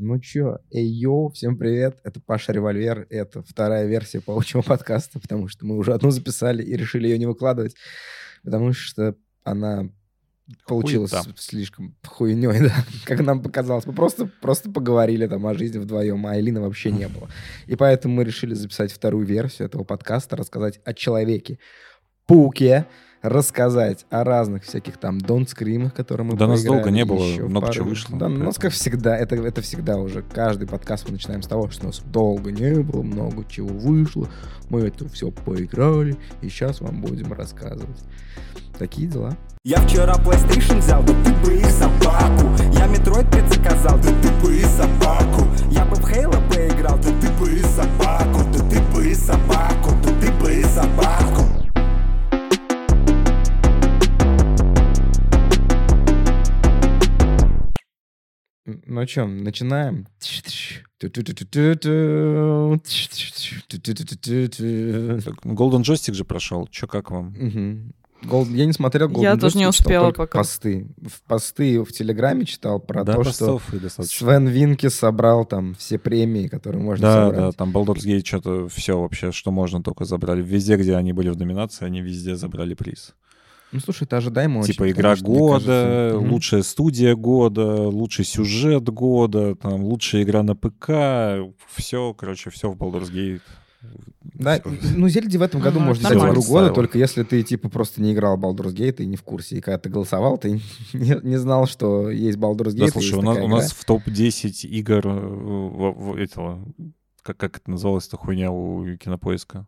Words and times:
Ну 0.00 0.20
чё, 0.20 0.58
эй, 0.70 0.86
йоу, 0.86 1.30
всем 1.30 1.56
привет, 1.56 1.98
это 2.04 2.20
Паша 2.20 2.52
Револьвер, 2.52 3.08
это 3.10 3.42
вторая 3.42 3.84
версия 3.88 4.20
паучьего 4.20 4.62
подкаста, 4.62 5.18
потому 5.18 5.48
что 5.48 5.66
мы 5.66 5.76
уже 5.76 5.92
одну 5.92 6.12
записали 6.12 6.62
и 6.62 6.76
решили 6.76 7.08
ее 7.08 7.18
не 7.18 7.26
выкладывать, 7.26 7.74
потому 8.44 8.72
что 8.72 9.16
она 9.42 9.90
получилась 10.68 11.10
Хуета. 11.10 11.34
слишком 11.36 11.96
хуйней, 12.06 12.60
да, 12.68 12.76
как 13.06 13.22
нам 13.22 13.42
показалось. 13.42 13.86
Мы 13.86 13.92
просто, 13.92 14.30
просто 14.40 14.70
поговорили 14.70 15.26
там 15.26 15.44
о 15.48 15.54
жизни 15.54 15.78
вдвоем, 15.78 16.24
а 16.28 16.38
Элины 16.38 16.60
вообще 16.60 16.92
не 16.92 17.08
было. 17.08 17.28
И 17.66 17.74
поэтому 17.74 18.14
мы 18.14 18.24
решили 18.24 18.54
записать 18.54 18.92
вторую 18.92 19.26
версию 19.26 19.66
этого 19.66 19.82
подкаста, 19.82 20.36
рассказать 20.36 20.78
о 20.84 20.94
человеке, 20.94 21.58
пауке, 22.24 22.86
рассказать 23.22 24.06
о 24.10 24.24
разных 24.24 24.64
всяких 24.64 24.96
там 24.96 25.18
Don't 25.18 25.46
Scream, 25.46 25.90
которые 25.90 26.26
мы 26.26 26.36
Да 26.36 26.46
нас 26.46 26.62
долго 26.62 26.90
не 26.90 27.04
было, 27.04 27.22
еще 27.22 27.44
много 27.44 27.66
пару- 27.66 27.74
чего 27.74 27.88
вышло, 27.88 28.18
Да, 28.18 28.26
у 28.26 28.30
нас 28.30 28.58
как 28.58 28.72
всегда, 28.72 29.16
это, 29.16 29.36
это 29.36 29.60
всегда 29.62 29.96
уже. 29.98 30.22
Каждый 30.22 30.66
подкаст 30.68 31.06
мы 31.06 31.12
начинаем 31.12 31.42
с 31.42 31.46
того, 31.46 31.68
что 31.70 31.84
у 31.84 31.86
нас 31.86 32.00
долго 32.06 32.52
не 32.52 32.82
было, 32.82 33.02
много 33.02 33.44
чего 33.48 33.68
вышло, 33.68 34.28
мы 34.68 34.80
это 34.82 35.08
все 35.08 35.30
поиграли, 35.30 36.16
и 36.42 36.48
сейчас 36.48 36.80
вам 36.80 37.00
будем 37.00 37.32
рассказывать. 37.32 37.98
Такие 38.78 39.08
дела. 39.08 39.36
Я 39.64 39.78
вчера 39.80 40.14
PlayStation 40.14 40.78
взял, 40.78 41.02
да 41.02 41.12
ты 41.24 41.32
бы 41.44 41.54
и 41.56 41.64
собаку 41.64 42.46
Я 42.72 42.86
Metroid 42.86 43.28
предзаказал, 43.28 43.98
да 43.98 44.08
ты 44.22 44.30
бы 44.40 44.56
и 44.56 44.62
собаку 44.62 45.46
Я 45.70 45.84
бы 45.84 45.96
в 45.96 46.04
Halo 46.04 46.48
поиграл, 46.48 46.96
да 46.98 47.10
ты 47.20 47.28
бы 47.32 47.50
и 47.52 47.58
собаку 47.62 48.40
Да 48.56 48.68
ты 48.70 48.80
бы 48.94 49.08
и 49.08 49.14
собаку, 49.14 49.90
да 50.04 50.10
ты 50.20 50.32
бы 50.40 50.54
и 50.54 50.62
собаку 50.62 51.47
Ну 58.86 59.06
что, 59.06 59.26
начинаем? 59.26 60.06
Так, 65.24 65.36
Golden 65.44 65.82
Joystick 65.82 66.14
же 66.14 66.24
прошел. 66.24 66.66
Че, 66.70 66.86
как 66.86 67.10
вам? 67.10 67.34
Мгм. 67.38 67.92
Гол- 68.24 68.46
Я 68.48 68.66
не 68.66 68.72
смотрел 68.72 69.08
Golden 69.08 69.22
Я 69.22 69.36
тоже 69.36 69.58
не 69.58 69.66
успела 69.68 70.10
пока. 70.10 70.38
посты. 70.38 70.88
В 71.00 71.22
посты 71.22 71.80
в 71.84 71.92
Телеграме 71.92 72.44
читал 72.46 72.80
про 72.80 73.04
да, 73.04 73.14
то, 73.14 73.22
что. 73.24 73.60
Свен 74.02 74.48
Винки 74.48 74.88
собрал 74.88 75.44
там 75.44 75.76
все 75.76 75.98
премии, 75.98 76.48
которые 76.48 76.82
можно 76.82 77.06
Да, 77.06 77.26
собрать. 77.26 77.40
да, 77.40 77.52
там 77.52 77.70
Baldur's 77.70 78.04
Gate 78.04 78.26
что-то 78.26 78.68
все 78.68 79.00
вообще, 79.00 79.30
что 79.30 79.52
можно, 79.52 79.82
только 79.84 80.04
забрали. 80.04 80.42
Везде, 80.42 80.76
где 80.76 80.96
они 80.96 81.12
были 81.12 81.28
в 81.28 81.38
номинации, 81.38 81.84
они 81.84 82.00
везде 82.00 82.34
забрали 82.34 82.74
приз. 82.74 83.14
Ну, 83.70 83.80
слушай, 83.80 84.04
это 84.04 84.16
ожидаемо 84.16 84.60
очень, 84.60 84.72
типа 84.72 84.90
игра 84.90 85.14
потому 85.14 85.16
что, 85.16 85.28
мне 85.28 85.38
года, 85.40 86.18
лучшая 86.18 86.62
студия 86.62 87.14
года, 87.14 87.88
лучший 87.88 88.24
сюжет 88.24 88.84
года, 88.88 89.54
там 89.56 89.82
лучшая 89.82 90.22
игра 90.22 90.42
на 90.42 90.56
ПК, 90.56 91.52
все, 91.74 92.14
короче, 92.14 92.50
все 92.50 92.70
в 92.70 92.76
Baldur's 92.76 93.10
Gate. 93.12 93.42
Да, 94.34 94.60
ну, 94.64 95.08
Зельде 95.08 95.38
в 95.38 95.42
этом 95.42 95.60
году 95.60 95.78
Ага, 95.78 95.86
можно 95.86 96.00
взять 96.00 96.12
нормально. 96.18 96.32
игру 96.32 96.42
года, 96.42 96.70
только 96.70 96.98
если 96.98 97.22
ты, 97.22 97.42
типа, 97.42 97.68
просто 97.68 98.02
не 98.02 98.12
играл 98.12 98.36
в 98.36 98.44
Baldur's 98.44 98.74
Gate 98.74 99.02
и 99.02 99.06
не 99.06 99.16
в 99.16 99.22
курсе. 99.22 99.58
И 99.58 99.60
когда 99.60 99.78
ты 99.78 99.88
голосовал, 99.88 100.36
ты 100.38 100.50
не, 100.92 101.20
не 101.22 101.36
знал, 101.38 101.66
что 101.66 102.10
есть 102.10 102.38
Baldur's 102.38 102.74
Gate. 102.74 102.86
Да, 102.86 102.88
слушай, 102.88 103.14
у 103.18 103.22
нас, 103.22 103.36
у 103.36 103.40
игра. 103.40 103.48
нас 103.48 103.72
в 103.72 103.84
топ-10 103.84 104.66
игр 104.66 105.06
э, 105.06 105.10
в- 105.10 105.92
в- 105.92 106.16
этого, 106.16 106.64
как, 107.22 107.36
как 107.36 107.58
это 107.58 107.70
называлось, 107.70 108.08
эта 108.08 108.16
хуйня 108.16 108.50
у 108.50 108.96
кинопоиска? 108.96 109.66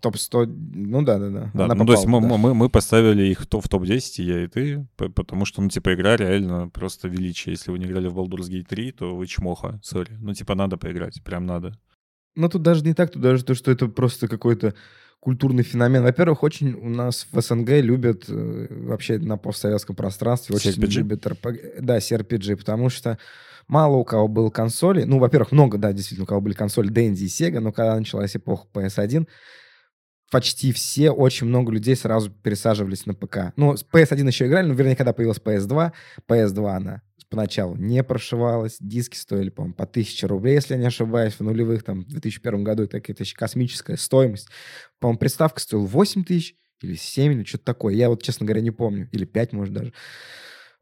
Топ-100, 0.00 0.46
ну 0.46 1.02
да-да-да. 1.02 1.50
Да, 1.54 1.64
Она 1.64 1.74
ну, 1.74 1.86
то 1.86 1.92
есть 1.92 2.06
мы, 2.06 2.20
попала, 2.20 2.32
да. 2.32 2.38
мы, 2.38 2.54
мы 2.54 2.68
поставили 2.68 3.24
их 3.24 3.42
в 3.42 3.46
топ- 3.46 3.64
в 3.64 3.68
топ-10, 3.68 4.00
и 4.18 4.22
я 4.22 4.44
и 4.44 4.46
ты, 4.46 4.86
потому 4.96 5.44
что, 5.44 5.62
ну, 5.62 5.68
типа, 5.68 5.94
игра 5.94 6.16
реально 6.16 6.68
просто 6.68 7.08
величие. 7.08 7.52
Если 7.54 7.70
вы 7.70 7.78
не 7.78 7.86
играли 7.86 8.08
в 8.08 8.18
Baldur's 8.18 8.50
Gate 8.50 8.66
3, 8.68 8.92
то 8.92 9.16
вы 9.16 9.26
чмоха, 9.26 9.80
сори. 9.82 10.16
Ну, 10.20 10.34
типа, 10.34 10.54
надо 10.54 10.76
поиграть, 10.76 11.22
прям 11.22 11.46
надо. 11.46 11.78
Ну, 12.34 12.48
тут 12.48 12.62
даже 12.62 12.84
не 12.84 12.94
так, 12.94 13.10
тут 13.10 13.22
даже 13.22 13.44
то, 13.44 13.54
что 13.54 13.70
это 13.70 13.88
просто 13.88 14.28
какой-то 14.28 14.74
культурный 15.20 15.64
феномен. 15.64 16.02
Во-первых, 16.02 16.42
очень 16.42 16.74
у 16.74 16.88
нас 16.88 17.26
в 17.32 17.40
СНГ 17.40 17.70
любят 17.80 18.24
э, 18.28 18.66
вообще 18.70 19.18
на 19.18 19.36
постсоветском 19.36 19.96
пространстве 19.96 20.54
очень 20.54 20.70
CRPG? 20.70 20.98
любят 20.98 21.26
RPG, 21.26 21.80
да, 21.80 21.98
CRPG, 21.98 22.56
потому 22.56 22.90
что 22.90 23.18
мало 23.66 23.96
у 23.96 24.04
кого 24.04 24.28
было 24.28 24.50
консоли. 24.50 25.02
Ну, 25.02 25.18
во-первых, 25.18 25.52
много, 25.52 25.78
да, 25.78 25.92
действительно, 25.92 26.24
у 26.24 26.26
кого 26.26 26.40
были 26.40 26.54
консоли 26.54 26.92
Dendy 26.92 27.24
и 27.24 27.26
Sega, 27.26 27.60
но 27.60 27.72
когда 27.72 27.98
началась 27.98 28.36
эпоха 28.36 28.66
PS1, 28.72 29.26
почти 30.30 30.72
все, 30.72 31.10
очень 31.10 31.46
много 31.46 31.72
людей 31.72 31.96
сразу 31.96 32.30
пересаживались 32.30 33.06
на 33.06 33.14
ПК. 33.14 33.52
Ну, 33.56 33.76
с 33.76 33.84
PS1 33.84 34.26
еще 34.26 34.46
играли, 34.46 34.66
но, 34.66 34.74
вернее, 34.74 34.96
когда 34.96 35.12
появилась 35.12 35.38
PS2, 35.38 35.92
PS2 36.28 36.70
она 36.70 37.02
поначалу 37.28 37.76
не 37.76 38.02
прошивалась, 38.04 38.76
диски 38.80 39.16
стоили, 39.16 39.50
по-моему, 39.50 39.74
по 39.74 39.84
1000 39.84 40.28
рублей, 40.28 40.54
если 40.54 40.74
я 40.74 40.80
не 40.80 40.86
ошибаюсь, 40.86 41.34
в 41.34 41.40
нулевых, 41.40 41.82
там, 41.82 42.04
в 42.04 42.08
2001 42.08 42.64
году, 42.64 42.84
это 42.84 43.00
какая-то 43.00 43.24
космическая 43.34 43.96
стоимость. 43.96 44.48
По-моему, 45.00 45.18
приставка 45.18 45.60
стоила 45.60 45.84
8 45.84 46.24
тысяч 46.24 46.54
или 46.82 46.94
7, 46.94 47.32
или 47.32 47.44
что-то 47.44 47.64
такое. 47.64 47.94
Я 47.94 48.08
вот, 48.08 48.22
честно 48.22 48.46
говоря, 48.46 48.62
не 48.62 48.70
помню. 48.70 49.08
Или 49.12 49.24
5, 49.24 49.52
может, 49.52 49.74
даже. 49.74 49.92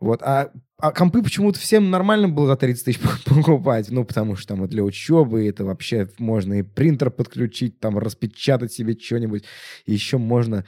Вот. 0.04 0.20
А, 0.22 0.50
а 0.78 0.92
компы 0.92 1.22
почему-то 1.22 1.58
всем 1.58 1.90
нормально 1.90 2.28
было 2.28 2.46
за 2.46 2.56
30 2.56 2.84
тысяч 2.84 3.00
покупать. 3.24 3.90
Ну, 3.90 4.04
потому 4.04 4.36
что 4.36 4.48
там 4.48 4.64
и 4.64 4.68
для 4.68 4.84
учебы, 4.84 5.48
это 5.48 5.64
вообще 5.64 6.10
можно 6.18 6.58
и 6.58 6.62
принтер 6.62 7.10
подключить, 7.10 7.80
там 7.80 7.98
распечатать 7.98 8.70
себе 8.70 8.94
что-нибудь. 9.00 9.44
И 9.86 9.94
еще 9.94 10.18
можно 10.18 10.66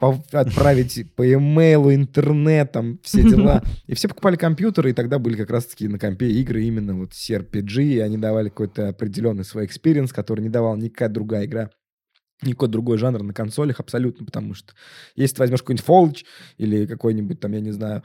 отправить 0.00 1.06
по 1.16 1.32
имейлу, 1.32 1.94
интернет, 1.94 2.72
там 2.72 2.98
все 3.04 3.22
дела. 3.22 3.62
И 3.86 3.94
все 3.94 4.08
покупали 4.08 4.34
компьютеры, 4.34 4.90
и 4.90 4.94
тогда 4.94 5.20
были 5.20 5.36
как 5.36 5.50
раз-таки 5.50 5.86
на 5.86 6.00
компе 6.00 6.28
игры 6.32 6.64
именно 6.64 6.96
вот 6.96 7.12
CRPG, 7.12 7.82
и 7.84 7.98
они 8.00 8.18
давали 8.18 8.48
какой-то 8.48 8.88
определенный 8.88 9.44
свой 9.44 9.66
experience, 9.66 10.12
который 10.12 10.40
не 10.40 10.50
давал 10.50 10.76
никакая 10.76 11.08
другая 11.08 11.44
игра 11.44 11.70
никакой 12.44 12.68
другой 12.68 12.98
жанр 12.98 13.22
на 13.22 13.32
консолях 13.32 13.78
абсолютно, 13.78 14.26
потому 14.26 14.54
что 14.54 14.74
если 15.14 15.36
ты 15.36 15.42
возьмешь 15.42 15.60
какой-нибудь 15.60 15.86
Fallout 15.86 16.24
или 16.58 16.86
какой-нибудь 16.86 17.38
там, 17.38 17.52
я 17.52 17.60
не 17.60 17.70
знаю, 17.70 18.02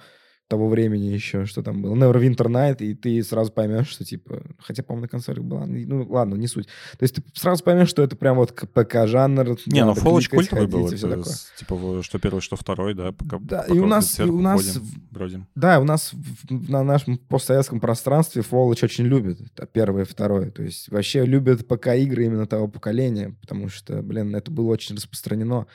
того 0.48 0.70
времени 0.70 1.06
еще, 1.06 1.46
что 1.46 1.62
там 1.62 1.82
было, 1.82 1.96
Neverwinter 1.96 2.48
Night, 2.48 2.78
и 2.80 2.94
ты 2.94 3.22
сразу 3.24 3.52
поймешь, 3.52 3.88
что 3.90 4.06
типа, 4.06 4.42
хотя, 4.60 4.82
по-моему, 4.84 5.04
на 5.04 5.08
консолях 5.10 5.44
была, 5.44 5.66
ну 5.66 6.06
ладно, 6.10 6.36
не 6.36 6.48
суть. 6.48 6.68
То 6.98 7.04
есть 7.04 7.16
ты 7.16 7.24
сразу 7.34 7.64
поймешь, 7.64 7.90
что 7.90 8.02
это 8.04 8.16
прям 8.16 8.38
вот 8.38 8.54
ПК-жанр. 8.54 9.58
Не, 9.66 9.84
ну 9.86 9.94
кликать, 9.94 10.30
культовый 10.30 10.68
был. 10.68 10.90
такое. 10.90 11.24
типа, 11.58 12.04
что 12.04 12.20
первый, 12.20 12.42
что 12.42 12.56
второй, 12.56 12.94
да, 12.94 13.12
пока, 13.12 13.40
Да, 13.40 13.62
пока 13.64 13.74
и 13.74 13.80
у 13.80 13.86
нас- 13.86 14.20
и 14.20 14.24
у 14.24 14.40
нас 14.40 14.78
бродим. 15.12 15.48
Да, 15.56 15.80
у 15.80 15.84
нас 15.84 16.12
на 16.50 16.84
нашем 16.84 17.18
постсоветском 17.18 17.80
пространстве 17.80 18.42
Fallout 18.42 18.84
очень 18.84 19.06
любят. 19.06 19.40
Это 19.42 19.68
первое 19.68 20.04
и 20.04 20.08
второе. 20.08 20.52
То 20.52 20.64
есть 20.64 20.90
вообще 20.90 21.26
любят 21.26 21.68
ПК-игры 21.68 22.26
именно 22.26 22.46
того 22.46 22.68
поколения, 22.68 23.36
потому 23.42 23.70
что, 23.70 24.02
блин, 24.02 24.36
это 24.36 24.50
было 24.52 24.68
очень 24.72 24.96
распространено. 24.96 25.68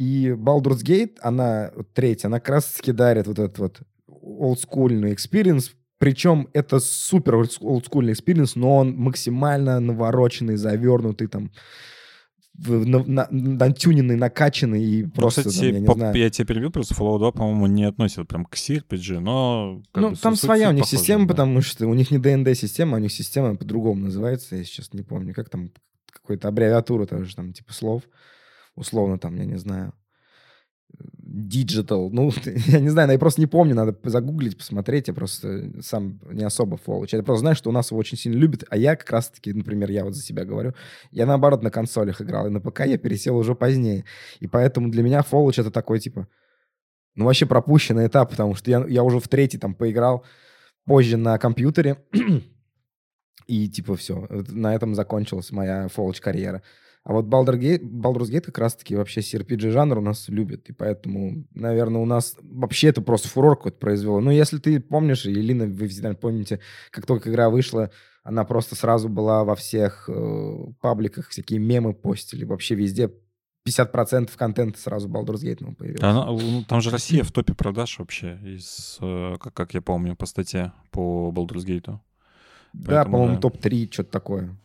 И 0.00 0.28
Baldur's 0.30 0.82
Gate, 0.82 1.16
она, 1.20 1.72
вот 1.76 1.92
третья, 1.92 2.28
она 2.28 2.40
как 2.40 2.48
раз-таки 2.54 2.92
дарит 2.92 3.26
вот 3.26 3.38
этот 3.38 3.58
вот 3.58 3.80
олдскульный 4.08 5.12
experience, 5.12 5.72
причем 5.98 6.48
это 6.54 6.80
супер 6.80 7.34
олдскульный 7.60 8.14
experience, 8.14 8.56
но 8.56 8.78
он 8.78 8.96
максимально 8.96 9.78
навороченный, 9.80 10.56
завернутый 10.56 11.26
там, 11.26 11.50
в- 12.54 12.86
на- 12.86 13.04
на- 13.04 13.28
натюненный, 13.30 14.16
накачанный 14.16 14.82
и 14.82 15.02
Ну, 15.04 15.10
просто, 15.10 15.42
кстати, 15.42 15.56
там, 15.66 15.74
я 15.74 15.80
не 15.80 15.86
по- 15.86 15.92
знаю. 15.94 16.16
я 16.16 16.30
тебя 16.30 16.46
перебил, 16.46 16.70
просто 16.70 16.94
Fallout 16.94 17.18
2, 17.18 17.32
по-моему, 17.32 17.66
не 17.66 17.84
относят 17.84 18.26
прям 18.26 18.46
к 18.46 18.54
CRPG, 18.56 19.20
но... 19.20 19.82
Ну, 19.94 20.10
бы 20.12 20.16
там 20.16 20.34
своя 20.36 20.70
у 20.70 20.72
них 20.72 20.84
похожа, 20.84 20.96
система, 20.98 21.24
да. 21.26 21.28
потому 21.34 21.60
что 21.60 21.86
у 21.86 21.92
них 21.92 22.10
не 22.10 22.18
ДНД-система, 22.18 22.96
у 22.96 23.00
них 23.00 23.12
система 23.12 23.54
по-другому 23.56 24.04
называется, 24.04 24.56
я 24.56 24.64
сейчас 24.64 24.94
не 24.94 25.02
помню, 25.02 25.34
как 25.34 25.50
там, 25.50 25.70
какая-то 26.10 26.48
аббревиатура 26.48 27.04
тоже, 27.04 27.36
там, 27.36 27.52
типа 27.52 27.74
слов, 27.74 28.02
условно 28.74 29.18
там, 29.18 29.36
я 29.36 29.44
не 29.44 29.56
знаю, 29.56 29.92
digital, 31.22 32.08
ну, 32.10 32.32
я 32.66 32.80
не 32.80 32.88
знаю, 32.88 33.10
я 33.10 33.18
просто 33.18 33.40
не 33.40 33.46
помню, 33.46 33.74
надо 33.74 33.96
загуглить, 34.04 34.58
посмотреть, 34.58 35.08
я 35.08 35.14
просто 35.14 35.70
сам 35.80 36.20
не 36.30 36.44
особо 36.44 36.76
Fallout. 36.76 37.08
Я 37.12 37.22
просто 37.22 37.40
знаю, 37.40 37.56
что 37.56 37.70
у 37.70 37.72
нас 37.72 37.90
его 37.90 38.00
очень 38.00 38.18
сильно 38.18 38.36
любят, 38.36 38.64
а 38.68 38.76
я 38.76 38.96
как 38.96 39.10
раз-таки, 39.10 39.52
например, 39.52 39.90
я 39.90 40.04
вот 40.04 40.14
за 40.14 40.22
себя 40.22 40.44
говорю, 40.44 40.74
я 41.10 41.26
наоборот 41.26 41.62
на 41.62 41.70
консолях 41.70 42.20
играл, 42.20 42.46
и 42.46 42.50
на 42.50 42.60
ПК 42.60 42.80
я 42.86 42.98
пересел 42.98 43.36
уже 43.36 43.54
позднее, 43.54 44.04
и 44.40 44.46
поэтому 44.46 44.90
для 44.90 45.02
меня 45.02 45.20
Fallout 45.20 45.60
это 45.60 45.70
такой, 45.70 46.00
типа, 46.00 46.26
ну, 47.14 47.24
вообще 47.24 47.46
пропущенный 47.46 48.06
этап, 48.06 48.30
потому 48.30 48.54
что 48.54 48.70
я, 48.70 48.84
я 48.86 49.02
уже 49.02 49.20
в 49.20 49.28
третий 49.28 49.58
там 49.58 49.74
поиграл 49.74 50.24
позже 50.84 51.16
на 51.16 51.38
компьютере, 51.38 51.96
и 53.46 53.68
типа 53.68 53.96
все, 53.96 54.26
на 54.30 54.74
этом 54.74 54.94
закончилась 54.94 55.50
моя 55.50 55.86
Fallout 55.86 56.20
карьера. 56.20 56.62
А 57.02 57.12
вот 57.14 57.26
Baldur's 57.26 57.58
Gate, 57.58 57.82
Baldur's 57.82 58.30
Gate 58.30 58.42
как 58.42 58.58
раз-таки 58.58 58.94
вообще 58.94 59.20
CRPG 59.20 59.70
жанр 59.70 59.98
у 59.98 60.02
нас 60.02 60.28
любят, 60.28 60.68
и 60.68 60.72
поэтому, 60.72 61.46
наверное, 61.54 62.02
у 62.02 62.04
нас 62.04 62.36
вообще 62.42 62.88
это 62.88 63.00
просто 63.00 63.28
фурор 63.28 63.56
какой-то 63.56 63.78
произвело. 63.78 64.20
Ну, 64.20 64.30
если 64.30 64.58
ты 64.58 64.80
помнишь, 64.80 65.24
и 65.24 65.32
Лина, 65.32 65.66
вы 65.66 65.88
всегда 65.88 66.12
помните, 66.14 66.60
как 66.90 67.06
только 67.06 67.30
игра 67.30 67.48
вышла, 67.48 67.90
она 68.22 68.44
просто 68.44 68.76
сразу 68.76 69.08
была 69.08 69.44
во 69.44 69.54
всех 69.56 70.08
э, 70.08 70.56
пабликах, 70.82 71.28
всякие 71.28 71.58
мемы 71.58 71.94
постили, 71.94 72.44
вообще 72.44 72.74
везде 72.74 73.10
50% 73.66 74.30
контента 74.36 74.78
сразу 74.78 75.08
Baldur's 75.08 75.42
Gate 75.42 75.58
ну, 75.60 75.74
появилось. 75.74 76.02
Она- 76.02 76.26
ну, 76.26 76.64
там 76.64 76.82
же 76.82 76.90
Россия 76.90 77.24
в 77.24 77.32
топе 77.32 77.54
продаж 77.54 77.98
вообще, 77.98 78.38
из, 78.44 78.98
э, 79.00 79.36
как, 79.40 79.54
как 79.54 79.72
я 79.74 79.80
помню, 79.80 80.16
по 80.16 80.26
статье 80.26 80.72
по 80.90 81.32
Baldur's 81.34 81.64
Gate. 81.64 81.98
Да, 82.72 82.86
Поэтому 82.86 83.16
по-моему, 83.16 83.34
да. 83.36 83.40
топ-3, 83.40 83.92
что-то 83.92 84.10
такое. 84.10 84.56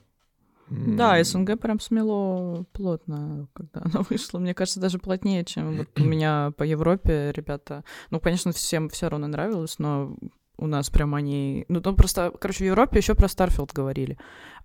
Да, 0.69 1.23
СНГ 1.23 1.59
прям 1.59 1.79
смело 1.79 2.65
плотно, 2.71 3.47
когда 3.53 3.81
она 3.83 4.03
вышла. 4.09 4.39
Мне 4.39 4.53
кажется, 4.53 4.79
даже 4.79 4.97
плотнее, 4.99 5.45
чем 5.45 5.77
вот 5.77 5.87
у 5.99 6.03
меня 6.03 6.51
по 6.57 6.63
Европе 6.63 7.31
ребята. 7.35 7.83
Ну, 8.09 8.19
конечно, 8.19 8.51
всем 8.51 8.89
все 8.89 9.09
равно 9.09 9.27
нравилось, 9.27 9.79
но 9.79 10.15
у 10.57 10.67
нас 10.67 10.89
прям 10.89 11.13
они... 11.15 11.65
Ну, 11.67 11.81
там 11.81 11.95
просто, 11.95 12.31
короче, 12.39 12.63
в 12.63 12.67
Европе 12.67 12.97
еще 12.97 13.13
про 13.13 13.27
Starfield 13.27 13.73
говорили. 13.73 14.17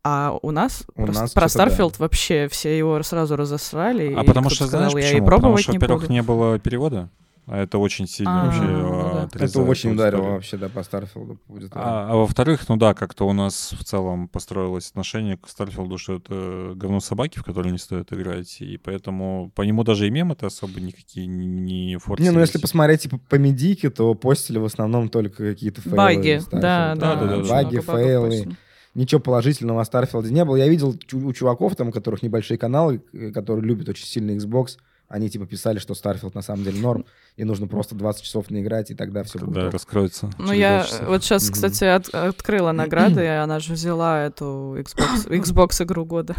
А 0.03 0.39
у 0.41 0.51
нас, 0.51 0.85
У 0.95 1.05
про, 1.05 1.13
нас 1.13 1.17
про 1.17 1.27
что-то 1.27 1.41
да. 1.41 1.49
Starfield 1.49 1.99
вообще 1.99 2.49
все 2.49 2.77
его 2.77 3.03
сразу 3.03 3.37
засрали. 3.37 4.15
А 4.15 4.23
и 4.23 4.27
потому 4.27 4.49
что, 4.49 4.67
сказал, 4.67 4.91
знаешь, 4.91 5.05
я 5.05 5.11
почему? 5.11 5.25
и 5.25 5.27
пробовать 5.27 5.67
Потому 5.67 5.79
что, 5.79 5.87
во-первых, 5.95 6.09
не 6.09 6.23
было 6.23 6.59
перевода, 6.59 7.11
это 7.59 7.79
очень 7.79 8.07
сильно 8.07 8.43
А, 8.43 8.45
вообще 8.47 8.63
ну 8.63 9.01
а, 9.01 9.13
да. 9.15 9.23
отрезает 9.25 9.51
Это 9.51 9.63
очень 9.63 9.93
ударило 9.93 10.23
вообще, 10.23 10.57
да, 10.57 10.69
по 10.69 10.83
Starfield 10.83 11.29
у. 11.29 11.39
будет, 11.49 11.71
да. 11.71 11.81
А, 11.83 12.13
а 12.13 12.17
во-вторых, 12.17 12.69
ну 12.69 12.77
да, 12.77 12.95
как-то 12.95 13.27
у 13.27 13.33
нас 13.33 13.73
в 13.79 13.85
целом 13.85 14.29
построилось 14.29 14.89
отношение 14.91 15.37
к 15.37 15.49
Starfield 15.49 15.90
у, 15.90 15.99
что 15.99 16.17
это 16.17 16.73
говно 16.77 17.01
собаки, 17.01 17.39
в 17.39 17.45
которые 17.45 17.73
не 17.73 17.79
стоит 17.79 18.13
играть, 18.13 18.61
и 18.61 18.77
поэтому 18.77 19.51
по 19.55 19.63
нему 19.63 19.85
даже 19.85 20.07
и 20.07 20.11
мемы-то 20.11 20.47
особо 20.47 20.81
никакие 20.81 21.27
не 21.27 21.47
Не, 21.47 21.99
форсились. 21.99 22.33
ну 22.33 22.41
если 22.41 22.59
посмотреть 22.59 23.03
типа 23.03 23.19
по 23.29 23.37
медийке, 23.37 23.91
то 23.91 24.15
постили 24.15 24.59
в 24.59 24.65
основном 24.65 25.09
только 25.09 25.51
какие-то 25.51 25.81
фейлы. 25.81 25.97
Баги, 25.97 26.41
да, 26.53 26.95
Да, 26.95 27.15
да. 27.17 27.43
Баги, 27.49 27.81
фейлы. 27.81 28.57
Ничего 28.95 29.21
положительного 29.21 29.83
о 29.83 29.85
Starfield 29.85 30.28
е 30.28 30.33
не 30.33 30.45
было. 30.45 30.57
Я 30.57 30.67
видел 30.69 30.97
у 31.13 31.33
чуваков, 31.33 31.77
там, 31.77 31.89
у 31.89 31.93
которых 31.93 32.23
небольшие 32.23 32.59
каналы, 32.59 33.03
э, 33.13 33.31
которые 33.31 33.65
любят 33.65 33.89
очень 33.89 34.05
сильно 34.05 34.33
Xbox, 34.33 34.79
они 35.11 35.29
типа 35.29 35.45
писали, 35.45 35.79
что 35.79 35.95
Starfield 35.95 36.35
на 36.35 36.41
самом 36.41 36.63
деле 36.65 36.81
норм, 36.81 37.05
и 37.37 37.45
нужно 37.45 37.67
просто 37.67 37.95
20 37.97 38.23
часов 38.23 38.49
наиграть, 38.49 38.91
и 38.91 38.95
тогда 38.95 39.25
все 39.25 39.41
будет. 39.41 39.53
Да, 39.55 39.71
раскроется. 39.71 40.31
Ну, 40.39 40.53
я 40.53 40.87
вот 41.03 41.23
сейчас, 41.25 41.51
кстати, 41.51 41.85
от- 41.85 42.09
открыла 42.15 42.73
награды, 42.73 43.23
и 43.25 43.27
она 43.27 43.59
же 43.59 43.75
взяла 43.75 44.25
эту 44.25 44.77
Xbox, 44.79 45.27
Xbox 45.29 45.83
игру 45.85 46.05
года. 46.05 46.35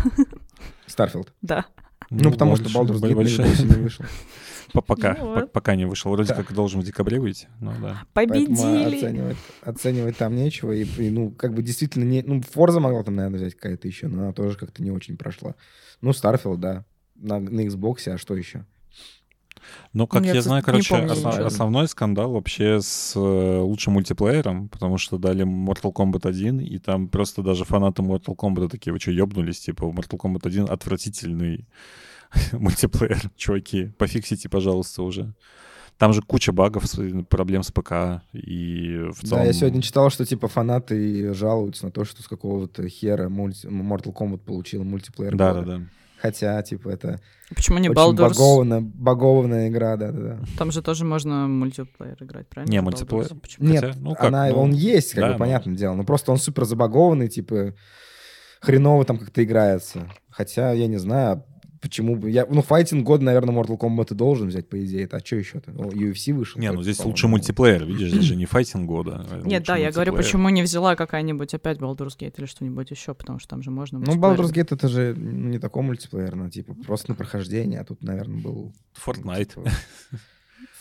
Starfield. 0.88 1.34
Да. 1.42 1.66
Ну, 2.10 2.32
потому 2.32 2.56
что 2.56 2.66
Baldur's 2.66 3.02
Gate 3.02 3.16
не 3.16 3.84
вышел. 3.84 4.06
По- 4.74 4.82
Пока, 4.82 5.18
Ну 5.20 5.34
вот. 5.36 5.52
пока 5.52 5.76
не 5.76 5.84
вышел. 5.86 6.12
Вроде 6.12 6.30
Да. 6.30 6.36
как 6.36 6.54
должен 6.54 6.80
в 6.80 6.86
декабре 6.86 7.20
выйти, 7.20 7.50
ну 7.60 7.74
да. 7.82 8.04
Поэтому 8.14 8.46
Победили! 8.56 8.96
оценивать, 8.96 9.38
оценивать 9.64 10.18
там 10.18 10.34
нечего. 10.34 10.72
И, 10.72 10.86
и, 10.86 11.10
ну, 11.10 11.32
как 11.32 11.54
бы 11.54 11.62
действительно 11.62 12.06
не... 12.06 12.22
Ну, 12.22 12.42
Forza 12.42 12.80
могла 12.80 13.04
там, 13.04 13.16
наверное, 13.18 13.40
взять 13.40 13.56
какая-то 13.56 13.90
еще, 13.90 14.08
но 14.08 14.24
она 14.24 14.32
тоже 14.32 14.58
как-то 14.58 14.82
не 14.82 14.92
очень 14.92 15.18
прошла. 15.18 15.56
Ну, 16.00 16.14
Starfield, 16.14 16.62
да. 16.62 16.86
На, 17.22 17.40
на 17.40 17.62
Xbox, 17.68 18.08
а 18.10 18.18
что 18.18 18.36
еще? 18.36 18.66
Ну, 19.94 20.08
как 20.08 20.26
Я, 20.26 20.34
я, 20.34 20.42
знаю, 20.42 20.64
короче, 20.64 20.90
помню 20.96 21.12
основ- 21.14 21.34
ничего. 21.34 21.46
основной 21.46 21.88
скандал 21.88 22.32
вообще 22.32 22.82
с 22.82 23.14
э, 23.16 23.60
лучшим 23.60 23.94
мультиплеером, 23.94 24.70
потому 24.70 24.98
что 24.98 25.18
дали 25.18 25.46
Mortal 25.46 25.94
Kombat 25.94 26.28
1, 26.28 26.60
и 26.62 26.78
там 26.80 27.08
просто 27.08 27.44
даже 27.44 27.64
фанаты 27.64 28.02
Mortal 28.02 28.36
Kombat 28.36 28.70
такие, 28.70 28.92
вы 28.92 29.00
что, 29.00 29.12
ёбнулись? 29.12 29.60
Типа, 29.60 29.84
Mortal 29.84 30.18
Kombat 30.18 30.48
1 30.48 30.68
отвратительный 30.70 31.68
мультиплеер, 32.54 33.30
чуваки, 33.36 33.88
пофиксите, 33.98 34.50
пожалуйста, 34.50 35.04
уже. 35.04 35.34
Там 35.98 36.14
же 36.14 36.22
куча 36.24 36.52
багов, 36.52 36.88
с- 36.88 37.24
проблем 37.30 37.62
с 37.62 37.72
ПК, 37.72 38.24
и 38.34 38.98
в 39.14 39.22
целом... 39.22 39.42
Да, 39.42 39.44
я 39.44 39.54
сегодня 39.54 39.82
читал, 39.84 40.10
что 40.10 40.26
типа 40.26 40.48
фанаты 40.48 41.34
жалуются 41.36 41.86
на 41.86 41.92
то, 41.92 42.04
что 42.06 42.24
с 42.24 42.28
какого-то 42.28 42.88
хера 42.90 43.30
мульти- 43.30 43.68
Mortal 43.68 44.12
Kombat 44.14 44.40
получил 44.40 44.84
мультиплеер. 44.84 45.36
Да, 45.36 45.54
года. 45.54 45.66
да, 45.66 45.78
да. 45.78 45.84
Хотя, 46.22 46.62
типа, 46.62 46.90
это 46.90 47.20
Почему 47.56 47.80
не 47.80 47.90
очень 47.90 48.00
Baldur's? 48.00 48.30
багованная, 48.30 48.82
багованная 48.82 49.70
игра, 49.70 49.98
да-да-да. 49.98 50.40
Там 50.58 50.72
же 50.72 50.84
тоже 50.84 51.04
можно 51.04 51.48
мультиплеер 51.48 52.18
играть, 52.22 52.48
правильно? 52.48 52.72
Не, 52.72 52.82
мультиплеер. 52.82 53.34
Почему? 53.36 53.68
Нет, 53.68 53.84
Хотя, 53.84 54.00
ну 54.00 54.14
как, 54.14 54.26
она, 54.26 54.48
ну, 54.50 54.60
он 54.60 54.72
есть, 54.72 55.14
как 55.14 55.22
да, 55.22 55.28
бы, 55.28 55.34
ну. 55.34 55.40
понятное 55.40 55.76
дело. 55.76 55.96
Но 55.96 56.04
просто 56.04 56.32
он 56.32 56.38
супер 56.38 56.66
забагованный, 56.66 57.28
типа, 57.28 57.74
хреново 58.62 59.04
там 59.04 59.18
как-то 59.18 59.44
играется. 59.44 60.08
Хотя, 60.30 60.72
я 60.74 60.86
не 60.88 60.98
знаю, 60.98 61.44
почему 61.82 62.16
бы... 62.16 62.30
Я, 62.30 62.46
ну, 62.48 62.62
файтинг 62.62 63.06
год, 63.06 63.22
наверное, 63.22 63.54
Mortal 63.54 63.78
Kombat 63.78 64.14
и 64.14 64.16
должен 64.16 64.48
взять, 64.48 64.70
по 64.70 64.84
идее. 64.84 65.04
Это, 65.04 65.18
а 65.18 65.26
что 65.26 65.36
еще-то? 65.36 65.72
Ну, 65.72 65.90
UFC 65.90 66.34
вышел. 66.34 66.62
Не, 66.62 66.72
ну 66.72 66.84
здесь 66.84 67.04
лучше 67.04 67.28
мультиплеер, 67.28 67.84
видишь, 67.84 68.10
здесь 68.10 68.24
же 68.24 68.36
не 68.36 68.46
файтинг 68.46 68.86
года. 68.86 69.26
а 69.30 69.42
Нет, 69.42 69.64
да, 69.66 69.76
я 69.76 69.92
говорю, 69.92 70.14
почему 70.14 70.50
не 70.50 70.62
взяла 70.62 70.96
какая-нибудь 70.96 71.54
опять 71.54 71.80
Baldur's 71.80 72.18
Gate 72.18 72.36
или 72.38 72.46
что-нибудь 72.46 72.92
еще, 72.92 73.14
потому 73.14 73.40
что 73.40 73.50
там 73.50 73.64
же 73.64 73.72
можно 73.72 74.00
Ну, 74.00 74.16
Baldur's 74.16 74.54
Gate 74.54 74.70
это 74.72 74.88
же 74.88 75.16
ну, 75.18 75.50
не 75.50 75.60
такой 75.60 75.84
мультиплеер, 75.84 76.36
ну, 76.36 76.50
типа, 76.50 76.76
просто 76.86 77.12
на 77.12 77.16
прохождение, 77.16 77.80
а 77.80 77.84
тут, 77.84 78.04
наверное, 78.04 78.42
был... 78.42 78.74
Fortnite. 79.04 79.56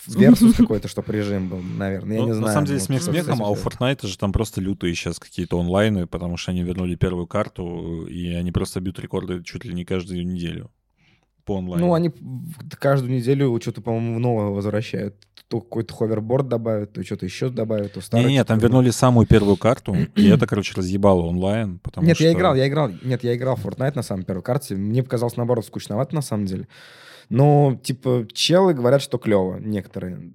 типа, 0.06 0.18
versus 0.18 0.54
какой-то, 0.54 0.88
чтоб 0.88 1.08
режим 1.08 1.48
был, 1.48 1.62
наверное, 1.62 2.16
я 2.16 2.22
Ну, 2.22 2.28
не 2.28 2.34
знаю. 2.34 2.46
На 2.46 2.52
самом 2.52 2.66
деле, 2.66 2.78
ну, 2.78 2.84
смех 2.84 3.02
смехом, 3.02 3.42
а 3.42 3.48
у 3.48 3.54
Fortnite 3.54 4.06
же 4.06 4.18
там 4.18 4.32
просто 4.32 4.60
лютые 4.60 4.94
сейчас 4.94 5.18
какие-то 5.18 5.58
онлайны, 5.58 6.06
потому 6.06 6.36
что 6.36 6.50
они 6.50 6.62
вернули 6.62 6.94
первую 6.94 7.26
карту, 7.26 8.06
и 8.06 8.28
они 8.34 8.52
просто 8.52 8.80
бьют 8.80 8.98
рекорды 8.98 9.42
чуть 9.42 9.64
ли 9.64 9.72
не 9.72 9.86
каждую 9.86 10.26
неделю 10.26 10.70
по 11.50 11.58
онлайну. 11.58 11.86
Ну, 11.86 11.94
они 11.94 12.12
каждую 12.78 13.12
неделю 13.12 13.58
что-то, 13.60 13.80
по-моему, 13.80 14.20
новое 14.20 14.50
возвращают. 14.50 15.16
То 15.48 15.60
какой-то 15.60 15.92
hoverboard 15.92 16.46
добавят, 16.46 16.92
то 16.92 17.02
что-то 17.02 17.26
еще 17.26 17.48
добавят, 17.48 17.94
то 17.94 18.00
старое. 18.00 18.24
Не-не, 18.24 18.44
там 18.44 18.60
вернули 18.60 18.90
самую 18.90 19.26
первую 19.26 19.56
карту, 19.56 19.96
и 20.14 20.28
это, 20.28 20.46
короче, 20.46 20.74
разъебало 20.76 21.22
онлайн, 21.22 21.80
потому 21.80 22.06
Нет, 22.06 22.16
что... 22.16 22.24
я 22.24 22.32
играл, 22.32 22.54
я 22.54 22.68
играл. 22.68 22.92
Нет, 23.02 23.24
я 23.24 23.34
играл 23.34 23.56
в 23.56 23.66
Fortnite 23.66 23.96
на 23.96 24.02
самой 24.02 24.24
первой 24.24 24.42
карте. 24.42 24.76
Мне 24.76 25.02
показалось, 25.02 25.36
наоборот, 25.36 25.66
скучновато 25.66 26.14
на 26.14 26.22
самом 26.22 26.46
деле. 26.46 26.68
Но, 27.30 27.76
типа, 27.82 28.28
челы 28.32 28.72
говорят, 28.72 29.02
что 29.02 29.18
клево, 29.18 29.58
некоторые. 29.58 30.30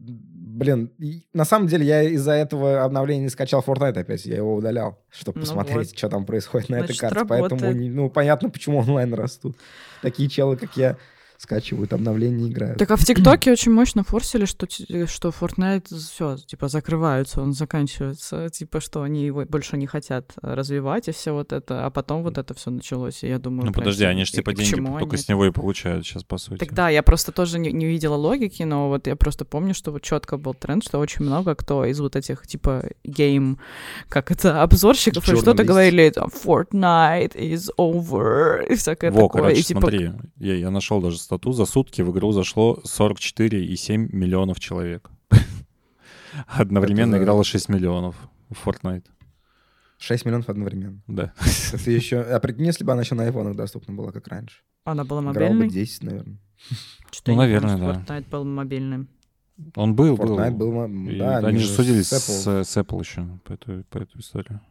Блин, 0.57 0.91
на 1.33 1.43
самом 1.45 1.67
деле 1.67 1.85
я 1.85 2.03
из-за 2.03 2.31
этого 2.31 2.83
обновления 2.83 3.23
не 3.23 3.29
скачал 3.29 3.63
Fortnite 3.65 3.99
опять. 3.99 4.25
Я 4.25 4.37
его 4.37 4.55
удалял, 4.55 4.97
чтобы 5.09 5.39
Ну 5.39 5.45
посмотреть, 5.45 5.89
вот. 5.89 5.97
что 5.97 6.09
там 6.09 6.25
происходит 6.25 6.69
на 6.69 6.75
этой 6.75 6.87
Значит, 6.95 7.01
карте. 7.01 7.25
Поэтому, 7.27 7.61
работает. 7.61 7.75
не- 7.77 7.89
ну, 7.89 8.09
понятно, 8.09 8.49
почему 8.49 8.79
онлайн 8.79 9.13
растут. 9.13 9.57
Такие 10.01 10.29
челы, 10.29 10.55
как 10.55 10.77
я, 10.77 10.97
скачивают 11.37 11.93
обновления 11.93 12.47
и 12.47 12.51
играют. 12.51 12.77
Так 12.77 12.91
а 12.91 12.95
в 12.95 13.03
ТикТоке 13.03 13.51
очень 13.51 13.71
мощно 13.71 14.03
форсили, 14.03 14.45
что, 14.45 14.67
что 14.69 15.29
Fortnite 15.29 15.95
все, 15.95 16.37
типа, 16.37 16.67
закрываются, 16.67 17.41
он 17.41 17.53
заканчивается, 17.53 18.49
типа, 18.49 18.79
что 18.79 19.01
они 19.01 19.25
его 19.25 19.45
больше 19.45 19.77
не 19.77 19.87
хотят 19.87 20.33
развивать, 20.41 21.07
и 21.07 21.11
все 21.11 21.33
вот 21.33 21.53
это, 21.53 21.85
а 21.85 21.89
потом 21.89 22.23
вот 22.23 22.37
это 22.37 22.53
все 22.53 22.71
началось, 22.71 23.23
и 23.23 23.27
я 23.27 23.39
думаю... 23.39 23.67
Ну, 23.67 23.73
подожди, 23.73 24.05
они 24.05 24.25
же 24.25 24.31
и 24.31 24.35
типа 24.35 24.53
деньги 24.53 24.75
только 24.75 25.15
они 25.15 25.23
с 25.23 25.27
него 25.27 25.45
и 25.45 25.51
получают 25.51 26.05
сейчас, 26.05 26.23
по 26.23 26.37
сути. 26.37 26.59
Так 26.59 26.73
да, 26.73 26.89
я 26.89 27.03
просто 27.03 27.31
тоже 27.31 27.59
не, 27.59 27.71
не 27.71 27.85
видела 27.85 28.15
логики, 28.15 28.63
но 28.63 28.89
вот 28.89 29.07
я 29.07 29.15
просто 29.15 29.45
помню, 29.45 29.73
что 29.73 29.91
вот 29.91 30.01
четко 30.01 30.37
был 30.37 30.53
тренд, 30.53 30.83
что 30.83 30.99
очень 30.99 31.25
много 31.25 31.55
кто 31.55 31.85
из 31.85 31.99
вот 31.99 32.15
этих 32.15 32.47
типа 32.47 32.85
гейм, 33.03 33.59
как 34.09 34.31
это, 34.31 34.61
обзорщиков 34.61 35.27
или 35.27 35.35
что-то 35.35 35.63
говорили, 35.63 36.13
Fortnite 36.43 37.35
is 37.35 37.69
over, 37.77 38.65
и 38.67 38.75
всякое 38.75 39.11
Во, 39.11 39.23
такое. 39.23 39.43
короче, 39.43 39.59
и, 39.59 39.63
типа, 39.63 39.81
смотри, 39.81 40.11
я, 40.37 40.55
я 40.55 40.71
нашел 40.71 41.01
даже 41.01 41.19
стату, 41.25 41.51
за 41.51 41.65
сутки 41.65 42.01
в 42.01 42.11
игру 42.11 42.31
зашло 42.31 42.79
44,7 42.85 44.15
миллионов 44.15 44.59
человек. 44.59 45.09
Одновременно 46.47 47.17
играло 47.17 47.43
6 47.43 47.69
миллионов 47.69 48.15
в 48.49 48.67
Fortnite. 48.67 49.05
6 49.97 50.25
миллионов 50.25 50.49
одновременно. 50.49 51.01
Да. 51.07 51.33
Это 51.73 51.91
еще... 51.91 52.21
А 52.21 52.39
прикинь, 52.39 52.65
если 52.65 52.83
бы 52.83 52.91
она 52.91 53.01
еще 53.01 53.15
на 53.15 53.23
айфонах 53.23 53.55
доступна 53.55 53.93
была, 53.93 54.11
как 54.11 54.27
раньше. 54.27 54.61
Она 54.83 55.03
была 55.03 55.21
Играл 55.21 55.49
бы 55.49 55.55
мобильной? 55.55 55.69
10, 55.69 56.03
наверное. 56.03 56.37
Что-то 57.11 57.31
я 57.31 57.35
Ну, 57.37 57.41
помню, 57.41 57.57
наверное, 57.61 57.77
что 57.77 58.13
Fortnite 58.13 58.29
был 58.29 58.45
мобильным. 58.45 59.09
Он 59.75 59.95
был, 59.95 60.17
был. 60.17 60.37
Fortnite 60.37 60.51
был... 60.51 61.09
И 61.09 61.17
Да, 61.17 61.37
они 61.37 61.59
же 61.59 61.67
судились 61.67 62.09
с 62.09 62.19
с, 62.19 62.47
Apple. 62.47 62.63
с 62.63 62.77
Apple 62.77 62.99
еще 62.99 63.39
по 63.43 63.53
эту, 63.53 63.83
по 63.89 63.97
эту 63.97 64.19
историю. 64.19 64.61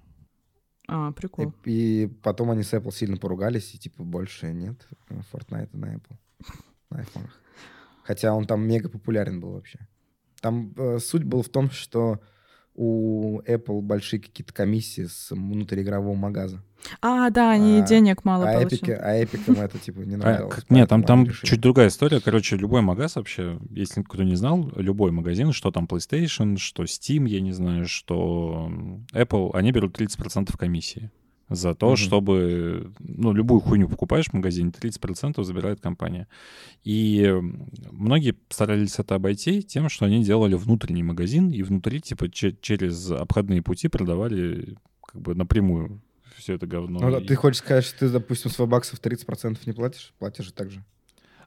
А, 0.86 1.12
прикол. 1.12 1.52
И, 1.64 2.04
и 2.04 2.06
потом 2.06 2.50
они 2.50 2.62
с 2.62 2.72
Apple 2.74 2.92
сильно 2.92 3.16
поругались, 3.16 3.74
и 3.74 3.78
типа 3.78 4.04
больше 4.04 4.52
нет 4.52 4.86
Fortnite 5.32 5.70
на 5.72 5.94
Apple, 5.94 6.16
на 6.90 6.98
айфонах. 6.98 7.40
Хотя 8.04 8.34
он 8.34 8.46
там 8.46 8.66
мега 8.66 8.88
популярен 8.88 9.40
был 9.40 9.52
вообще. 9.52 9.78
Там 10.40 10.72
э, 10.76 10.98
суть 10.98 11.24
была 11.24 11.42
в 11.42 11.48
том, 11.48 11.70
что 11.70 12.20
у 12.74 13.40
Apple 13.42 13.80
большие 13.82 14.20
какие-то 14.20 14.52
комиссии 14.52 15.04
с 15.06 15.30
внутриигрового 15.30 16.14
магаза. 16.14 16.60
А, 17.00 17.30
да, 17.30 17.52
они 17.52 17.80
А- 17.80 17.86
денег 17.86 18.24
мало 18.24 18.50
А, 18.50 18.54
получили. 18.60 18.94
Epic, 18.94 18.98
а 19.00 19.22
Эпикам 19.24 19.54
это 19.60 19.78
типа 19.78 20.00
не 20.00 20.16
А, 20.16 20.18
нравилось. 20.18 20.64
нет, 20.68 20.88
там, 20.88 21.02
там 21.04 21.24
решили- 21.24 21.46
чуть 21.48 21.60
другая 21.60 21.88
история. 21.88 22.20
Короче, 22.20 22.56
любой 22.56 22.82
магаз 22.82 23.16
вообще, 23.16 23.58
если 23.70 24.02
кто 24.02 24.22
не 24.24 24.34
знал, 24.34 24.70
любой 24.76 25.12
магазин, 25.12 25.52
что 25.52 25.70
там 25.70 25.86
PlayStation, 25.86 26.58
что 26.58 26.82
Steam, 26.82 27.26
я 27.28 27.40
не 27.40 27.52
знаю, 27.52 27.86
что 27.86 28.70
Apple, 29.12 29.52
они 29.54 29.70
берут 29.72 29.96
30% 29.96 30.56
комиссии 30.58 31.10
за 31.50 31.74
то, 31.74 31.88
Мгм. 31.88 31.96
чтобы, 31.96 32.92
ну, 33.00 33.32
любую 33.32 33.60
хуйню 33.60 33.88
покупаешь 33.88 34.26
в 34.28 34.32
магазине, 34.32 34.70
30% 34.70 35.44
забирает 35.44 35.80
компания. 35.80 36.26
И 36.84 37.22
м, 37.22 37.68
многие 37.90 38.34
старались 38.48 38.98
это 38.98 39.14
обойти 39.16 39.62
тем, 39.62 39.88
что 39.88 40.06
они 40.06 40.24
делали 40.24 40.54
внутренний 40.54 41.02
магазин, 41.02 41.50
и 41.50 41.62
внутри, 41.62 42.00
типа, 42.00 42.30
че- 42.30 42.56
через 42.60 43.10
обходные 43.10 43.62
пути 43.62 43.88
продавали 43.88 44.76
как 45.06 45.20
бы 45.20 45.34
напрямую 45.34 46.00
все 46.36 46.54
это 46.54 46.66
говно. 46.66 46.98
Ну, 47.00 47.10
да, 47.12 47.18
И- 47.18 47.26
ты 47.26 47.36
хочешь 47.36 47.58
сказать, 47.58 47.84
что 47.84 47.98
ты, 48.00 48.08
допустим, 48.08 48.50
с 48.50 48.66
баксов 48.66 48.98
30% 49.00 49.66
не 49.66 49.72
платишь? 49.72 50.12
Платишь 50.18 50.46
же 50.46 50.52
так 50.52 50.70
же. 50.70 50.84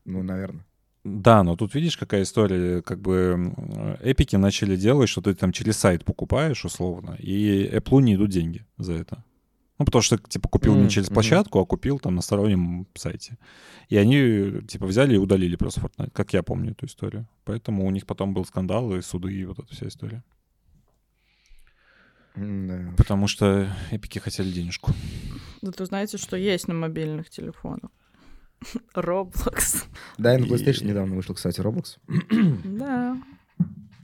Ну, 0.05 0.23
наверное. 0.23 0.63
Да, 1.03 1.43
но 1.43 1.55
тут 1.55 1.73
видишь, 1.73 1.97
какая 1.97 2.23
история, 2.23 2.81
как 2.81 2.99
бы 3.01 3.13
м, 3.35 3.97
эпики 4.01 4.35
начали 4.35 4.75
делать, 4.75 5.09
что 5.09 5.21
ты 5.21 5.33
там 5.35 5.51
через 5.51 5.77
сайт 5.77 6.03
покупаешь 6.05 6.65
условно, 6.65 7.15
и 7.19 7.65
Apple 7.73 8.01
не 8.01 8.15
идут 8.15 8.29
деньги 8.29 8.65
за 8.77 8.93
это. 8.93 9.23
Ну, 9.79 9.85
потому 9.85 10.01
что, 10.01 10.17
типа, 10.17 10.49
купил 10.49 10.73
не 10.73 10.81
Мгм, 10.81 10.89
через 10.89 11.09
площадку, 11.09 11.59
а 11.59 11.65
купил 11.65 11.99
там 11.99 12.15
на 12.15 12.21
стороннем 12.21 12.87
сайте. 12.95 13.37
И 13.89 13.97
они, 13.97 14.61
типа, 14.67 14.87
взяли 14.87 15.15
и 15.15 15.17
удалили 15.17 15.55
просто 15.55 15.81
Fortnite, 15.81 16.11
как 16.11 16.33
я 16.33 16.41
помню 16.41 16.71
эту 16.71 16.87
историю. 16.87 17.27
Поэтому 17.43 17.85
у 17.85 17.91
них 17.91 18.07
потом 18.07 18.33
был 18.33 18.43
скандал 18.45 18.91
и 18.95 19.01
суды, 19.01 19.33
и 19.33 19.45
вот 19.45 19.59
эта 19.59 19.73
вся 19.73 19.87
история. 19.87 20.23
Да. 22.35 22.93
Потому 22.97 23.27
что 23.27 23.71
эпики 23.91 24.19
хотели 24.19 24.51
денежку. 24.51 24.91
Зато 25.61 25.85
знаете, 25.85 26.17
что 26.17 26.37
есть 26.37 26.67
на 26.67 26.73
мобильных 26.73 27.29
телефонах? 27.29 27.91
Roblox. 28.95 29.85
Да, 30.17 30.35
и 30.35 30.37
на 30.39 30.45
PlayStation 30.45 30.85
недавно 30.85 31.15
вышел, 31.15 31.35
кстати, 31.35 31.59
Roblox. 31.61 31.97
Да. 32.63 33.17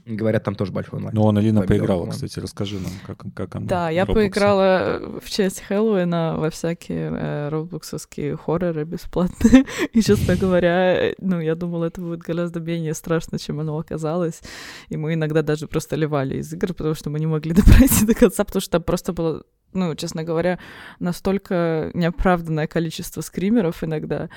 Говорят, 0.06 0.44
там 0.44 0.54
тоже 0.54 0.70
большой 0.70 0.98
онлайн. 0.98 1.14
Ну, 1.14 1.22
он 1.22 1.38
Алина 1.38 1.62
поиграла, 1.62 2.00
по-моему. 2.00 2.12
кстати, 2.12 2.38
расскажи 2.38 2.78
нам, 2.78 2.92
как, 3.06 3.24
как 3.34 3.56
она. 3.56 3.66
Да, 3.66 3.90
я 3.90 4.04
поиграла 4.04 5.00
в 5.20 5.30
честь 5.30 5.60
Хэллоуина 5.62 6.36
во 6.36 6.50
всякие 6.50 7.10
э, 7.10 7.48
роблоксовские 7.48 8.36
хорроры 8.36 8.84
бесплатные. 8.84 9.64
И, 9.92 10.02
честно 10.02 10.36
говоря, 10.36 11.14
ну, 11.18 11.40
я 11.40 11.54
думала, 11.54 11.86
это 11.86 12.02
будет 12.02 12.20
гораздо 12.20 12.60
менее 12.60 12.92
страшно, 12.92 13.38
чем 13.38 13.60
оно 13.60 13.78
оказалось. 13.78 14.42
И 14.90 14.98
мы 14.98 15.14
иногда 15.14 15.40
даже 15.40 15.66
просто 15.68 15.96
ливали 15.96 16.36
из 16.36 16.52
игр, 16.52 16.74
потому 16.74 16.94
что 16.94 17.08
мы 17.08 17.18
не 17.18 17.26
могли 17.26 17.52
допройти 17.54 18.04
до 18.04 18.14
конца, 18.14 18.44
потому 18.44 18.60
что 18.60 18.72
там 18.72 18.82
просто 18.82 19.14
было 19.14 19.44
ну, 19.74 19.94
честно 19.94 20.24
говоря, 20.24 20.58
настолько 20.98 21.90
неоправданное 21.94 22.66
количество 22.66 23.20
скримеров 23.20 23.84
иногда, 23.84 24.28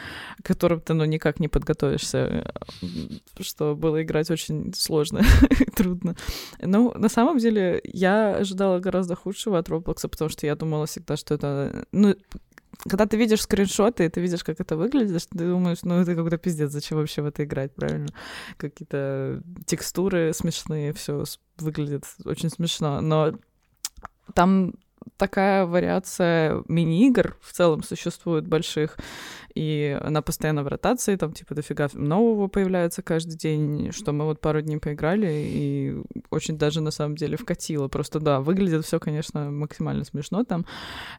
к 0.42 0.46
которым 0.46 0.82
ты, 0.82 0.94
ну, 0.94 1.06
никак 1.06 1.40
не 1.40 1.48
подготовишься, 1.48 2.18
э, 2.82 2.84
что 3.40 3.76
было 3.76 4.04
играть 4.04 4.30
очень 4.32 4.74
сложно 4.74 5.22
трудно. 5.76 6.16
Ну, 6.62 6.94
на 6.96 7.10
самом 7.10 7.38
деле, 7.38 7.82
я 7.84 8.36
ожидала 8.36 8.80
гораздо 8.80 9.16
худшего 9.16 9.58
от 9.58 9.70
Роблокса, 9.70 10.08
потому 10.08 10.30
что 10.30 10.46
я 10.46 10.56
думала 10.56 10.86
всегда, 10.86 11.18
что 11.18 11.36
это... 11.36 11.86
Ну, 11.92 12.16
когда 12.84 13.06
ты 13.06 13.18
видишь 13.18 13.42
скриншоты, 13.42 14.06
и 14.06 14.10
ты 14.10 14.22
видишь, 14.22 14.44
как 14.44 14.60
это 14.60 14.76
выглядит, 14.76 15.28
ты 15.30 15.38
думаешь, 15.38 15.80
ну, 15.84 16.00
это 16.00 16.16
какой-то 16.16 16.38
пиздец, 16.38 16.72
зачем 16.72 16.98
вообще 16.98 17.22
в 17.22 17.26
это 17.26 17.44
играть, 17.44 17.74
правильно? 17.74 18.10
Какие-то 18.58 19.42
текстуры 19.66 20.34
смешные, 20.34 20.94
все 20.94 21.24
выглядит 21.58 22.04
очень 22.26 22.50
смешно, 22.50 23.02
но 23.02 23.34
там 24.34 24.74
такая 25.18 25.66
вариация 25.66 26.64
мини-игр 26.68 27.38
в 27.42 27.54
целом 27.54 27.84
существует 27.84 28.48
больших, 28.48 28.98
и 29.56 29.98
она 30.02 30.22
постоянно 30.22 30.64
в 30.64 30.68
ротации, 30.68 31.16
там 31.16 31.34
типа 31.34 31.56
дофига 31.56 31.90
нового 31.94 32.48
появляется 32.48 33.02
каждый 33.02 33.38
день, 33.38 33.92
что 33.92 34.12
мы 34.12 34.26
вот 34.26 34.42
пару 34.42 34.62
дней 34.62 34.78
поиграли, 34.78 35.30
и 35.32 36.04
очень 36.30 36.58
даже 36.58 36.82
на 36.82 36.92
самом 36.92 37.16
деле 37.16 37.38
вкатило. 37.38 37.88
Просто 37.88 38.20
да, 38.20 38.42
выглядит 38.42 38.86
все, 38.86 39.00
конечно, 39.00 39.50
максимально 39.50 40.04
смешно 40.04 40.44
там. 40.44 40.66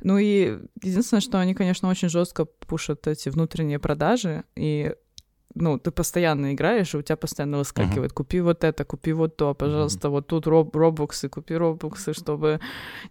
Ну 0.02 0.18
и 0.18 0.58
единственное, 0.82 1.20
что 1.20 1.40
они, 1.40 1.54
конечно, 1.54 1.88
очень 1.88 2.08
жестко 2.08 2.44
пушат 2.44 3.06
эти 3.06 3.28
внутренние 3.28 3.78
продажи, 3.78 4.44
и 4.54 4.94
ну, 5.54 5.78
ты 5.78 5.90
постоянно 5.90 6.52
играешь, 6.52 6.94
и 6.94 6.98
у 6.98 7.02
тебя 7.02 7.16
постоянно 7.16 7.58
выскакивает, 7.58 8.12
купи 8.12 8.40
вот 8.40 8.64
это, 8.64 8.84
купи 8.84 9.12
вот 9.12 9.36
то, 9.36 9.54
пожалуйста, 9.54 10.10
вот 10.10 10.26
тут 10.26 10.46
роб 10.46 10.76
робоксы, 10.76 11.28
купи 11.28 11.56
робоксы, 11.56 12.12
чтобы, 12.12 12.60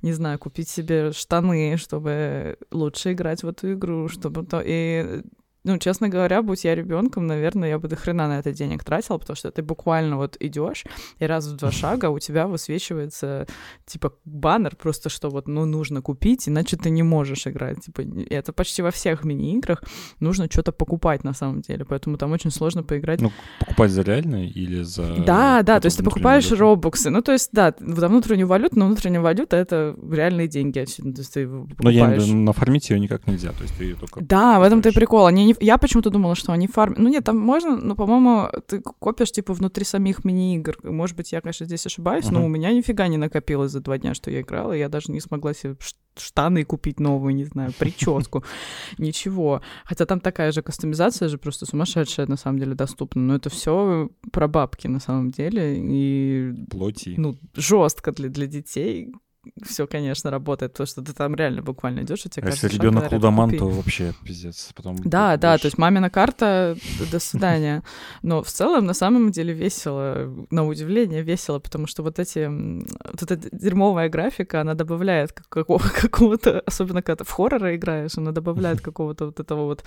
не 0.02 0.14
знаю, 0.14 0.40
купить 0.40 0.70
себе 0.70 1.12
штаны, 1.12 1.78
чтобы 1.78 2.58
лучше 2.72 3.14
играть 3.14 3.44
в 3.44 3.48
эту 3.48 3.74
игру, 3.74 4.08
чтобы 4.08 4.46
то... 4.46 4.62
И 4.64 5.24
ну, 5.68 5.78
честно 5.78 6.08
говоря, 6.08 6.42
будь 6.42 6.64
я 6.64 6.76
ребенком, 6.76 7.28
наверное, 7.28 7.70
я 7.70 7.78
бы 7.78 7.90
до 7.90 7.96
хрена 7.98 8.28
на 8.28 8.40
это 8.40 8.54
денег 8.54 8.84
тратила, 8.84 9.18
потому 9.18 9.36
что 9.36 9.52
ты 9.52 9.62
буквально 9.62 10.16
вот 10.16 10.38
идешь, 10.40 10.86
и 11.20 11.26
раз 11.26 11.46
в 11.46 11.58
два 11.58 11.72
шага 11.72 12.10
у 12.10 12.20
тебя 12.20 12.48
высвечивается, 12.48 13.46
типа, 13.86 14.14
баннер 14.24 14.76
просто, 14.76 15.10
что 15.10 15.30
вот, 15.30 15.48
ну, 15.48 15.66
нужно 15.66 16.02
купить, 16.02 16.48
иначе 16.48 16.78
ты 16.78 16.90
не 16.90 17.04
можешь 17.04 17.48
играть. 17.48 17.84
Типа, 17.84 18.02
это 18.30 18.54
почти 18.54 18.82
во 18.82 18.92
всех 18.92 19.26
мини-играх 19.26 19.84
нужно 20.22 20.48
что-то 20.50 20.72
покупать 20.72 21.26
на 21.26 21.34
самом 21.34 21.62
деле, 21.62 21.84
поэтому 21.84 22.18
там 22.18 22.32
очень 22.32 22.52
сложно 22.52 22.84
поиграть. 22.84 23.22
Ну, 23.22 23.32
покупать 23.60 23.92
за 23.92 24.04
реальные 24.04 24.50
или 24.50 24.84
за... 24.84 25.18
Да, 25.26 25.64
да, 25.64 25.82
то 25.82 25.88
есть 25.88 25.98
ты 25.98 26.04
покупаешь 26.04 26.46
валюту? 26.46 26.62
робоксы. 26.62 27.10
Ну, 27.10 27.22
то 27.22 27.34
есть, 27.34 27.50
да, 27.52 27.74
за 27.78 28.08
внутреннюю 28.08 28.48
валюту, 28.48 28.80
но 28.80 28.86
внутренняя 28.86 29.22
валюта— 29.22 29.58
это 29.58 29.96
реальные 30.10 30.48
деньги, 30.48 30.80
очевидно. 30.80 31.14
То 31.14 31.22
есть 31.22 31.34
ты 31.34 31.46
Но 31.46 31.66
покупаешь... 31.66 31.96
я 31.96 32.08
в 32.08 32.14
виду, 32.14 32.38
нафармить 32.38 32.90
ее 32.90 33.00
никак 33.02 33.28
нельзя, 33.28 33.52
то 33.52 33.64
есть 33.64 33.78
ты 33.78 33.84
ее 33.84 33.96
только... 33.96 34.22
Да, 34.22 34.60
в 34.60 34.64
этом 34.64 34.82
то 34.82 34.90
и 34.90 34.92
покупаешь. 34.92 34.96
прикол. 34.96 35.26
Они 35.26 35.46
не... 35.46 35.56
Я 35.60 35.78
почему-то 35.78 36.10
думала, 36.10 36.36
что 36.36 36.52
они 36.54 36.68
фармят. 36.68 37.00
Ну 37.00 37.10
нет, 37.10 37.24
там 37.24 37.38
можно, 37.38 37.76
но, 37.78 37.96
по-моему, 37.96 38.50
ты 38.68 38.82
копишь, 38.82 39.32
типа, 39.32 39.54
внутри 39.54 39.86
самих 39.86 40.24
мини-игр. 40.26 40.78
Может 40.84 41.16
быть, 41.18 41.32
я, 41.32 41.42
конечно, 41.42 41.66
здесь 41.66 41.86
ошибаюсь, 41.86 42.30
но 42.30 42.40
Мгм. 42.40 42.46
у 42.46 42.50
меня 42.50 42.72
нифига 42.74 43.08
не 43.08 43.18
накопилось 43.18 43.72
за 43.72 43.80
два 43.82 43.98
дня, 43.98 44.14
что 44.14 44.32
я 44.32 44.42
играла. 44.42 44.74
Я 44.74 44.90
даже 44.90 45.12
не 45.12 45.20
смогла 45.22 45.54
себе 45.54 45.76
штаны 46.18 46.64
купить 46.64 47.00
новую, 47.00 47.36
не 47.36 47.46
знаю, 47.46 47.74
прическу. 47.78 48.44
Ничего. 48.98 49.62
Хотя 49.86 50.06
там 50.06 50.20
такая 50.20 50.52
же 50.52 50.62
кастомизация 50.62 51.30
же 51.30 51.38
просто 51.38 51.66
сумасшедшая, 51.66 52.26
на 52.28 52.38
самом 52.38 52.60
деле, 52.60 52.74
доступна. 52.74 53.22
Но 53.22 53.36
это 53.36 53.50
все 53.50 54.10
про 54.32 54.48
бабки, 54.48 54.88
на 54.88 55.00
самом 55.00 55.30
деле. 55.32 55.76
И 55.80 56.54
Плоти. 56.72 57.14
ну, 57.18 57.38
жестко 57.54 58.12
для, 58.12 58.30
для 58.30 58.48
детей. 58.48 59.14
Все, 59.64 59.88
конечно, 59.88 60.32
работает, 60.32 60.74
потому 60.74 60.88
что 60.88 61.02
ты 61.02 61.14
там 61.14 61.36
реально 61.36 61.62
буквально 61.62 62.02
идешь, 62.02 62.26
и 62.26 62.30
тебе 62.30 62.48
А 62.48 62.50
если 62.50 62.68
каждый 62.68 62.76
шаг 62.78 62.84
ребенок 62.86 63.12
лудоман, 63.12 63.58
то 63.58 63.66
вообще 63.68 64.14
пиздец. 64.24 64.72
Потом 64.76 64.98
Да, 65.04 65.36
ты 65.36 65.42
да, 65.42 65.58
то 65.58 65.66
есть 65.66 65.78
мамина 65.78 66.10
карта, 66.10 66.78
до 67.12 67.20
свидания. 67.20 67.84
Но 68.22 68.42
в 68.44 68.48
целом, 68.48 68.86
на 68.86 68.94
самом 68.94 69.32
деле, 69.32 69.54
весело, 69.54 70.34
на 70.52 70.66
удивление 70.68 71.22
весело, 71.22 71.60
потому 71.60 71.88
что 71.88 72.04
вот 72.04 72.20
эти, 72.20 72.48
вот 72.48 73.22
эта 73.24 73.38
дерьмовая 73.52 74.10
графика, 74.10 74.62
она 74.62 74.74
добавляет 74.74 75.32
как- 75.32 75.50
какого- 75.50 75.90
какого-то, 76.02 76.62
особенно 76.66 77.02
когда 77.02 77.24
ты 77.24 77.24
в 77.24 77.32
хорроры 77.32 77.76
играешь, 77.76 78.18
она 78.18 78.32
добавляет 78.32 78.82
какого-то 78.82 79.26
вот 79.26 79.40
этого 79.40 79.66
вот 79.66 79.84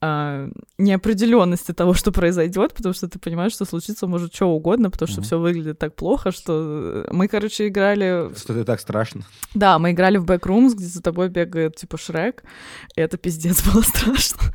а, 0.00 0.48
неопределенности 0.78 1.72
того, 1.72 1.94
что 1.94 2.12
произойдет, 2.12 2.74
потому 2.74 2.92
что 2.94 3.08
ты 3.08 3.18
понимаешь, 3.18 3.52
что 3.52 3.64
случится 3.64 4.06
может 4.06 4.34
что 4.34 4.46
угодно, 4.46 4.90
потому 4.90 5.08
что 5.08 5.22
все 5.22 5.38
выглядит 5.38 5.78
так 5.78 5.94
плохо, 5.94 6.30
что 6.32 7.06
мы, 7.10 7.28
короче, 7.28 7.68
играли 7.68 8.30
Что 8.36 8.52
это 8.52 8.64
так 8.64 8.77
страшно. 8.80 9.22
да, 9.54 9.78
мы 9.78 9.92
играли 9.92 10.18
в 10.18 10.24
Backrooms, 10.24 10.74
где 10.74 10.86
за 10.86 11.02
тобой 11.02 11.28
бегает, 11.28 11.76
типа, 11.76 11.96
Шрек, 11.96 12.42
и 12.96 13.00
это 13.00 13.16
пиздец 13.16 13.64
было 13.66 13.82
страшно. 13.82 14.54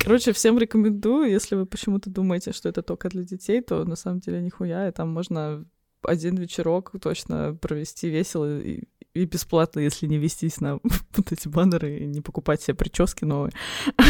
Короче, 0.00 0.32
всем 0.32 0.58
рекомендую, 0.58 1.30
если 1.30 1.54
вы 1.54 1.66
почему-то 1.66 2.10
думаете, 2.10 2.52
что 2.52 2.68
это 2.68 2.82
только 2.82 3.08
для 3.08 3.22
детей, 3.22 3.62
то 3.62 3.84
на 3.84 3.96
самом 3.96 4.20
деле 4.20 4.40
нихуя, 4.40 4.88
и 4.88 4.92
там 4.92 5.08
можно 5.08 5.64
один 6.02 6.36
вечерок 6.36 6.92
точно 7.00 7.54
провести 7.60 8.10
весело 8.10 8.60
и, 8.60 8.84
и 9.14 9.24
бесплатно, 9.24 9.80
если 9.80 10.06
не 10.06 10.18
вестись 10.18 10.60
на 10.60 10.74
вот 11.16 11.32
эти 11.32 11.48
баннеры 11.48 11.98
и 11.98 12.06
не 12.06 12.20
покупать 12.20 12.62
себе 12.62 12.74
прически 12.74 13.24
новые. 13.24 13.52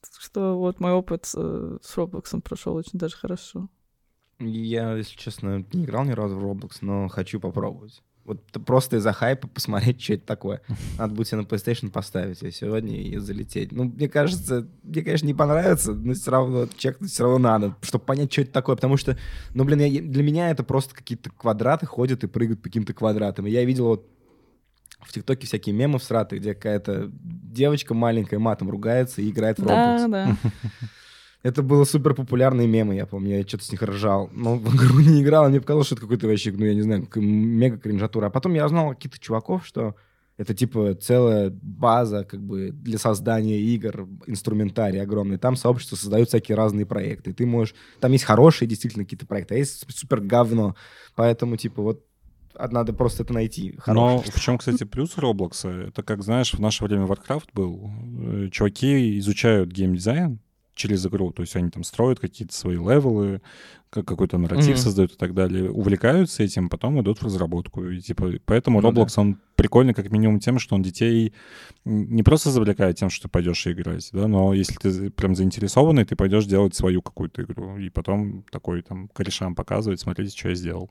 Так 0.00 0.20
Что 0.20 0.56
вот 0.56 0.78
мой 0.78 0.92
опыт 0.92 1.28
э, 1.34 1.78
с 1.82 1.96
Роблоксом 1.96 2.40
прошел 2.40 2.74
очень 2.76 2.98
даже 2.98 3.16
хорошо. 3.16 3.68
Я, 4.40 4.94
если 4.94 5.16
честно, 5.16 5.64
не 5.72 5.84
играл 5.84 6.04
ни 6.04 6.12
разу 6.12 6.36
в 6.36 6.44
Roblox, 6.44 6.78
но 6.80 7.08
хочу 7.08 7.40
попробовать. 7.40 8.02
Вот 8.24 8.42
просто 8.66 8.98
из-за 8.98 9.12
хайпа 9.12 9.48
посмотреть, 9.48 10.00
что 10.02 10.12
это 10.14 10.26
такое. 10.26 10.60
Надо 10.98 11.14
будет 11.14 11.28
себе 11.28 11.40
на 11.40 11.44
PlayStation 11.46 11.90
поставить 11.90 12.42
ее 12.42 12.52
сегодня 12.52 13.00
и 13.00 13.16
залететь. 13.16 13.72
Ну, 13.72 13.84
мне 13.84 14.08
кажется, 14.08 14.68
мне, 14.82 15.02
конечно, 15.02 15.26
не 15.26 15.34
понравится, 15.34 15.92
но 15.94 16.12
все 16.12 16.30
равно 16.30 16.68
чекнуть 16.76 17.10
все 17.10 17.24
равно 17.24 17.38
надо, 17.38 17.74
чтобы 17.82 18.04
понять, 18.04 18.30
что 18.32 18.42
это 18.42 18.52
такое. 18.52 18.76
Потому 18.76 18.96
что, 18.98 19.16
ну, 19.54 19.64
блин, 19.64 19.80
я- 19.80 20.02
для 20.02 20.22
меня 20.22 20.50
это 20.50 20.62
просто 20.62 20.94
какие-то 20.94 21.30
квадраты 21.30 21.86
ходят 21.86 22.22
и 22.22 22.26
прыгают 22.28 22.60
по 22.60 22.68
каким-то 22.68 22.92
квадратам. 22.92 23.46
И 23.46 23.50
я 23.50 23.64
видел 23.64 23.86
вот 23.86 24.06
в 25.00 25.12
ТикТоке 25.12 25.46
всякие 25.46 25.74
мемы 25.74 25.98
всратые, 25.98 26.38
где 26.38 26.54
какая-то 26.54 27.10
девочка 27.12 27.94
маленькая 27.94 28.38
матом 28.38 28.68
ругается 28.68 29.22
и 29.22 29.30
играет 29.30 29.58
в 29.58 29.62
Roblox. 29.62 30.06
Да, 30.06 30.08
да. 30.08 30.36
Это 31.42 31.62
было 31.62 31.84
супер 31.84 32.14
популярные 32.14 32.66
мемы, 32.66 32.96
я 32.96 33.06
помню, 33.06 33.38
я 33.38 33.46
что-то 33.46 33.64
с 33.64 33.70
них 33.70 33.82
ржал. 33.82 34.28
Но 34.32 34.56
в 34.56 34.74
игру 34.74 35.00
не 35.00 35.22
играл, 35.22 35.44
а 35.44 35.48
мне 35.48 35.60
показалось, 35.60 35.86
что 35.86 35.94
это 35.94 36.02
какой-то 36.02 36.26
вообще, 36.26 36.52
ну, 36.52 36.64
я 36.64 36.74
не 36.74 36.82
знаю, 36.82 37.08
мега 37.14 37.78
кринжатура. 37.78 38.26
А 38.26 38.30
потом 38.30 38.54
я 38.54 38.66
узнал 38.66 38.90
каких-то 38.90 39.20
чуваков, 39.20 39.64
что 39.64 39.94
это 40.36 40.54
типа 40.54 40.94
целая 40.94 41.50
база 41.50 42.24
как 42.24 42.40
бы 42.40 42.70
для 42.70 42.98
создания 42.98 43.60
игр, 43.60 44.08
инструментарий 44.26 45.00
огромный. 45.00 45.38
Там 45.38 45.56
сообщество 45.56 45.96
создают 45.96 46.28
всякие 46.28 46.56
разные 46.56 46.86
проекты. 46.86 47.32
Ты 47.32 47.46
можешь... 47.46 47.74
Там 48.00 48.12
есть 48.12 48.24
хорошие 48.24 48.68
действительно 48.68 49.04
какие-то 49.04 49.26
проекты, 49.26 49.54
а 49.54 49.58
есть 49.58 49.84
супер 49.94 50.20
говно. 50.20 50.76
Поэтому 51.14 51.56
типа 51.56 51.82
вот 51.82 52.04
надо 52.56 52.92
просто 52.92 53.22
это 53.22 53.32
найти. 53.32 53.74
Но 53.86 54.18
Хорошее. 54.18 54.32
в 54.32 54.40
чем, 54.40 54.58
кстати, 54.58 54.84
плюс 54.84 55.16
Роблокса? 55.16 55.70
Это, 55.70 56.02
как 56.02 56.22
знаешь, 56.22 56.52
в 56.52 56.60
наше 56.60 56.84
время 56.84 57.06
Warcraft 57.06 57.48
был. 57.52 57.90
э, 58.20 58.48
Чуваки 58.50 59.18
изучают 59.18 59.70
геймдизайн 59.70 60.40
через 60.78 61.04
игру, 61.06 61.32
то 61.32 61.42
есть 61.42 61.54
они 61.56 61.70
там 61.70 61.84
строят 61.84 62.20
какие-то 62.20 62.54
свои 62.54 62.76
левелы, 62.76 63.42
как 63.90 64.06
какой-то 64.06 64.36
нарратив 64.38 64.68
Мгм. 64.74 64.76
создают 64.76 65.12
и 65.12 65.16
так 65.16 65.34
далее, 65.34 65.70
увлекаются 65.70 66.42
этим, 66.42 66.68
потом 66.68 67.00
идут 67.00 67.18
в 67.20 67.24
разработку. 67.24 67.84
И, 67.86 68.00
типа, 68.00 68.32
поэтому 68.44 68.80
Ну 68.82 68.92
да. 68.92 69.00
Roblox, 69.02 69.14
он 69.16 69.38
прикольный 69.56 69.94
как 69.94 70.10
минимум 70.10 70.40
тем, 70.40 70.58
что 70.58 70.74
он 70.74 70.82
детей 70.82 71.32
не 71.86 72.22
просто 72.22 72.50
завлекает 72.50 72.96
тем, 72.96 73.08
что 73.10 73.22
ты 73.22 73.28
пойдешь 73.30 73.66
играть, 73.66 74.08
да, 74.12 74.28
но 74.28 74.52
если 74.54 74.74
ты 74.74 75.10
прям 75.10 75.34
заинтересованный, 75.34 76.04
ты 76.04 76.16
пойдешь 76.16 76.44
делать 76.44 76.74
свою 76.74 77.00
какую-то 77.02 77.42
игру, 77.42 77.78
и 77.78 77.88
потом 77.88 78.44
такой 78.52 78.82
там 78.82 79.08
корешам 79.08 79.54
показывать, 79.54 80.00
смотрите, 80.00 80.36
что 80.36 80.50
я 80.50 80.54
сделал. 80.54 80.90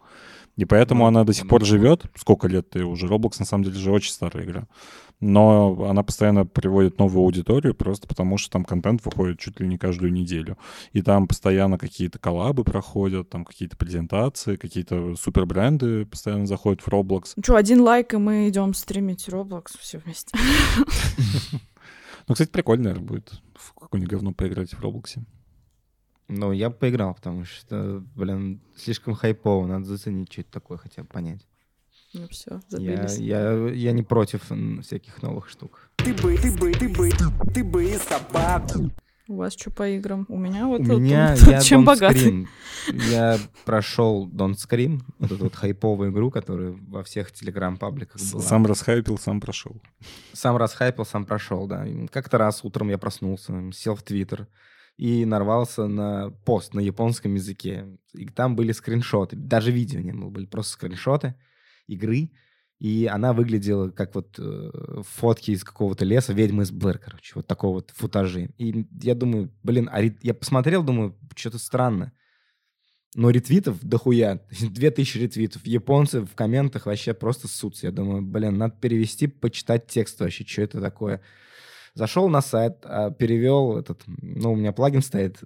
И 0.55 0.65
поэтому 0.65 1.01
Ну, 1.03 1.07
она 1.07 1.23
до 1.23 1.33
сих 1.33 1.43
ну, 1.43 1.49
пор 1.51 1.59
да. 1.61 1.65
живет. 1.67 2.05
Сколько 2.15 2.47
лет 2.47 2.67
ты 2.71 2.83
уже? 2.83 3.05
Roblox 3.07 3.33
на 3.39 3.45
самом 3.45 3.63
деле 3.63 3.77
же 3.77 3.91
очень 3.91 4.11
старая 4.11 4.43
игра. 4.43 4.67
Но 5.19 5.87
она 5.89 6.03
постоянно 6.03 6.45
приводит 6.45 6.99
новую 6.99 7.23
аудиторию, 7.23 7.73
просто 7.73 8.07
потому 8.07 8.37
что 8.37 8.51
там 8.51 8.63
контент 8.63 9.03
выходит 9.03 9.39
чуть 9.39 9.59
ли 9.59 9.67
не 9.67 9.79
каждую 9.79 10.13
неделю. 10.13 10.57
И 10.93 11.01
там 11.01 11.27
постоянно 11.27 11.79
какие-то 11.79 12.19
коллабы 12.19 12.63
проходят, 12.63 13.29
там 13.29 13.43
какие-то 13.43 13.75
презентации, 13.77 14.57
какие-то 14.57 15.15
супербренды 15.15 16.05
постоянно 16.05 16.45
заходят 16.45 16.81
в 16.81 16.87
Roblox. 16.87 17.33
Ну 17.35 17.43
что, 17.43 17.55
один 17.55 17.81
лайк, 17.81 18.13
и 18.13 18.17
мы 18.17 18.47
идем 18.49 18.75
стримить 18.75 19.27
Roblox 19.27 19.77
все 19.79 19.97
вместе. 19.97 20.37
Ну, 22.27 22.33
кстати, 22.33 22.49
прикольно, 22.49 22.85
наверное, 22.85 23.07
будет 23.07 23.41
в 23.55 23.73
какое-нибудь 23.73 24.11
говно 24.11 24.33
поиграть 24.33 24.73
в 24.73 24.81
Роблоксе. 24.81 25.23
Ну, 26.27 26.51
я 26.51 26.69
бы 26.69 26.75
поиграл, 26.75 27.15
потому 27.15 27.45
что, 27.45 28.03
блин, 28.15 28.61
слишком 28.75 29.15
хайпово, 29.15 29.65
надо 29.65 29.85
заценить, 29.85 30.31
что 30.31 30.41
это 30.41 30.51
такое, 30.51 30.77
хотя 30.77 31.03
бы 31.03 31.07
понять. 31.07 31.47
Ну 32.17 32.27
все, 32.29 32.51
Я, 32.51 32.59
забились. 32.69 33.17
я, 33.17 33.69
я 33.69 33.91
не 33.91 34.01
против 34.01 34.51
всяких 34.81 35.21
новых 35.21 35.49
штук. 35.49 35.91
Ты 35.97 36.13
бы, 36.13 36.35
ты 36.37 36.51
бы, 36.51 36.71
ты 36.71 36.89
бы, 36.89 37.09
ты 37.53 37.63
бы 37.63 37.85
и 37.85 37.95
собаку. 37.97 38.91
У 39.27 39.35
вас 39.35 39.53
что 39.53 39.69
по 39.69 39.87
играм? 39.89 40.25
У 40.29 40.37
меня 40.37 40.67
вот 40.67 40.79
У 40.79 40.99
меня 40.99 41.35
тут 41.35 41.47
я 41.47 41.59
чем 41.61 41.83
богатый. 41.83 42.47
Я 43.11 43.37
прошел 43.65 44.27
Don't 44.29 44.55
Scream, 44.55 45.01
вот 45.19 45.31
эту 45.31 45.43
вот 45.43 45.55
хайповую 45.55 46.11
игру, 46.11 46.31
которая 46.31 46.71
во 46.87 47.03
всех 47.03 47.31
телеграм-пабликах 47.33 48.21
была. 48.31 48.41
Сам 48.41 48.65
расхайпил, 48.65 49.17
сам 49.17 49.41
прошел. 49.41 49.75
Сам 50.33 50.55
расхайпил, 50.57 51.05
сам 51.05 51.25
прошел, 51.25 51.67
да. 51.67 51.85
Как-то 52.09 52.37
раз 52.37 52.63
утром 52.63 52.89
я 52.89 52.97
проснулся, 52.97 53.53
сел 53.73 53.95
в 53.95 54.01
Твиттер 54.01 54.47
и 54.95 55.25
нарвался 55.25 55.87
на 55.87 56.31
пост 56.45 56.73
на 56.73 56.79
японском 56.79 57.35
языке. 57.35 57.85
И 58.13 58.25
там 58.27 58.55
были 58.55 58.71
скриншоты, 58.71 59.35
даже 59.35 59.71
видео 59.71 59.99
не 59.99 60.13
было, 60.13 60.29
были 60.29 60.45
просто 60.45 60.73
скриншоты 60.73 61.35
игры. 61.87 62.31
И 62.79 63.09
она 63.11 63.33
выглядела 63.33 63.89
как 63.89 64.13
вот 64.13 64.35
э, 64.37 65.01
фотки 65.15 65.51
из 65.51 65.63
какого-то 65.63 66.05
леса, 66.05 66.33
ведьмы 66.33 66.61
из 66.61 66.71
Блэр, 66.71 66.99
короче, 66.99 67.31
вот 67.33 67.47
такого 67.47 67.77
вот 67.77 67.91
футажи. 67.95 68.51
И 68.59 68.85
я 69.01 69.15
думаю, 69.15 69.51
блин, 69.63 69.89
а 69.91 70.01
я 70.01 70.33
посмотрел, 70.35 70.83
думаю, 70.83 71.17
что-то 71.35 71.57
странно. 71.57 72.13
Но 73.15 73.31
ретвитов 73.31 73.83
дохуя, 73.83 74.41
2000 74.61 75.17
ретвитов. 75.17 75.65
Японцы 75.65 76.21
в 76.21 76.35
комментах 76.35 76.85
вообще 76.85 77.15
просто 77.15 77.47
ссутся. 77.47 77.87
Я 77.87 77.91
думаю, 77.91 78.21
блин, 78.21 78.59
надо 78.59 78.75
перевести, 78.79 79.25
почитать 79.25 79.87
текст 79.87 80.19
вообще, 80.19 80.45
что 80.45 80.61
это 80.61 80.79
такое. 80.79 81.21
Зашел 81.95 82.29
на 82.29 82.41
сайт, 82.41 82.77
а, 82.83 83.09
перевел 83.09 83.75
этот, 83.75 84.03
ну, 84.05 84.51
у 84.51 84.55
меня 84.55 84.71
плагин 84.71 85.01
стоит 85.01 85.39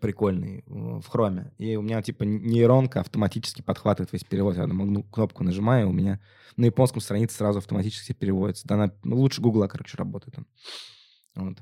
прикольный 0.00 0.64
в 0.66 1.04
хроме. 1.06 1.52
И 1.58 1.76
у 1.76 1.82
меня 1.82 2.02
типа 2.02 2.24
нейронка 2.24 3.00
автоматически 3.00 3.62
подхватывает 3.62 4.12
весь 4.12 4.24
перевод. 4.24 4.56
Я 4.56 4.66
ну, 4.66 5.02
кнопку 5.04 5.44
нажимаю, 5.44 5.88
у 5.88 5.92
меня 5.92 6.20
на 6.56 6.66
японском 6.66 7.00
странице 7.00 7.36
сразу 7.36 7.58
автоматически 7.58 8.12
переводится. 8.12 8.66
Да, 8.66 8.74
она 8.74 8.92
ну, 9.04 9.16
лучше 9.16 9.40
Гугла, 9.40 9.68
короче, 9.68 9.96
работает 9.96 10.38
он. 10.38 10.46
Вот. 11.36 11.58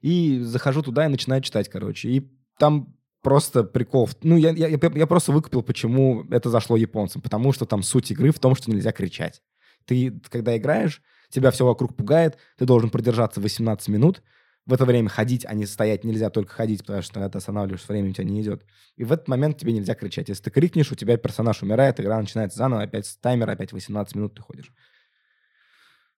И 0.00 0.40
захожу 0.40 0.82
туда 0.82 1.06
и 1.06 1.08
начинаю 1.08 1.42
читать, 1.42 1.68
короче. 1.68 2.08
И 2.10 2.30
там 2.58 2.94
просто 3.22 3.64
прикол. 3.64 4.08
Ну, 4.22 4.36
я, 4.36 4.50
я 4.50 4.68
я 4.68 5.06
просто 5.06 5.32
выкупил, 5.32 5.62
почему 5.62 6.24
это 6.30 6.50
зашло 6.50 6.76
японцам. 6.76 7.22
Потому 7.22 7.52
что 7.52 7.64
там 7.64 7.82
суть 7.82 8.10
игры 8.10 8.30
в 8.30 8.38
том, 8.38 8.54
что 8.54 8.70
нельзя 8.70 8.92
кричать. 8.92 9.42
Ты, 9.86 10.20
когда 10.30 10.56
играешь, 10.56 11.02
тебя 11.30 11.50
все 11.50 11.66
вокруг 11.66 11.96
пугает, 11.96 12.38
ты 12.58 12.66
должен 12.66 12.90
продержаться 12.90 13.40
18 13.40 13.88
минут, 13.88 14.22
в 14.66 14.72
это 14.72 14.84
время 14.84 15.08
ходить, 15.08 15.44
а 15.46 15.54
не 15.54 15.66
стоять 15.66 16.04
нельзя, 16.04 16.30
только 16.30 16.52
ходить, 16.52 16.80
потому 16.80 17.02
что 17.02 17.14
когда 17.14 17.28
ты 17.28 17.38
останавливаешь, 17.38 17.86
время 17.86 18.10
у 18.10 18.12
тебя 18.12 18.24
не 18.24 18.40
идет. 18.40 18.64
И 18.96 19.04
в 19.04 19.12
этот 19.12 19.28
момент 19.28 19.58
тебе 19.58 19.72
нельзя 19.72 19.94
кричать. 19.94 20.28
Если 20.28 20.44
ты 20.44 20.50
крикнешь, 20.50 20.90
у 20.90 20.94
тебя 20.94 21.16
персонаж 21.16 21.62
умирает, 21.62 22.00
игра 22.00 22.18
начинается 22.18 22.58
заново, 22.58 22.82
опять 22.82 23.06
с 23.06 23.16
таймера, 23.16 23.52
опять 23.52 23.72
18 23.72 24.14
минут 24.14 24.34
ты 24.34 24.42
ходишь. 24.42 24.72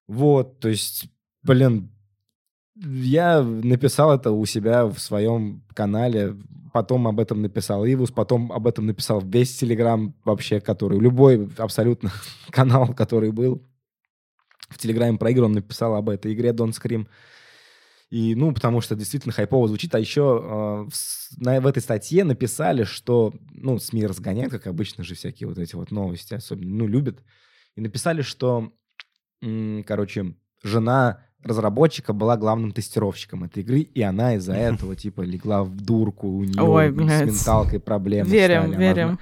Вот, 0.06 0.60
то 0.60 0.68
есть, 0.68 1.08
блин, 1.42 1.90
я 2.76 3.42
написал 3.42 4.14
это 4.14 4.30
у 4.30 4.44
себя 4.46 4.87
в 4.87 4.98
своем 4.98 5.64
канале, 5.74 6.37
потом 6.72 7.09
об 7.09 7.18
этом 7.18 7.42
написал 7.42 7.85
Ивус, 7.85 8.11
потом 8.11 8.52
об 8.52 8.66
этом 8.66 8.87
написал 8.87 9.20
весь 9.20 9.56
Телеграм 9.56 10.14
вообще, 10.24 10.61
который, 10.61 11.00
любой 11.00 11.50
абсолютно 11.56 12.12
канал, 12.50 12.94
который 12.94 13.32
был 13.32 13.66
в 14.68 14.78
Телеграме 14.78 15.18
про 15.18 15.32
игру, 15.32 15.46
он 15.46 15.52
написал 15.52 15.94
об 15.96 16.09
этой 16.09 16.32
игре 16.35 16.50
Don't 16.50 16.72
Scream. 16.72 17.06
И, 18.11 18.35
ну, 18.37 18.53
потому 18.53 18.81
что 18.81 18.95
действительно 18.95 19.33
хайпово 19.33 19.66
звучит. 19.66 19.95
А 19.95 19.99
еще 19.99 20.40
э, 20.42 20.90
в, 20.90 21.38
на, 21.38 21.61
в 21.61 21.66
этой 21.66 21.83
статье 21.83 22.23
написали, 22.25 22.85
что, 22.85 23.35
ну, 23.51 23.79
СМИ 23.79 24.07
разгоняют, 24.07 24.53
как 24.53 24.66
обычно 24.69 25.03
же, 25.03 25.14
всякие 25.14 25.49
вот 25.49 25.59
эти 25.59 25.75
вот 25.75 25.90
новости, 25.90 26.35
особенно, 26.35 26.75
ну, 26.77 26.87
любят. 26.87 27.25
И 27.75 27.81
написали, 27.81 28.23
что, 28.23 28.73
м, 29.42 29.83
короче, 29.85 30.35
жена 30.62 31.25
разработчика 31.42 32.12
была 32.12 32.37
главным 32.37 32.73
тестировщиком 32.73 33.45
этой 33.45 33.62
игры, 33.62 33.81
и 33.81 34.03
она 34.03 34.35
из-за 34.37 34.55
этого, 34.55 34.95
типа, 34.97 35.23
легла 35.23 35.64
в 35.64 35.77
дурку, 35.77 36.29
у 36.29 36.45
нее 36.45 36.62
Ой, 36.62 36.90
с 36.90 37.23
менталкой 37.23 37.81
проблемы 37.81 38.31
Верим, 38.31 38.69
стали. 38.69 38.77
Верим. 38.77 39.09
она 39.09 39.19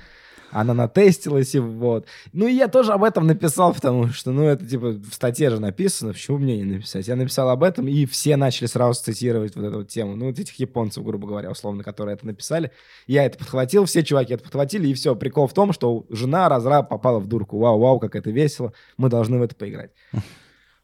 натестилась, 0.62 1.54
и 1.54 1.58
вот. 1.58 2.06
Ну, 2.32 2.46
и 2.46 2.52
я 2.52 2.68
тоже 2.68 2.92
об 2.92 3.02
этом 3.02 3.26
написал, 3.26 3.74
потому 3.74 4.08
что, 4.08 4.30
ну, 4.30 4.44
это, 4.44 4.64
типа, 4.64 4.90
в 4.90 5.12
статье 5.12 5.50
же 5.50 5.60
написано, 5.60 6.12
почему 6.12 6.38
мне 6.38 6.56
не 6.58 6.64
написать? 6.64 7.08
Я 7.08 7.16
написал 7.16 7.50
об 7.50 7.64
этом, 7.64 7.88
и 7.88 8.06
все 8.06 8.36
начали 8.36 8.66
сразу 8.66 9.02
цитировать 9.02 9.56
вот 9.56 9.64
эту 9.64 9.78
вот 9.78 9.88
тему. 9.88 10.14
Ну, 10.14 10.26
вот 10.26 10.38
этих 10.38 10.54
японцев, 10.60 11.04
грубо 11.04 11.26
говоря, 11.26 11.50
условно, 11.50 11.82
которые 11.82 12.14
это 12.14 12.24
написали. 12.26 12.70
Я 13.08 13.24
это 13.24 13.36
подхватил, 13.36 13.84
все 13.86 14.04
чуваки 14.04 14.34
это 14.34 14.44
подхватили, 14.44 14.86
и 14.86 14.94
все. 14.94 15.16
Прикол 15.16 15.48
в 15.48 15.54
том, 15.54 15.72
что 15.72 16.06
жена 16.08 16.48
разраб 16.48 16.88
попала 16.88 17.18
в 17.18 17.26
дурку. 17.26 17.58
Вау-вау, 17.58 17.98
как 17.98 18.14
это 18.14 18.30
весело. 18.30 18.72
Мы 18.96 19.08
должны 19.08 19.38
в 19.38 19.42
это 19.42 19.56
поиграть. 19.56 19.90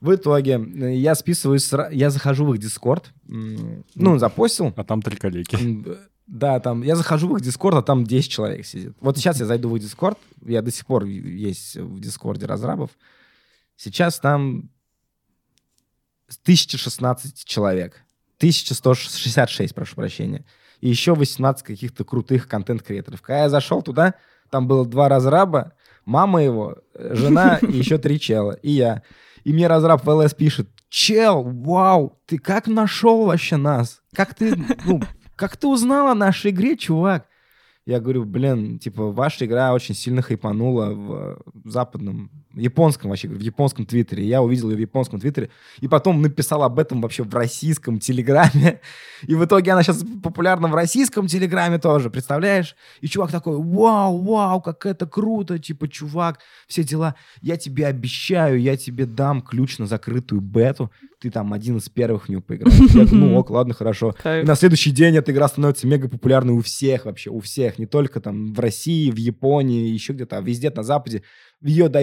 В 0.00 0.14
итоге 0.14 0.52
э, 0.52 0.94
я 0.94 1.14
списываюсь, 1.14 1.70
я 1.90 2.08
захожу 2.08 2.46
в 2.46 2.54
их 2.54 2.60
Дискорд, 2.60 3.12
ну, 3.26 4.18
запостил, 4.18 4.72
А 4.74 4.82
там 4.82 5.02
три 5.02 5.16
коллеги. 5.16 5.84
Да, 6.30 6.60
там, 6.60 6.82
я 6.82 6.94
захожу 6.94 7.26
в 7.26 7.36
их 7.36 7.42
Дискорд, 7.42 7.76
а 7.76 7.82
там 7.82 8.04
10 8.04 8.30
человек 8.30 8.64
сидит. 8.64 8.96
Вот 9.00 9.16
сейчас 9.16 9.40
я 9.40 9.46
зайду 9.46 9.68
в 9.68 9.74
их 9.74 9.82
Дискорд, 9.82 10.16
я 10.46 10.62
до 10.62 10.70
сих 10.70 10.86
пор 10.86 11.04
есть 11.04 11.74
в 11.74 11.98
Дискорде 11.98 12.46
разрабов. 12.46 12.90
Сейчас 13.74 14.20
там 14.20 14.70
1016 16.44 17.44
человек. 17.44 18.04
1166, 18.36 19.74
прошу 19.74 19.96
прощения. 19.96 20.44
И 20.80 20.88
еще 20.88 21.16
18 21.16 21.64
каких-то 21.64 22.04
крутых 22.04 22.46
контент-креаторов. 22.46 23.22
Когда 23.22 23.42
я 23.42 23.48
зашел 23.48 23.82
туда, 23.82 24.14
там 24.50 24.68
было 24.68 24.86
два 24.86 25.08
разраба, 25.08 25.72
мама 26.04 26.44
его, 26.44 26.76
э, 26.94 27.16
жена 27.16 27.58
и 27.62 27.72
еще 27.72 27.98
три 27.98 28.20
чела, 28.20 28.52
и 28.52 28.70
я. 28.70 29.02
И 29.42 29.52
мне 29.52 29.66
разраб 29.66 30.04
в 30.04 30.08
ЛС 30.08 30.32
пишет, 30.34 30.68
чел, 30.88 31.42
вау, 31.42 32.20
ты 32.26 32.38
как 32.38 32.68
нашел 32.68 33.26
вообще 33.26 33.56
нас? 33.56 34.00
Как 34.14 34.34
ты, 34.34 34.54
ну, 34.84 35.02
как 35.40 35.56
ты 35.56 35.66
узнал 35.68 36.08
о 36.08 36.14
нашей 36.14 36.50
игре, 36.50 36.76
чувак? 36.76 37.26
Я 37.86 37.98
говорю, 37.98 38.26
блин, 38.26 38.78
типа, 38.78 39.10
ваша 39.10 39.46
игра 39.46 39.72
очень 39.72 39.94
сильно 39.94 40.20
хайпанула 40.20 40.90
в, 40.90 41.42
в 41.64 41.70
западном, 41.70 42.30
японском 42.60 43.10
вообще, 43.10 43.28
в 43.28 43.40
японском 43.40 43.86
твиттере. 43.86 44.24
Я 44.24 44.42
увидел 44.42 44.70
ее 44.70 44.76
в 44.76 44.80
японском 44.80 45.20
твиттере, 45.20 45.50
и 45.80 45.88
потом 45.88 46.22
написал 46.22 46.62
об 46.62 46.78
этом 46.78 47.00
вообще 47.00 47.22
в 47.22 47.34
российском 47.34 47.98
телеграме. 47.98 48.80
И 49.26 49.34
в 49.34 49.44
итоге 49.44 49.72
она 49.72 49.82
сейчас 49.82 50.02
популярна 50.22 50.68
в 50.68 50.74
российском 50.74 51.26
телеграме 51.26 51.78
тоже, 51.78 52.08
представляешь? 52.08 52.74
И 53.00 53.06
чувак 53.06 53.30
такой, 53.30 53.56
вау, 53.58 54.18
вау, 54.22 54.60
как 54.62 54.86
это 54.86 55.06
круто, 55.06 55.58
типа, 55.58 55.88
чувак, 55.88 56.40
все 56.66 56.82
дела. 56.84 57.14
Я 57.42 57.56
тебе 57.56 57.86
обещаю, 57.86 58.60
я 58.60 58.76
тебе 58.76 59.04
дам 59.04 59.42
ключ 59.42 59.78
на 59.78 59.86
закрытую 59.86 60.40
бету, 60.40 60.90
ты 61.20 61.30
там 61.30 61.52
один 61.52 61.76
из 61.76 61.88
первых 61.88 62.24
в 62.24 62.28
нее 62.30 62.40
поиграешь. 62.40 62.78
Я 62.94 63.04
говорю, 63.04 63.14
ну 63.14 63.34
ок, 63.38 63.50
ладно, 63.50 63.74
хорошо. 63.74 64.14
И 64.24 64.42
на 64.42 64.54
следующий 64.54 64.90
день 64.90 65.16
эта 65.16 65.32
игра 65.32 65.48
становится 65.48 65.86
мега 65.86 66.08
популярной 66.08 66.54
у 66.54 66.62
всех 66.62 67.04
вообще, 67.04 67.30
у 67.30 67.40
всех. 67.40 67.78
Не 67.78 67.86
только 67.86 68.20
там 68.20 68.54
в 68.54 68.58
России, 68.58 69.10
в 69.10 69.16
Японии, 69.16 69.88
еще 69.90 70.14
где-то, 70.14 70.38
а 70.38 70.40
везде 70.40 70.70
на 70.70 70.82
Западе. 70.82 71.22
Ее 71.62 71.88
да, 71.88 72.00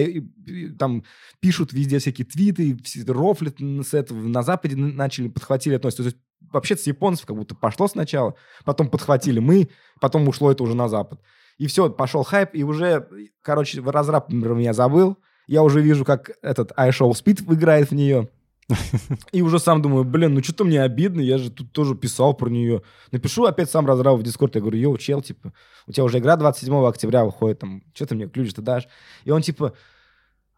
там 0.78 1.04
пишут 1.40 1.72
везде 1.72 1.98
всякие 1.98 2.26
твиты, 2.26 2.78
рофлят 3.06 3.56
с 3.58 3.94
этого. 3.94 4.18
На 4.20 4.42
Западе 4.42 4.76
начали, 4.76 5.28
подхватили 5.28 5.74
относятся. 5.74 6.04
То 6.04 6.08
есть 6.10 6.18
вообще 6.52 6.76
с 6.76 6.86
японцев 6.86 7.26
как 7.26 7.36
будто 7.36 7.54
пошло 7.54 7.88
сначала, 7.88 8.34
потом 8.64 8.88
подхватили 8.88 9.40
мы, 9.40 9.68
потом 10.00 10.28
ушло 10.28 10.50
это 10.52 10.62
уже 10.62 10.74
на 10.74 10.88
Запад. 10.88 11.20
И 11.58 11.66
все, 11.66 11.90
пошел 11.90 12.22
хайп, 12.22 12.50
и 12.52 12.62
уже, 12.62 13.08
короче, 13.42 13.80
разраб 13.80 14.30
меня 14.30 14.72
забыл. 14.72 15.18
Я 15.48 15.62
уже 15.62 15.80
вижу, 15.80 16.04
как 16.04 16.30
этот 16.42 16.72
iShow 16.72 17.10
Speed 17.10 17.52
играет 17.52 17.90
в 17.90 17.94
нее. 17.94 18.28
И 19.32 19.42
уже 19.42 19.58
сам 19.58 19.80
думаю, 19.80 20.04
блин, 20.04 20.34
ну 20.34 20.42
что-то 20.42 20.64
мне 20.64 20.82
обидно, 20.82 21.20
я 21.20 21.38
же 21.38 21.50
тут 21.50 21.72
тоже 21.72 21.94
писал 21.94 22.34
про 22.34 22.50
нее. 22.50 22.82
Напишу 23.10 23.44
опять 23.44 23.70
сам 23.70 23.86
разраб 23.86 24.18
в 24.18 24.22
Дискорд, 24.22 24.54
я 24.56 24.60
говорю, 24.60 24.78
йоу, 24.78 24.98
чел, 24.98 25.22
типа, 25.22 25.52
у 25.86 25.92
тебя 25.92 26.04
уже 26.04 26.18
игра 26.18 26.36
27 26.36 26.86
октября 26.86 27.24
выходит, 27.24 27.60
там, 27.60 27.82
что 27.94 28.06
ты 28.06 28.14
мне 28.14 28.28
ключ-то 28.28 28.60
дашь? 28.60 28.86
И 29.24 29.30
он 29.30 29.40
типа, 29.40 29.74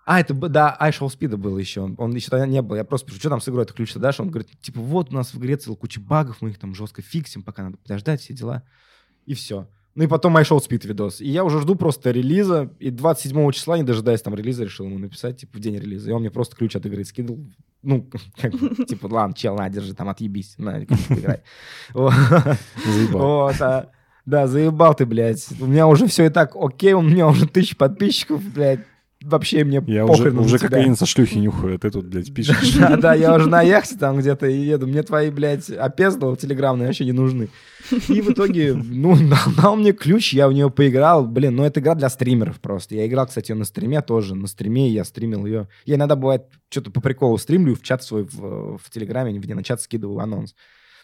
А, 0.04 0.18
это, 0.20 0.34
да, 0.34 0.76
iShow 0.80 1.06
Speed 1.06 1.36
был 1.36 1.56
еще. 1.56 1.82
Он, 1.82 1.94
он 1.98 2.14
еще 2.14 2.30
тогда 2.30 2.46
не 2.46 2.62
был. 2.62 2.74
Я 2.74 2.84
просто 2.84 3.06
пишу, 3.06 3.20
что 3.20 3.28
там 3.28 3.40
с 3.40 3.48
игрой 3.48 3.64
ты 3.64 3.74
ключ 3.74 3.94
дашь? 3.94 4.18
Он 4.18 4.30
говорит, 4.30 4.60
типа, 4.60 4.80
вот 4.80 5.10
у 5.10 5.14
нас 5.14 5.32
в 5.32 5.38
игре 5.38 5.56
целая 5.56 5.76
куча 5.76 6.00
багов, 6.00 6.38
мы 6.40 6.50
их 6.50 6.58
там 6.58 6.74
жестко 6.74 7.02
фиксим, 7.02 7.42
пока 7.44 7.62
надо 7.62 7.76
подождать, 7.76 8.20
все 8.20 8.34
дела. 8.34 8.64
И 9.26 9.34
все. 9.34 9.68
Ну 9.96 10.04
и 10.04 10.06
потом 10.06 10.36
iShow 10.36 10.58
Speed 10.58 10.86
видос. 10.86 11.20
И 11.20 11.28
я 11.28 11.42
уже 11.44 11.60
жду 11.60 11.74
просто 11.74 12.10
релиза. 12.12 12.70
И 12.78 12.90
27 12.90 13.50
числа, 13.50 13.76
не 13.76 13.82
дожидаясь 13.82 14.22
там 14.22 14.34
релиза, 14.34 14.64
решил 14.64 14.86
ему 14.86 14.98
написать, 14.98 15.38
типа, 15.38 15.58
в 15.58 15.60
день 15.60 15.76
релиза. 15.76 16.10
И 16.10 16.12
он 16.12 16.20
мне 16.20 16.30
просто 16.30 16.54
ключ 16.56 16.76
от 16.76 16.86
игры 16.86 17.04
скинул. 17.04 17.44
Ну, 17.82 18.08
как 18.40 18.52
бы, 18.52 18.84
типа, 18.86 19.06
ладно, 19.10 19.34
чел, 19.34 19.56
на, 19.56 19.68
держи, 19.68 19.94
там, 19.94 20.08
отъебись, 20.08 20.54
на, 20.58 20.82
играй. 21.08 21.40
Заебал. 21.92 23.20
Вот, 23.46 23.60
а- 23.60 23.90
Да, 24.26 24.46
заебал 24.46 24.94
ты, 24.94 25.06
блядь. 25.06 25.46
У 25.60 25.66
меня 25.66 25.86
уже 25.86 26.06
все 26.06 26.26
и 26.26 26.28
так 26.28 26.54
окей, 26.54 26.92
у 26.92 27.02
меня 27.02 27.26
уже 27.26 27.46
тысяча 27.48 27.74
подписчиков, 27.76 28.42
блядь. 28.54 28.80
Вообще 29.22 29.64
мне 29.64 29.82
Я 29.86 30.06
уже, 30.06 30.14
похрен 30.14 30.36
на 30.36 30.40
уже 30.42 30.58
тебя. 30.58 30.68
кокаин 30.68 30.96
со 30.96 31.04
шлюхи 31.04 31.36
нюхаю, 31.36 31.74
а 31.74 31.78
ты 31.78 31.90
тут, 31.90 32.06
блядь, 32.06 32.32
пишешь. 32.32 32.72
Да, 32.78 32.96
да, 32.96 33.14
я 33.14 33.34
уже 33.34 33.50
на 33.50 33.60
яхте 33.60 33.96
там 33.96 34.18
где-то 34.18 34.46
и 34.46 34.56
еду. 34.56 34.86
Мне 34.86 35.02
твои, 35.02 35.30
блядь, 35.30 35.68
опездал 35.70 36.36
телеграммные 36.36 36.86
вообще 36.86 37.04
не 37.04 37.12
нужны. 37.12 37.50
И 38.08 38.22
в 38.22 38.30
итоге, 38.30 38.72
ну, 38.72 39.16
дал, 39.28 39.52
дал 39.56 39.76
мне 39.76 39.92
ключ, 39.92 40.32
я 40.32 40.48
в 40.48 40.54
нее 40.54 40.70
поиграл. 40.70 41.26
Блин, 41.26 41.56
ну 41.56 41.64
это 41.64 41.80
игра 41.80 41.94
для 41.94 42.08
стримеров 42.08 42.60
просто. 42.60 42.94
Я 42.94 43.06
играл, 43.06 43.26
кстати, 43.26 43.50
ее 43.50 43.56
на 43.56 43.64
стриме 43.66 44.00
тоже. 44.00 44.34
На 44.34 44.46
стриме 44.46 44.88
я 44.88 45.04
стримил 45.04 45.44
ее. 45.44 45.68
Я 45.84 45.96
иногда, 45.96 46.16
бывает, 46.16 46.46
что-то 46.70 46.90
по 46.90 47.02
приколу 47.02 47.36
стримлю, 47.36 47.74
в 47.74 47.82
чат 47.82 48.02
свой 48.02 48.24
в, 48.24 48.78
в 48.78 48.90
Телеграме, 48.90 49.38
где 49.38 49.54
на 49.54 49.62
чат 49.62 49.82
скидываю 49.82 50.20
анонс. 50.20 50.54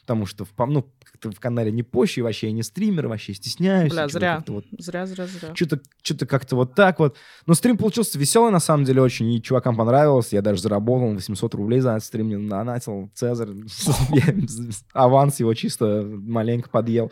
Потому 0.06 0.24
что 0.24 0.44
в, 0.44 0.52
ну, 0.68 0.88
в 1.20 1.40
канале 1.40 1.72
не 1.72 1.82
позже, 1.82 2.22
вообще 2.22 2.46
я 2.46 2.52
не 2.52 2.62
стример, 2.62 3.08
вообще 3.08 3.34
стесняюсь. 3.34 3.90
Бля, 3.92 4.06
зря. 4.06 4.44
вот 4.46 4.64
Зря, 4.78 5.04
зря, 5.04 5.26
зря. 5.26 5.52
что-то 5.52 5.80
что 6.00 6.26
как-то 6.26 6.54
вот 6.54 6.76
так 6.76 7.00
вот. 7.00 7.16
Но 7.46 7.54
стрим 7.54 7.76
получился 7.76 8.16
веселый, 8.16 8.52
на 8.52 8.60
самом 8.60 8.84
деле, 8.84 9.02
очень. 9.02 9.32
И 9.32 9.42
чувакам 9.42 9.76
понравилось. 9.76 10.32
Я 10.32 10.42
даже 10.42 10.62
заработал 10.62 11.12
800 11.12 11.54
рублей 11.54 11.80
за 11.80 11.90
этот 11.92 12.04
стрим. 12.04 12.26
Мне 12.26 12.48
донатил 12.48 13.10
Цезарь. 13.14 13.48
Аванс 14.92 15.40
его 15.40 15.52
чисто 15.54 16.06
маленько 16.08 16.70
подъел. 16.70 17.10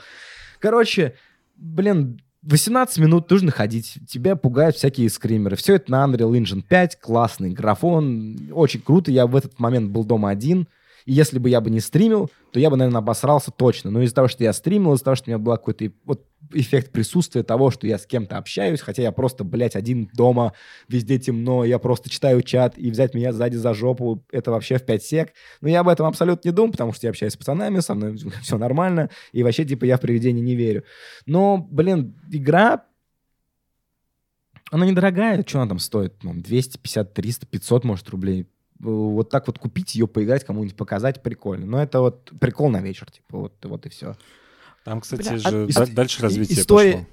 Короче, 0.60 1.16
блин, 1.56 2.20
18 2.42 2.98
минут 2.98 3.28
нужно 3.28 3.50
ходить. 3.50 3.98
Тебя 4.06 4.36
пугают 4.36 4.76
всякие 4.76 5.10
скримеры. 5.10 5.56
Все 5.56 5.74
это 5.74 5.90
на 5.90 6.04
Unreal 6.04 6.30
Engine 6.30 6.62
5. 6.62 7.00
Классный 7.00 7.50
графон. 7.50 8.50
Очень 8.52 8.82
круто. 8.82 9.10
Я 9.10 9.26
в 9.26 9.34
этот 9.34 9.58
момент 9.58 9.90
был 9.90 10.04
дома 10.04 10.30
один. 10.30 10.68
И 11.04 11.12
если 11.12 11.38
бы 11.38 11.50
я 11.50 11.60
бы 11.60 11.70
не 11.70 11.80
стримил, 11.80 12.30
то 12.50 12.58
я 12.58 12.70
бы, 12.70 12.76
наверное, 12.76 13.00
обосрался 13.00 13.50
точно. 13.50 13.90
Но 13.90 14.02
из-за 14.02 14.14
того, 14.14 14.28
что 14.28 14.42
я 14.42 14.52
стримил, 14.52 14.94
из-за 14.94 15.04
того, 15.04 15.16
что 15.16 15.28
у 15.28 15.30
меня 15.30 15.38
был 15.38 15.52
какой-то 15.52 15.90
вот 16.04 16.26
эффект 16.52 16.92
присутствия 16.92 17.42
того, 17.42 17.70
что 17.70 17.86
я 17.86 17.98
с 17.98 18.06
кем-то 18.06 18.38
общаюсь, 18.38 18.80
хотя 18.80 19.02
я 19.02 19.12
просто, 19.12 19.44
блядь, 19.44 19.76
один 19.76 20.08
дома, 20.14 20.52
везде 20.88 21.18
темно, 21.18 21.64
я 21.64 21.78
просто 21.78 22.10
читаю 22.10 22.42
чат, 22.42 22.78
и 22.78 22.90
взять 22.90 23.14
меня 23.14 23.32
сзади 23.32 23.56
за 23.56 23.74
жопу, 23.74 24.24
это 24.30 24.50
вообще 24.50 24.78
в 24.78 24.84
5 24.84 25.02
сек. 25.02 25.32
Но 25.60 25.68
я 25.68 25.80
об 25.80 25.88
этом 25.88 26.06
абсолютно 26.06 26.48
не 26.48 26.54
думаю, 26.54 26.72
потому 26.72 26.92
что 26.92 27.06
я 27.06 27.10
общаюсь 27.10 27.32
с 27.34 27.36
пацанами, 27.36 27.80
со 27.80 27.94
мной 27.94 28.16
все 28.42 28.58
нормально, 28.58 29.10
и 29.32 29.42
вообще, 29.42 29.64
типа, 29.64 29.84
я 29.84 29.96
в 29.96 30.00
привидения 30.00 30.42
не 30.42 30.54
верю. 30.54 30.84
Но, 31.26 31.58
блин, 31.58 32.14
игра, 32.30 32.84
она 34.70 34.86
недорогая, 34.86 35.44
что 35.46 35.60
она 35.60 35.68
там 35.68 35.78
стоит? 35.78 36.22
Ну, 36.22 36.34
250, 36.34 37.14
300, 37.14 37.46
500, 37.46 37.84
может, 37.84 38.08
рублей. 38.08 38.46
Вот 38.90 39.30
так 39.30 39.46
вот 39.46 39.58
купить 39.58 39.94
ее, 39.94 40.06
поиграть, 40.06 40.44
кому-нибудь 40.44 40.76
показать, 40.76 41.22
прикольно. 41.22 41.66
Но 41.66 41.82
это 41.82 42.00
вот 42.00 42.32
прикол 42.40 42.68
на 42.70 42.80
вечер, 42.80 43.10
типа, 43.10 43.38
вот, 43.38 43.52
вот 43.64 43.86
и 43.86 43.88
все. 43.88 44.16
Там, 44.84 45.00
кстати, 45.00 45.22
Бля, 45.28 45.38
же 45.38 45.48
а- 45.48 45.50
да- 45.50 45.84
ис- 45.84 45.94
дальше 45.94 46.22
развитие 46.22 46.58
история- 46.60 46.92
пошло. 46.92 47.06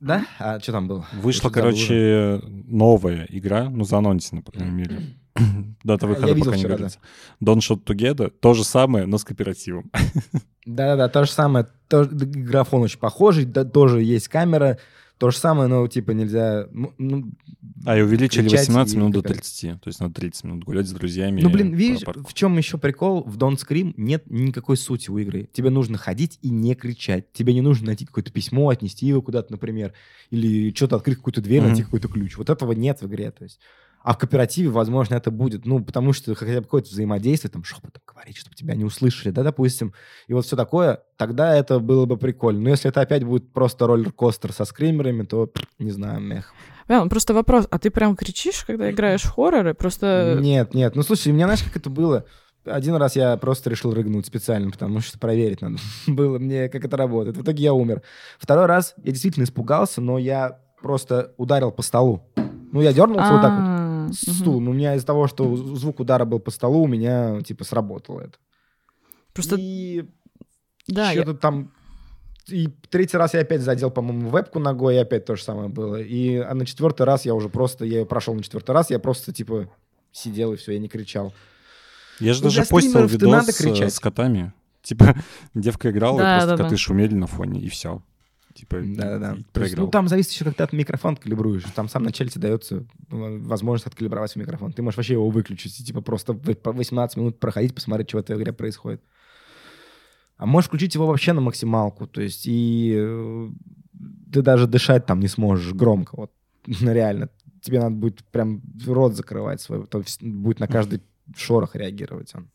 Да? 0.00 0.26
А 0.38 0.60
что 0.60 0.72
там 0.72 0.88
было? 0.88 1.06
Вышла, 1.14 1.48
короче, 1.50 2.40
новая 2.66 3.26
игра, 3.30 3.70
ну, 3.70 3.84
заанонсена, 3.84 4.42
по 4.42 4.52
крайней 4.52 4.74
мере. 4.74 5.00
Дата 5.84 6.06
выхода 6.06 6.34
пока 6.34 6.50
не 6.50 6.56
вчера, 6.58 6.68
да. 6.70 6.76
говорится. 6.76 6.98
Don't 7.42 7.58
Shot 7.58 7.84
Together. 7.84 8.30
То 8.30 8.54
же 8.54 8.64
самое, 8.64 9.06
но 9.06 9.18
с 9.18 9.24
кооперативом. 9.24 9.90
Да-да-да, 10.66 11.08
то 11.08 11.24
же 11.24 11.30
самое. 11.30 11.66
То- 11.88 12.08
графон 12.10 12.82
очень 12.82 12.98
похожий, 12.98 13.44
да, 13.44 13.64
тоже 13.64 14.02
есть 14.02 14.28
камера. 14.28 14.78
То 15.18 15.30
же 15.30 15.38
самое, 15.38 15.66
но 15.68 15.86
типа 15.88 16.10
нельзя... 16.10 16.66
Ну, 16.72 17.30
А, 17.86 17.96
и 17.96 18.02
увеличили 18.02 18.42
кричать 18.42 18.60
18 18.68 18.94
и 18.94 18.96
минут 18.98 19.12
до 19.12 19.22
какая-то- 19.22 19.40
30. 19.40 19.80
То 19.80 19.88
есть 19.88 19.98
на 20.00 20.12
30 20.12 20.44
минут 20.44 20.64
гулять 20.64 20.86
с 20.86 20.92
друзьями. 20.92 21.40
Ну, 21.40 21.48
блин, 21.48 21.72
видишь, 21.72 22.02
в 22.06 22.34
чем 22.34 22.58
еще 22.58 22.76
прикол? 22.76 23.22
В 23.24 23.38
Don't 23.38 23.56
Scream 23.56 23.94
нет 23.96 24.24
никакой 24.30 24.76
сути 24.76 25.08
у 25.10 25.16
игры. 25.16 25.48
Тебе 25.52 25.70
нужно 25.70 25.96
ходить 25.96 26.38
и 26.42 26.50
не 26.50 26.74
кричать. 26.74 27.32
Тебе 27.32 27.54
не 27.54 27.62
нужно 27.62 27.86
найти 27.86 28.04
какое-то 28.04 28.30
письмо, 28.30 28.68
отнести 28.68 29.06
его 29.06 29.22
куда-то, 29.22 29.52
например, 29.52 29.94
или 30.30 30.70
что-то 30.74 30.96
открыть 30.96 31.16
какую-то 31.16 31.40
дверь, 31.40 31.60
Мгм. 31.60 31.68
найти 31.68 31.82
какой-то 31.84 32.08
ключ. 32.08 32.36
Вот 32.36 32.50
этого 32.50 32.72
нет 32.72 33.00
в 33.00 33.06
игре. 33.06 33.30
То 33.30 33.44
есть. 33.44 33.58
А 34.02 34.14
в 34.14 34.18
кооперативе, 34.18 34.68
возможно, 34.68 35.16
это 35.16 35.30
будет, 35.30 35.66
ну, 35.66 35.84
потому 35.84 36.12
что 36.12 36.34
хотя 36.36 36.60
бы 36.60 36.62
какое-то 36.62 36.90
взаимодействие, 36.90 37.50
там, 37.50 37.64
шепотом 37.64 38.02
говорить, 38.06 38.36
чтобы 38.36 38.54
тебя 38.54 38.74
не 38.76 38.84
услышали, 38.84 39.32
да, 39.32 39.42
допустим, 39.42 39.94
и 40.28 40.32
вот 40.32 40.46
все 40.46 40.54
такое, 40.54 41.02
тогда 41.16 41.56
это 41.56 41.80
было 41.80 42.06
бы 42.06 42.16
прикольно. 42.16 42.60
Но 42.60 42.70
если 42.70 42.88
это 42.88 43.00
опять 43.00 43.24
будет 43.24 43.52
просто 43.52 43.86
роллер-костер 43.86 44.52
со 44.52 44.64
скримерами, 44.64 45.24
то, 45.24 45.50
не 45.78 45.90
знаю, 45.90 46.20
мех. 46.20 46.52
Ну 46.88 47.08
просто 47.08 47.34
вопрос, 47.34 47.66
а 47.70 47.78
ты 47.78 47.90
прям 47.90 48.16
кричишь, 48.16 48.64
когда 48.64 48.90
играешь 48.90 49.22
в 49.22 49.30
хорроры? 49.30 49.74
Просто... 49.74 50.38
Нет, 50.40 50.72
нет. 50.72 50.94
Ну, 50.94 51.02
слушай, 51.02 51.32
у 51.32 51.34
меня, 51.34 51.46
знаешь, 51.46 51.64
как 51.64 51.76
это 51.76 51.90
было? 51.90 52.24
Один 52.64 52.94
раз 52.96 53.16
я 53.16 53.36
просто 53.36 53.70
решил 53.70 53.92
рыгнуть 53.92 54.26
специально, 54.26 54.70
потому 54.70 55.00
что 55.00 55.18
проверить 55.18 55.62
надо 55.62 55.78
было 56.06 56.38
мне, 56.38 56.68
как 56.68 56.84
это 56.84 56.96
работает. 56.96 57.36
В 57.36 57.42
итоге 57.42 57.64
я 57.64 57.72
умер. 57.72 58.02
Второй 58.38 58.66
раз 58.66 58.94
я 59.02 59.12
действительно 59.12 59.44
испугался, 59.44 60.00
но 60.00 60.18
я 60.18 60.60
просто 60.80 61.32
ударил 61.36 61.72
по 61.72 61.82
столу. 61.82 62.22
Ну, 62.72 62.80
я 62.80 62.92
дернулся 62.92 63.32
вот 63.32 63.42
так 63.42 63.52
вот. 63.52 63.85
А, 64.08 64.12
с 64.12 64.26
мгм. 64.26 64.34
стулом. 64.36 64.68
У 64.68 64.72
меня 64.72 64.94
из-за 64.94 65.06
того, 65.06 65.26
что 65.26 65.54
звук 65.56 66.00
удара 66.00 66.24
был 66.24 66.38
по 66.40 66.50
столу, 66.50 66.82
у 66.82 66.86
меня, 66.88 67.40
типа, 67.42 67.64
сработало 67.64 68.20
это. 68.20 68.38
Просто, 69.32 69.56
И 69.58 70.04
да, 70.88 71.10
я- 71.12 71.22
что-то 71.22 71.38
там... 71.38 71.72
И 72.48 72.68
третий 72.90 73.16
раз 73.16 73.34
я 73.34 73.40
опять 73.40 73.60
задел, 73.60 73.90
по-моему, 73.90 74.30
вебку 74.30 74.60
ногой, 74.60 74.94
и 74.94 74.98
опять 74.98 75.24
то 75.24 75.34
же 75.34 75.42
самое 75.42 75.68
было. 75.68 76.00
И 76.00 76.36
а 76.36 76.54
на 76.54 76.64
четвертый 76.64 77.02
раз 77.02 77.24
я 77.24 77.34
уже 77.34 77.48
просто... 77.48 77.84
Я 77.84 78.04
прошел 78.06 78.34
на 78.34 78.42
четвертый 78.42 78.70
раз, 78.70 78.90
я 78.90 79.00
просто, 79.00 79.32
типа, 79.32 79.68
сидел 80.12 80.52
и 80.52 80.56
все, 80.56 80.72
я 80.72 80.78
не 80.78 80.88
кричал. 80.88 81.34
Я 82.20 82.32
же 82.34 82.40
Ну, 82.44 82.48
даже 82.50 82.64
постил 82.64 82.92
ты 82.92 82.98
надо 83.26 83.46
видос 83.46 83.60
э, 83.60 83.64
кричать. 83.64 83.92
с 83.92 83.98
котами. 84.00 84.52
Типа, 84.82 85.16
девка 85.54 85.90
играла, 85.90 86.18
Да, 86.20 86.36
и 86.36 86.40
просто 86.40 86.56
да, 86.56 86.62
коты 86.62 86.76
да. 86.76 86.80
шумели 86.80 87.14
на 87.14 87.26
фоне, 87.26 87.60
и 87.60 87.68
все. 87.68 88.00
Типа, 88.56 88.78
Да-да-да. 88.80 89.34
есть, 89.34 89.46
проиграл. 89.48 89.84
Ну, 89.86 89.90
там 89.90 90.08
зависит 90.08 90.32
еще, 90.32 90.44
как 90.44 90.54
ты 90.54 90.62
от 90.62 90.72
микрофон 90.72 91.16
калибруешь. 91.16 91.64
Там 91.74 91.88
в 91.88 91.90
самом 91.90 92.06
начале 92.06 92.30
тебе 92.30 92.42
дается 92.48 92.76
э, 92.76 92.84
возможность 93.10 93.86
откалибровать 93.86 94.30
свой 94.30 94.44
микрофон. 94.44 94.72
Ты 94.72 94.82
можешь 94.82 94.96
вообще 94.96 95.12
его 95.12 95.28
выключить 95.28 95.78
и, 95.78 95.84
типа, 95.84 96.00
просто 96.00 96.32
в- 96.32 96.54
по 96.54 96.72
18 96.72 97.16
минут 97.18 97.38
проходить, 97.38 97.74
посмотреть, 97.74 98.08
что 98.08 98.18
в 98.18 98.20
этой 98.20 98.36
игре 98.36 98.52
происходит. 98.52 99.02
А 100.38 100.46
можешь 100.46 100.68
включить 100.68 100.94
его 100.94 101.06
вообще 101.06 101.32
на 101.32 101.40
максималку. 101.40 102.06
То 102.06 102.22
есть, 102.22 102.44
и 102.46 102.94
э, 102.96 103.48
ты 104.32 104.42
даже 104.42 104.66
дышать 104.66 105.06
там 105.06 105.20
не 105.20 105.28
сможешь 105.28 105.72
громко. 105.74 106.16
Вот, 106.16 106.32
ну, 106.66 106.92
реально. 106.92 107.28
Тебе 107.62 107.80
надо 107.80 107.96
будет 107.96 108.24
прям 108.24 108.62
рот 108.86 109.14
закрывать 109.14 109.60
свой. 109.60 109.86
То 109.86 109.98
есть 109.98 110.22
будет 110.22 110.60
на 110.60 110.66
каждый 110.68 111.02
шорох 111.36 111.74
реагировать 111.74 112.34
он. 112.34 112.48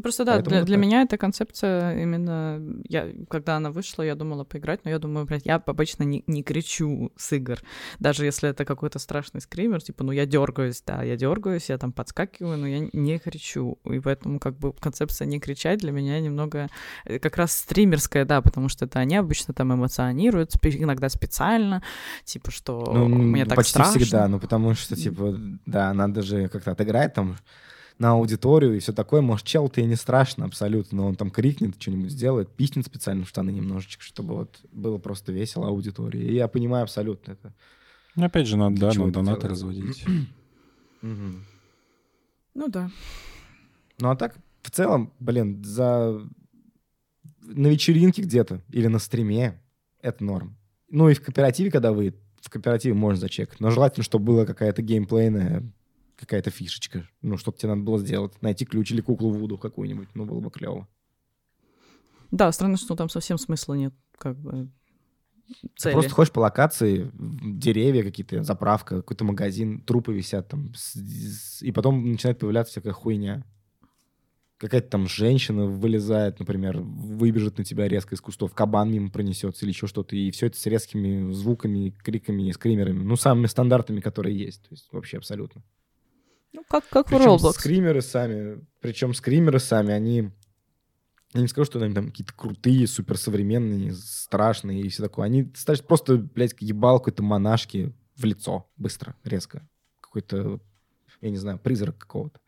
Ну, 0.00 0.02
просто 0.02 0.24
да, 0.24 0.36
Поэтому 0.36 0.56
для, 0.56 0.64
для 0.64 0.76
меня 0.78 1.02
эта 1.02 1.18
концепция 1.18 2.00
именно... 2.00 2.58
Я, 2.88 3.10
когда 3.28 3.56
она 3.56 3.70
вышла, 3.70 4.02
я 4.02 4.14
думала 4.14 4.44
поиграть, 4.44 4.80
но 4.84 4.90
я 4.90 4.98
думаю, 4.98 5.26
блядь, 5.26 5.44
я 5.44 5.56
обычно 5.56 6.04
не, 6.04 6.24
не 6.26 6.42
кричу 6.42 7.12
с 7.18 7.30
игр. 7.32 7.58
Даже 7.98 8.24
если 8.24 8.48
это 8.48 8.64
какой-то 8.64 8.98
страшный 8.98 9.42
скример, 9.42 9.82
типа, 9.82 10.02
ну, 10.02 10.12
я 10.12 10.24
дергаюсь, 10.24 10.82
да, 10.86 11.02
я 11.02 11.16
дергаюсь, 11.16 11.68
я 11.68 11.76
там 11.76 11.92
подскакиваю, 11.92 12.56
но 12.56 12.66
я 12.66 12.88
не 12.94 13.18
кричу. 13.18 13.78
И 13.84 14.00
поэтому 14.00 14.40
как 14.40 14.56
бы 14.56 14.72
концепция 14.72 15.26
не 15.26 15.38
кричать 15.38 15.80
для 15.80 15.92
меня 15.92 16.18
немного 16.18 16.68
э, 17.04 17.18
как 17.18 17.36
раз 17.36 17.52
стримерская, 17.52 18.24
да, 18.24 18.40
потому 18.40 18.70
что 18.70 18.86
это 18.86 19.00
они 19.00 19.16
обычно 19.16 19.52
там 19.52 19.74
эмоционируют, 19.74 20.54
иногда 20.62 21.10
специально, 21.10 21.82
типа, 22.24 22.50
что 22.50 22.90
Ну, 22.90 23.06
мне 23.06 23.44
так 23.44 23.56
почти 23.56 23.72
страшно. 23.72 24.00
всегда, 24.00 24.28
ну 24.28 24.40
потому 24.40 24.72
что, 24.72 24.96
типа, 24.96 25.36
да, 25.66 25.92
надо 25.92 26.22
же 26.22 26.48
как-то 26.48 26.70
отыграть 26.70 27.12
там 27.12 27.36
на 28.00 28.12
аудиторию 28.12 28.74
и 28.74 28.78
все 28.78 28.94
такое. 28.94 29.20
Может, 29.20 29.46
чел-то 29.46 29.82
и 29.82 29.84
не 29.84 29.94
страшно 29.94 30.46
абсолютно, 30.46 30.96
но 30.96 31.06
он 31.08 31.16
там 31.16 31.30
крикнет, 31.30 31.80
что-нибудь 31.80 32.10
сделает, 32.10 32.48
писнет 32.48 32.86
специально 32.86 33.26
в 33.26 33.28
штаны 33.28 33.50
немножечко, 33.50 34.02
чтобы 34.02 34.34
вот 34.36 34.58
было 34.72 34.96
просто 34.96 35.32
весело 35.32 35.68
аудитории. 35.68 36.22
И 36.22 36.34
я 36.34 36.48
понимаю 36.48 36.84
абсолютно 36.84 37.32
это. 37.32 37.54
Ну, 38.16 38.24
опять 38.24 38.46
же, 38.46 38.56
надо, 38.56 38.80
да, 38.80 38.90
чего 38.90 39.04
на 39.04 39.10
это 39.10 39.18
донаты 39.18 39.40
делать? 39.42 39.52
разводить. 39.52 40.04
Ну 42.52 42.66
да. 42.66 42.90
Ну 44.00 44.10
а 44.10 44.16
так, 44.16 44.36
в 44.62 44.72
целом, 44.72 45.12
блин, 45.20 45.62
за... 45.62 46.20
на 47.42 47.68
вечеринке 47.68 48.22
где-то 48.22 48.60
или 48.70 48.88
на 48.88 48.98
стриме 48.98 49.62
это 50.02 50.24
норм. 50.24 50.58
Ну 50.90 51.08
и 51.08 51.14
в 51.14 51.22
кооперативе, 51.22 51.70
когда 51.70 51.92
вы 51.92 52.16
в 52.42 52.50
кооперативе 52.50 52.94
можно 52.94 53.20
зачекать. 53.20 53.60
Но 53.60 53.70
желательно, 53.70 54.02
чтобы 54.02 54.24
была 54.26 54.46
какая-то 54.46 54.82
геймплейная 54.82 55.62
какая-то 56.20 56.50
фишечка. 56.50 57.08
Ну, 57.22 57.36
что-то 57.36 57.58
тебе 57.58 57.70
надо 57.70 57.82
было 57.82 57.98
сделать. 57.98 58.40
Найти 58.42 58.64
ключ 58.64 58.92
или 58.92 59.00
куклу 59.00 59.30
Вуду 59.30 59.58
какую-нибудь. 59.58 60.08
Ну, 60.14 60.26
было 60.26 60.40
бы 60.40 60.50
клево. 60.50 60.86
Да, 62.30 62.52
странно, 62.52 62.76
что 62.76 62.94
там 62.94 63.08
совсем 63.08 63.38
смысла 63.38 63.74
нет, 63.74 63.94
как 64.16 64.38
бы. 64.38 64.70
цели. 65.76 65.94
Просто 65.94 66.10
ходишь 66.10 66.32
по 66.32 66.40
локации, 66.40 67.10
деревья 67.14 68.02
какие-то, 68.02 68.42
заправка, 68.44 68.96
какой-то 68.96 69.24
магазин, 69.24 69.80
трупы 69.80 70.12
висят 70.12 70.48
там, 70.48 70.72
и 71.60 71.72
потом 71.72 72.12
начинает 72.12 72.38
появляться 72.38 72.72
всякая 72.72 72.92
хуйня. 72.92 73.44
Какая-то 74.58 74.90
там 74.90 75.08
женщина 75.08 75.64
вылезает, 75.64 76.38
например, 76.38 76.80
выбежит 76.82 77.56
на 77.56 77.64
тебя 77.64 77.88
резко 77.88 78.14
из 78.14 78.20
кустов, 78.20 78.52
кабан 78.52 78.92
мимо 78.92 79.10
пронесется 79.10 79.64
или 79.64 79.72
еще 79.72 79.86
что-то, 79.86 80.14
и 80.14 80.30
все 80.30 80.46
это 80.46 80.58
с 80.58 80.66
резкими 80.66 81.32
звуками, 81.32 81.96
криками, 82.04 82.50
скримерами, 82.52 83.02
ну, 83.02 83.16
самыми 83.16 83.46
стандартами, 83.46 84.00
которые 84.00 84.38
есть, 84.38 84.62
то 84.64 84.68
есть 84.72 84.88
вообще 84.92 85.16
абсолютно. 85.16 85.62
Ну, 86.52 86.64
как, 86.68 86.88
как 86.88 87.06
в 87.06 87.10
Причем 87.10 87.30
Roblox. 87.30 87.52
скримеры 87.52 88.02
сами, 88.02 88.64
причем 88.80 89.14
скримеры 89.14 89.60
сами, 89.60 89.92
они, 89.92 90.30
я 91.32 91.40
не 91.40 91.48
скажу, 91.48 91.66
что 91.66 91.80
они 91.80 91.94
там 91.94 92.08
какие-то 92.08 92.34
крутые, 92.34 92.86
суперсовременные, 92.86 93.92
страшные 93.92 94.82
и 94.82 94.88
все 94.88 95.02
такое. 95.02 95.26
Они 95.26 95.52
ставят 95.54 95.86
просто, 95.86 96.16
блядь, 96.16 96.54
ебал 96.60 96.98
какой-то 96.98 97.22
монашки 97.22 97.94
в 98.16 98.24
лицо 98.24 98.68
быстро, 98.76 99.14
резко. 99.22 99.68
Какой-то, 100.00 100.60
я 101.20 101.30
не 101.30 101.38
знаю, 101.38 101.58
призрак 101.58 101.98
какого-то. 101.98 102.40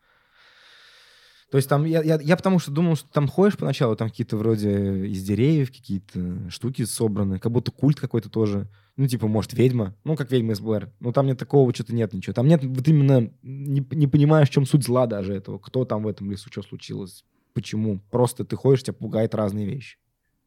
То 1.49 1.57
есть 1.57 1.69
там, 1.69 1.85
я, 1.85 2.01
я, 2.01 2.19
я 2.19 2.35
потому 2.35 2.57
что 2.57 2.71
думал, 2.71 2.95
что 2.95 3.07
там 3.09 3.27
ходишь 3.27 3.57
поначалу, 3.57 3.95
там 3.95 4.09
какие-то 4.09 4.37
вроде 4.37 5.05
из 5.05 5.23
деревьев 5.23 5.69
какие-то 5.69 6.49
штуки 6.49 6.83
собраны, 6.83 7.37
как 7.37 7.51
будто 7.51 7.71
культ 7.71 7.99
какой-то 7.99 8.29
тоже. 8.29 8.67
Ну, 8.95 9.07
типа, 9.07 9.27
может, 9.27 9.53
ведьма. 9.53 9.95
Ну, 10.03 10.15
как 10.15 10.31
ведьма 10.31 10.53
из 10.53 10.59
Блэр. 10.59 10.91
Ну, 10.99 11.11
там 11.11 11.25
нет 11.25 11.39
такого, 11.39 11.73
что-то 11.73 11.95
нет 11.95 12.13
ничего. 12.13 12.33
Там 12.33 12.47
нет 12.47 12.63
вот 12.63 12.87
именно... 12.87 13.31
Не, 13.41 13.85
не 13.91 14.07
понимаешь, 14.07 14.49
в 14.49 14.51
чем 14.51 14.65
суть 14.67 14.83
зла 14.83 15.07
даже 15.07 15.33
этого. 15.33 15.57
Кто 15.57 15.83
там 15.83 16.03
в 16.03 16.07
этом 16.07 16.29
лесу, 16.29 16.49
что 16.51 16.61
случилось. 16.61 17.25
Почему? 17.53 17.99
Просто 18.11 18.45
ты 18.45 18.55
ходишь, 18.55 18.83
тебя 18.83 18.93
пугает 18.93 19.33
разные 19.33 19.65
вещи. 19.65 19.97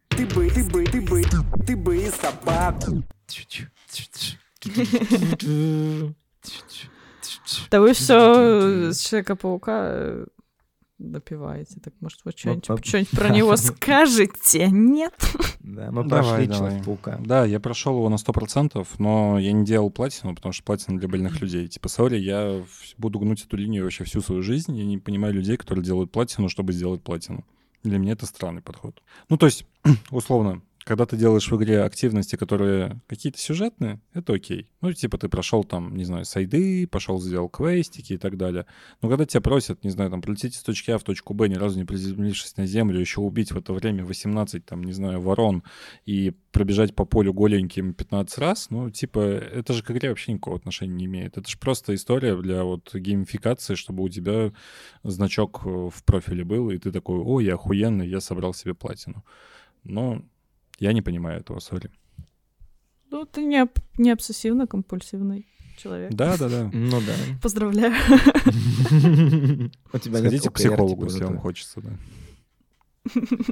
Ты 0.09 0.27
бы, 0.27 0.49
ты 0.49 0.65
бы, 0.65 0.85
ты 0.85 1.01
бы, 1.01 1.23
ты 1.67 1.77
бы 1.77 1.97
и 1.97 2.09
собаку. 2.09 3.03
Да 7.71 7.81
вы 7.81 7.93
все 7.93 8.93
с 8.93 9.01
Человека-паука 9.01 10.27
допиваете. 10.99 11.81
Так, 11.81 11.95
может, 12.01 12.21
вы 12.25 12.33
что-нибудь 12.35 13.11
про 13.11 13.29
него 13.29 13.57
скажете? 13.57 14.69
Нет? 14.71 15.15
Да, 15.77 15.91
мы 15.91 16.05
Давай, 16.05 16.25
прошли 16.25 16.47
давай. 16.47 16.59
Человека-паука. 16.59 17.21
Да, 17.23 17.45
я 17.45 17.61
прошел 17.61 17.97
его 17.97 18.09
на 18.09 18.15
100%, 18.15 18.87
но 18.99 19.39
я 19.39 19.53
не 19.53 19.65
делал 19.65 19.91
платину, 19.91 20.35
потому 20.35 20.55
что 20.55 20.65
платина 20.65 20.99
для 20.99 21.07
больных 21.07 21.41
людей. 21.43 21.69
Типа, 21.69 21.89
сори, 21.89 22.17
я 22.17 22.63
буду 22.97 23.19
гнуть 23.19 23.45
эту 23.45 23.59
линию 23.59 23.85
вообще 23.85 24.05
всю 24.05 24.23
свою 24.23 24.43
жизнь. 24.43 24.75
Я 24.75 24.87
не 24.87 24.97
понимаю 24.97 25.35
людей, 25.35 25.59
которые 25.59 25.85
делают 25.85 26.11
платину, 26.11 26.49
чтобы 26.49 26.73
сделать 26.73 27.03
платину. 27.03 27.45
Для 27.83 27.99
меня 27.99 28.13
это 28.13 28.25
странный 28.25 28.63
подход. 28.63 29.03
Ну, 29.29 29.37
то 29.37 29.45
есть, 29.45 29.67
условно, 30.11 30.63
когда 30.87 31.05
ты 31.05 31.17
делаешь 31.17 31.51
в 31.51 31.57
игре 31.57 31.83
активности, 31.83 32.37
которые 32.37 33.01
какие-то 33.09 33.41
сюжетные, 33.41 34.01
это 34.15 34.35
окей. 34.35 34.71
Ну, 34.81 34.93
типа 34.93 35.19
ты 35.19 35.29
прошел 35.29 35.65
там, 35.65 35.97
не 35.97 36.05
знаю, 36.05 36.25
сайды, 36.25 36.87
пошел 36.87 37.21
сделал 37.21 37.49
квестики 37.49 38.13
и 38.13 38.19
так 38.19 38.37
далее. 38.37 38.67
Но 39.03 39.09
когда 39.09 39.27
тебя 39.27 39.41
просят, 39.41 39.83
не 39.83 39.91
знаю, 39.91 40.11
там, 40.11 40.23
прилететь 40.23 40.55
из 40.55 40.63
точки 40.63 40.93
А 40.93 40.99
в 40.99 41.03
точку 41.03 41.35
Б, 41.35 41.49
ни 41.49 41.55
разу 41.55 41.77
не 41.77 41.85
приземлившись 41.85 42.57
на 42.57 42.67
землю, 42.67 43.01
еще 43.01 43.21
убить 43.21 43.51
в 43.51 43.59
это 43.59 43.73
время 43.73 44.05
18, 44.05 44.65
там, 44.65 44.85
не 44.85 44.93
знаю, 44.93 45.21
ворон 45.21 45.65
и 46.05 46.33
пробежать 46.53 46.95
по 46.95 47.05
полю 47.05 47.35
голеньким 47.35 47.93
15 47.93 48.39
раз, 48.39 48.71
ну, 48.71 48.89
типа, 48.89 49.19
это 49.19 49.73
же 49.73 49.83
к 49.83 49.91
игре 49.91 50.11
вообще 50.11 50.35
никакого 50.35 50.57
отношения 50.57 50.95
не 50.95 51.07
имеет. 51.07 51.37
Это 51.37 51.51
же 51.51 51.59
просто 51.59 51.97
история 51.97 52.37
для 52.37 52.63
вот 52.63 52.95
геймификации, 52.95 53.75
чтобы 53.75 54.05
у 54.05 54.09
тебя 54.09 54.53
значок 55.03 55.63
э, 55.65 55.69
в 55.69 56.05
профиле 56.05 56.45
был, 56.45 56.71
и 56.71 56.79
ты 56.79 56.93
такой, 56.93 57.19
о, 57.19 57.41
я 57.41 57.55
охуенный, 57.55 58.09
я 58.09 58.21
собрал 58.21 58.55
себе 58.55 58.75
платину. 58.75 59.25
Но 59.83 60.23
я 60.79 60.93
не 60.93 61.03
понимаю 61.03 61.41
этого, 61.41 61.59
сори. 61.61 61.91
Ну, 63.11 63.25
ты 63.25 63.45
не, 63.45 63.59
об- 63.63 63.79
не 63.99 64.11
обсессивно-компульсивный 64.13 65.47
человек. 65.79 66.13
Ну 66.73 67.01
да. 67.01 67.13
Поздравляю. 67.43 67.93
У 69.93 69.99
тебя 69.99 70.21
нет 70.21 70.29
Сходите 70.29 70.51
к 70.51 70.55
психологу, 70.55 71.03
типа, 71.07 71.13
если 71.13 71.25
вам 71.25 71.39
хочется, 71.39 71.81
да. 71.81 71.91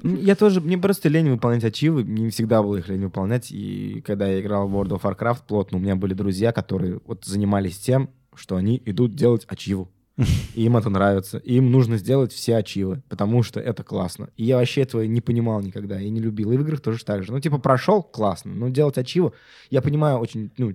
Я 0.02 0.34
тоже, 0.34 0.60
мне 0.60 0.76
просто 0.76 1.08
лень 1.08 1.30
выполнять 1.30 1.64
ачивы, 1.64 2.02
не 2.02 2.28
всегда 2.30 2.62
было 2.62 2.76
их 2.76 2.88
лень 2.88 3.04
выполнять, 3.04 3.52
и 3.52 4.00
когда 4.04 4.26
я 4.26 4.40
играл 4.40 4.66
в 4.68 4.74
World 4.74 5.00
of 5.00 5.02
Warcraft 5.02 5.42
плотно, 5.46 5.78
у 5.78 5.80
меня 5.80 5.94
были 5.94 6.12
друзья, 6.12 6.50
которые 6.52 7.00
вот 7.04 7.24
занимались 7.24 7.78
тем, 7.78 8.10
что 8.34 8.56
они 8.56 8.82
идут 8.84 9.14
делать 9.14 9.44
ачиву. 9.46 9.90
Им 10.54 10.76
это 10.76 10.90
нравится. 10.90 11.38
Им 11.38 11.70
нужно 11.72 11.96
сделать 11.98 12.32
все 12.32 12.56
ачивы, 12.56 13.02
потому 13.08 13.42
что 13.42 13.58
это 13.60 13.82
классно. 13.82 14.28
И 14.36 14.44
я 14.44 14.56
вообще 14.58 14.82
этого 14.82 15.02
не 15.02 15.20
понимал 15.20 15.60
никогда, 15.60 16.00
и 16.00 16.08
не 16.08 16.20
любил. 16.20 16.52
И 16.52 16.56
в 16.56 16.60
играх 16.62 16.80
тоже 16.80 17.04
так 17.04 17.24
же. 17.24 17.32
Ну, 17.32 17.40
типа, 17.40 17.58
прошел, 17.58 18.02
классно. 18.02 18.54
Но 18.54 18.68
делать 18.68 18.96
ачиву, 18.96 19.34
я 19.70 19.82
понимаю 19.82 20.18
очень, 20.18 20.52
ну, 20.56 20.72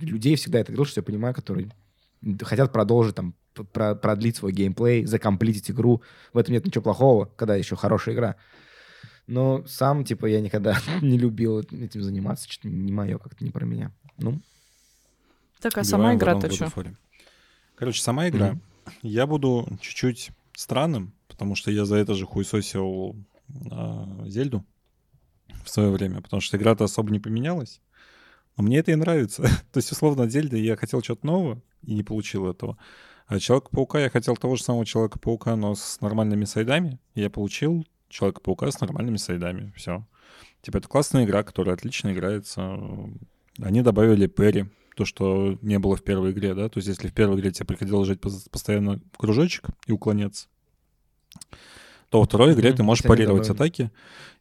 людей 0.00 0.36
всегда 0.36 0.60
это 0.60 0.72
говорил, 0.72 0.84
что 0.84 1.00
я 1.00 1.04
понимаю, 1.04 1.34
которые 1.34 1.70
хотят 2.42 2.70
продолжить 2.72 3.14
там, 3.14 3.34
про- 3.72 3.94
продлить 3.94 4.36
свой 4.36 4.52
геймплей, 4.52 5.06
закомплитить 5.06 5.70
игру. 5.70 6.02
В 6.34 6.38
этом 6.38 6.52
нет 6.52 6.66
ничего 6.66 6.82
плохого, 6.82 7.24
когда 7.36 7.56
еще 7.56 7.76
хорошая 7.76 8.14
игра. 8.14 8.36
Но 9.26 9.64
сам, 9.66 10.04
типа, 10.04 10.26
я 10.26 10.40
никогда 10.40 10.76
не 11.00 11.16
любил 11.18 11.60
этим 11.60 12.02
заниматься. 12.02 12.46
Что-то 12.50 12.68
не 12.68 12.92
мое, 12.92 13.16
как-то 13.18 13.42
не 13.42 13.50
про 13.50 13.64
меня. 13.64 13.90
Ну, 14.18 14.38
Так, 15.60 15.78
а 15.78 15.84
сама 15.84 16.14
игра-то 16.14 16.48
что? 16.56 16.64
Короче, 17.74 18.02
сама 18.02 18.28
игра. 18.28 18.50
Мгм. 18.50 18.60
Я 19.02 19.26
буду 19.26 19.66
чуть-чуть 19.80 20.30
странным, 20.54 21.14
потому 21.28 21.54
что 21.54 21.70
я 21.70 21.84
за 21.84 21.96
это 21.96 22.14
же 22.14 22.26
хуесосил 22.26 23.16
а, 23.70 24.24
Зельду 24.26 24.64
в 25.64 25.70
свое 25.70 25.90
время, 25.90 26.20
потому 26.20 26.40
что 26.40 26.56
игра-то 26.56 26.84
особо 26.84 27.10
не 27.10 27.20
поменялась. 27.20 27.80
Но 28.56 28.64
мне 28.64 28.78
это 28.78 28.92
и 28.92 28.96
нравится. 28.96 29.42
То 29.72 29.78
есть, 29.78 29.92
условно, 29.92 30.24
от 30.24 30.30
Зельды 30.30 30.58
я 30.58 30.76
хотел 30.76 31.00
чего-то 31.00 31.26
нового 31.26 31.62
и 31.82 31.94
не 31.94 32.02
получил 32.02 32.46
этого. 32.48 32.76
А 33.26 33.38
Человека-паука 33.38 34.00
я 34.00 34.10
хотел 34.10 34.36
того 34.36 34.56
же 34.56 34.62
самого 34.62 34.84
Человека-паука, 34.84 35.56
но 35.56 35.74
с 35.74 36.00
нормальными 36.00 36.44
сайдами. 36.44 36.98
Я 37.14 37.30
получил 37.30 37.86
Человека-паука 38.08 38.70
с 38.70 38.80
нормальными 38.80 39.16
сайдами. 39.16 39.72
Все. 39.76 40.06
Типа, 40.60 40.78
это 40.78 40.88
классная 40.88 41.24
игра, 41.24 41.42
которая 41.42 41.74
отлично 41.74 42.12
играется. 42.12 42.78
Они 43.58 43.82
добавили 43.82 44.26
Перри, 44.26 44.66
то, 44.96 45.04
что 45.04 45.58
не 45.62 45.78
было 45.78 45.96
в 45.96 46.02
первой 46.02 46.32
игре, 46.32 46.54
да, 46.54 46.68
то 46.68 46.78
есть 46.78 46.88
если 46.88 47.08
в 47.08 47.14
первой 47.14 47.38
игре 47.38 47.50
тебе 47.52 47.66
приходилось 47.66 48.16
поз- 48.18 48.48
постоянно 48.50 49.00
кружочек 49.16 49.68
и 49.86 49.92
уклоняться, 49.92 50.48
то 52.12 52.18
во 52.18 52.26
второй 52.26 52.52
игре 52.52 52.68
Мгм, 52.68 52.76
ты 52.76 52.82
можешь 52.82 53.00
это 53.00 53.08
парировать 53.08 53.48
атаки, 53.48 53.90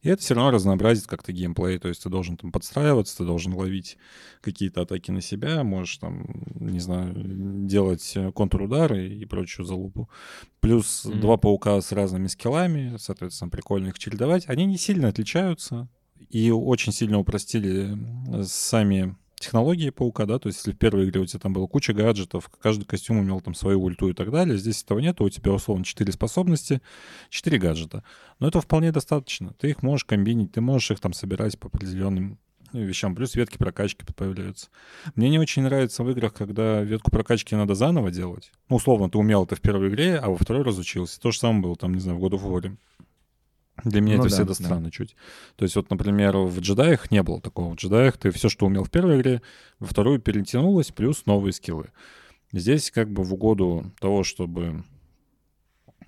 и 0.02 0.10
это 0.10 0.22
все 0.22 0.34
равно 0.34 0.52
разнообразит 0.52 1.08
как-то 1.08 1.32
геймплей, 1.32 1.80
то 1.80 1.88
есть 1.88 2.04
ты 2.04 2.10
должен 2.10 2.36
там 2.36 2.52
подстраиваться, 2.52 3.16
ты 3.16 3.24
должен 3.24 3.54
ловить 3.54 3.98
какие-то 4.42 4.82
атаки 4.82 5.10
на 5.10 5.22
себя, 5.22 5.64
можешь 5.64 5.96
там, 5.96 6.26
не 6.60 6.82
знаю, 6.82 7.14
делать 7.16 8.12
э, 8.16 8.34
контрудары 8.34 9.08
и 9.08 9.24
прочую 9.24 9.66
залупу. 9.66 10.10
Плюс 10.60 11.06
Мгм. 11.06 11.22
два 11.22 11.38
паука 11.38 11.80
с 11.80 11.94
разными 11.94 12.28
скиллами, 12.28 12.98
соответственно, 12.98 13.50
прикольно 13.50 13.88
их 13.88 14.00
чередовать. 14.00 14.50
Они 14.50 14.66
не 14.66 14.78
сильно 14.78 15.08
отличаются 15.08 15.88
и 16.30 16.52
очень 16.52 16.92
сильно 16.92 17.20
упростили 17.20 17.98
э, 18.34 18.44
сами 18.44 19.16
технологии 19.42 19.90
паука, 19.90 20.26
да, 20.26 20.40
то 20.40 20.48
есть 20.48 20.60
если 20.60 20.72
в 20.72 20.78
первой 20.78 21.06
игре 21.06 21.20
у 21.20 21.26
тебя 21.26 21.40
там 21.40 21.54
было 21.54 21.68
куча 21.68 21.94
гаджетов, 21.94 22.50
каждый 22.62 22.86
костюм 22.86 23.22
имел 23.22 23.42
там 23.42 23.54
свою 23.54 23.82
ульту 23.82 24.10
и 24.10 24.14
так 24.14 24.32
далее, 24.32 24.58
здесь 24.58 24.82
этого 24.84 25.00
нет, 25.00 25.20
у 25.20 25.30
тебя 25.30 25.52
условно 25.52 25.84
4 25.84 26.12
способности, 26.14 26.82
4 27.30 27.58
гаджета. 27.58 28.04
Но 28.40 28.48
это 28.48 28.62
вполне 28.62 28.92
достаточно. 28.92 29.54
Ты 29.60 29.72
их 29.72 29.84
можешь 29.84 30.06
комбинить, 30.06 30.54
ты 30.54 30.62
можешь 30.62 30.92
их 30.92 31.00
там 31.00 31.14
собирать 31.14 31.60
по 31.60 31.68
определенным 31.68 32.40
ну, 32.74 32.82
вещам. 32.82 33.16
Плюс 33.16 33.36
ветки 33.36 33.58
прокачки 33.58 34.06
появляются. 34.16 34.70
Мне 35.16 35.30
не 35.30 35.40
очень 35.40 35.64
нравится 35.64 36.04
в 36.04 36.10
играх, 36.10 36.34
когда 36.34 36.82
ветку 36.82 37.12
прокачки 37.12 37.56
надо 37.56 37.76
заново 37.76 38.12
делать. 38.12 38.52
Ну, 38.70 38.78
условно, 38.78 39.10
ты 39.10 39.18
умел 39.18 39.44
это 39.44 39.56
в 39.56 39.62
первой 39.62 39.90
игре, 39.90 40.18
а 40.18 40.30
во 40.30 40.38
второй 40.38 40.64
разучился. 40.64 41.20
То 41.20 41.32
же 41.32 41.40
самое 41.40 41.62
было 41.62 41.76
там, 41.76 41.94
не 41.94 42.00
знаю, 42.00 42.18
в 42.18 42.24
God 42.24 42.32
of 42.32 42.44
War. 42.44 42.78
Для 43.84 44.02
меня 44.02 44.18
Ну 44.18 44.22
это 44.22 44.30
да, 44.30 44.36
всегда 44.36 44.54
да. 44.54 44.54
странно 44.54 44.92
чуть. 44.92 45.16
То 45.56 45.64
есть 45.64 45.76
вот, 45.76 45.90
например, 45.90 46.38
в 46.38 46.60
джедаях 46.60 47.10
не 47.10 47.24
было 47.24 47.42
такого. 47.42 47.74
В 47.74 47.76
джедаях 47.78 48.18
ты 48.18 48.30
все, 48.32 48.48
что 48.50 48.66
умел 48.66 48.84
в 48.84 48.92
первой 48.92 49.20
игре, 49.20 49.42
во 49.80 49.88
вторую 49.88 50.20
перетянулось, 50.20 50.92
плюс 50.92 51.26
новые 51.26 51.54
скиллы. 51.54 51.90
Здесь 52.52 52.92
как 52.92 53.10
бы 53.12 53.24
в 53.24 53.34
угоду 53.34 53.92
того, 54.00 54.24
чтобы 54.24 54.84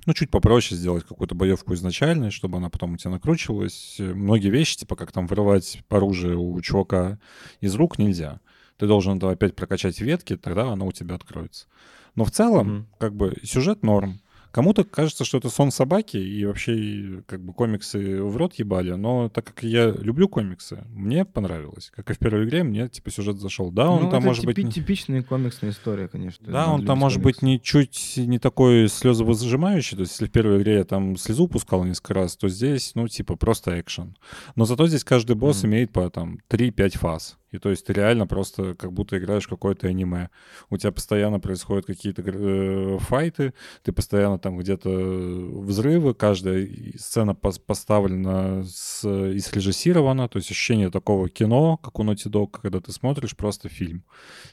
ну, 0.05 0.13
чуть 0.13 0.29
попроще 0.29 0.77
сделать 0.77 1.05
какую-то 1.05 1.33
боевку 1.33 1.73
изначально, 1.73 2.29
чтобы 2.29 2.57
она 2.57 2.69
потом 2.69 2.93
у 2.93 2.97
тебя 2.97 3.11
накручивалась. 3.11 3.95
Многие 3.99 4.49
вещи, 4.49 4.77
типа 4.77 4.95
как 4.95 5.11
там 5.13 5.27
вырывать 5.27 5.79
оружие 5.89 6.35
у 6.35 6.59
чувака 6.61 7.19
из 7.61 7.73
рук, 7.75 7.97
нельзя. 7.97 8.41
Ты 8.77 8.87
должен 8.87 9.17
это 9.17 9.29
опять 9.29 9.55
прокачать 9.55 10.01
ветки, 10.01 10.35
тогда 10.35 10.69
оно 10.71 10.87
у 10.87 10.91
тебя 10.91 11.15
откроется. 11.15 11.67
Но 12.15 12.25
в 12.25 12.31
целом, 12.31 12.67
Мгм. 12.67 12.87
как 12.99 13.15
бы, 13.15 13.37
сюжет 13.43 13.81
норм. 13.83 14.19
Кому-то 14.53 14.83
кажется, 14.83 15.25
что 15.25 15.39
это 15.39 15.49
сон 15.49 15.71
собаки, 15.71 16.17
и 16.17 16.45
вообще 16.45 17.23
как 17.25 17.43
бы 17.43 17.53
комиксы 17.53 18.21
в 18.21 18.37
рот 18.37 18.53
ебали, 18.53 18.91
но 18.91 19.27
так 19.27 19.45
как 19.45 19.63
я 19.63 19.89
люблю 19.89 20.29
комиксы, 20.29 20.83
мне 20.93 21.25
понравилось. 21.25 21.91
Как 21.95 22.11
и 22.11 22.13
в 22.13 22.19
первой 22.19 22.45
игре, 22.45 22.61
мне 22.63 22.87
типа 22.87 23.09
сюжет 23.09 23.39
зашел. 23.39 23.71
Да, 23.71 23.89
он 23.89 24.03
Ну, 24.03 24.09
там 24.11 24.19
это 24.19 24.27
может 24.27 24.45
типи- 24.45 24.63
быть... 24.63 24.73
типичная 24.75 25.23
комиксная 25.23 25.71
история, 25.71 26.07
конечно. 26.07 26.45
Да, 26.51 26.71
он 26.71 26.85
там 26.85 26.99
может 26.99 27.19
быть 27.23 27.37
комиксы. 27.37 27.45
не 27.45 27.61
чуть 27.61 28.13
не 28.17 28.37
такой 28.37 28.87
слезовыжимающий. 28.89 29.97
То 29.97 30.01
есть, 30.01 30.13
если 30.13 30.27
в 30.27 30.31
первой 30.31 30.59
игре 30.61 30.75
я 30.75 30.83
там 30.83 31.17
слезу 31.17 31.47
пускал 31.47 31.83
несколько 31.83 32.13
раз, 32.13 32.37
то 32.37 32.47
здесь, 32.47 32.91
ну, 32.93 33.07
типа, 33.07 33.35
просто 33.35 33.79
экшен. 33.79 34.15
Но 34.55 34.65
зато 34.65 34.87
здесь 34.87 35.03
каждый 35.03 35.35
босс 35.35 35.63
Мгм. 35.63 35.71
имеет 35.71 35.91
по 35.91 36.07
там 36.11 36.37
3-5 36.47 36.97
фаз. 36.97 37.37
И 37.53 37.59
то 37.59 37.69
есть 37.69 37.85
ты 37.85 37.93
реально 37.93 38.27
просто 38.27 38.73
как 38.73 38.91
будто 38.91 39.17
играешь 39.17 39.47
какое-то 39.47 39.87
аниме. 39.87 40.29
У 40.69 40.77
тебя 40.77 40.91
постоянно 40.91 41.39
происходят 41.39 41.85
какие-то 41.85 42.23
э, 42.25 42.97
файты, 42.99 43.53
ты 43.83 43.91
постоянно 43.91 44.39
там 44.39 44.57
где-то 44.57 44.89
взрывы, 44.89 46.13
каждая 46.15 46.67
сцена 46.97 47.31
пос- 47.31 47.61
поставлена 47.65 48.63
с, 48.65 49.07
и 49.07 49.39
срежиссирована, 49.39 50.27
то 50.27 50.37
есть 50.37 50.49
ощущение 50.51 50.89
такого 50.89 51.29
кино, 51.29 51.77
как 51.77 51.99
у 51.99 52.03
Naughty 52.03 52.29
Dog, 52.29 52.59
когда 52.61 52.79
ты 52.81 52.91
смотришь 52.91 53.35
просто 53.35 53.69
фильм. 53.69 54.03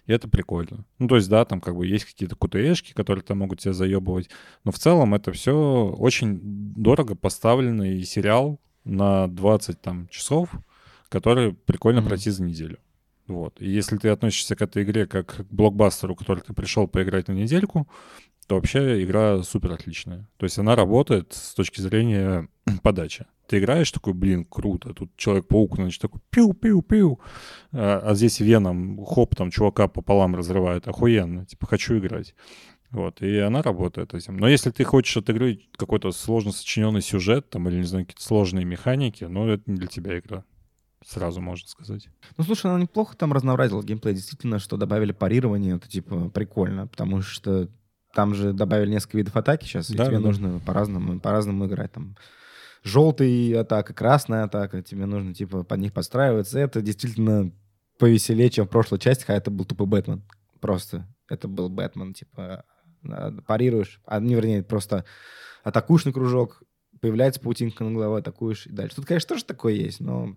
И 0.07 0.13
это 0.13 0.29
прикольно. 0.29 0.85
Ну, 0.99 1.09
то 1.09 1.17
есть, 1.17 1.29
да, 1.29 1.45
там 1.45 1.61
как 1.61 1.75
бы 1.77 1.87
есть 1.87 2.05
какие-то 2.05 2.37
кутешки, 2.37 2.93
которые 2.93 3.25
там 3.25 3.39
могут 3.39 3.61
тебя 3.61 3.73
заебывать, 3.73 4.29
но 4.65 4.73
в 4.73 4.79
целом 4.79 5.15
это 5.15 5.33
все 5.33 5.55
очень 5.99 6.39
дорого 6.43 7.15
поставленный 7.15 8.03
сериал 8.05 8.61
на 8.85 9.27
20 9.29 9.81
там 9.81 10.09
часов, 10.09 10.51
который 11.09 11.55
прикольно 11.55 12.01
Мгм. 12.01 12.09
пройти 12.09 12.31
за 12.31 12.43
неделю. 12.43 12.79
Вот. 13.31 13.63
И 13.63 13.71
если 13.71 13.97
ты 13.97 14.09
относишься 14.09 14.57
к 14.57 14.63
этой 14.63 14.83
игре 14.83 15.07
как 15.07 15.37
к 15.37 15.53
блокбастеру, 15.53 16.17
который 16.17 16.41
ты 16.41 16.53
пришел 16.53 16.89
поиграть 16.89 17.29
на 17.29 17.33
недельку, 17.33 17.89
то 18.49 18.57
вообще 18.57 19.05
игра 19.05 19.41
супер 19.45 19.73
отличная. 19.73 20.29
То 20.37 20.45
есть 20.45 20.59
она 20.59 20.75
работает 20.75 21.33
с 21.33 21.55
точки 21.55 21.81
зрения 21.81 22.49
подачи. 22.83 23.27
Ты 23.47 23.61
играешь 23.61 23.93
такой, 23.93 24.15
блин, 24.15 24.45
круто, 24.45 24.95
тут 24.95 25.17
Человек-паук, 25.17 25.77
значит, 25.77 26.03
такой 26.03 26.21
пиу-пиу-пиу, 26.31 27.21
а, 27.73 28.03
а 28.05 28.15
здесь 28.15 28.41
Веном, 28.41 29.05
хоп, 29.05 29.37
там 29.37 29.53
чувака 29.53 29.87
пополам 29.87 30.35
разрывает, 30.35 30.89
охуенно, 30.89 31.47
типа, 31.47 31.67
хочу 31.67 31.99
играть. 31.99 32.35
Вот, 32.91 33.23
и 33.23 33.39
она 33.39 33.63
работает 33.63 34.15
этим. 34.15 34.37
Но 34.39 34.49
если 34.49 34.71
ты 34.71 34.83
хочешь 34.83 35.17
от 35.17 35.31
какой-то 35.77 36.11
сложно 36.11 36.51
сочиненный 36.51 37.03
сюжет, 37.03 37.49
там, 37.49 37.69
или, 37.69 37.77
не 37.77 37.85
знаю, 37.85 38.07
какие-то 38.07 38.25
сложные 38.25 38.65
механики, 38.65 39.23
ну, 39.23 39.49
это 39.49 39.71
не 39.71 39.77
для 39.77 39.87
тебя 39.87 40.19
игра. 40.19 40.45
Сразу 41.05 41.41
можно 41.41 41.67
сказать. 41.67 42.09
Ну, 42.37 42.45
слушай, 42.45 42.67
она 42.67 42.81
неплохо 42.81 43.17
там 43.17 43.33
разнообразила 43.33 43.83
геймплей. 43.83 44.15
Действительно, 44.15 44.59
что 44.59 44.77
добавили 44.77 45.13
парирование, 45.13 45.77
это, 45.77 45.89
типа, 45.89 46.29
прикольно, 46.29 46.87
потому 46.87 47.23
что 47.23 47.69
там 48.15 48.35
же 48.35 48.53
добавили 48.53 48.91
несколько 48.91 49.19
видов 49.19 49.37
атаки 49.37 49.65
сейчас, 49.65 49.91
и 49.91 49.97
Да, 49.97 50.07
тебе 50.07 50.19
да, 50.19 50.25
нужно 50.25 50.61
по-разному, 50.61 51.21
по-разному 51.21 51.67
играть. 51.67 51.93
Там 51.93 52.17
желтый 52.83 53.53
атака, 53.53 53.95
красная 53.95 54.45
атака, 54.45 54.83
тебе 54.83 55.07
нужно, 55.07 55.35
типа, 55.35 55.63
под 55.63 55.81
них 55.81 55.93
подстраиваться. 55.93 56.59
Это 56.59 56.83
действительно 56.83 57.53
повеселее, 57.99 58.51
чем 58.51 58.67
в 58.67 58.71
прошлой 58.71 58.99
части, 58.99 59.25
хотя 59.25 59.39
это 59.39 59.51
был 59.51 59.65
тупо 59.65 59.87
Бэтмен. 59.87 60.23
Просто 60.61 61.07
это 61.29 61.49
был 61.49 61.69
Бэтмен, 61.69 62.13
типа, 62.13 62.65
а, 63.09 63.33
парируешь, 63.47 64.01
а, 64.05 64.21
не, 64.21 64.35
вернее, 64.35 64.63
просто 64.63 65.05
атакуешь 65.63 66.05
на 66.05 66.13
кружок, 66.13 66.63
появляется 67.01 67.41
паутинка 67.41 67.85
на 67.85 67.93
голове, 67.93 68.21
атакуешь 68.21 68.67
и 68.67 68.73
дальше. 68.73 68.97
Тут, 68.97 69.07
конечно, 69.07 69.29
тоже 69.29 69.45
такое 69.45 69.75
есть, 69.75 70.01
но... 70.01 70.37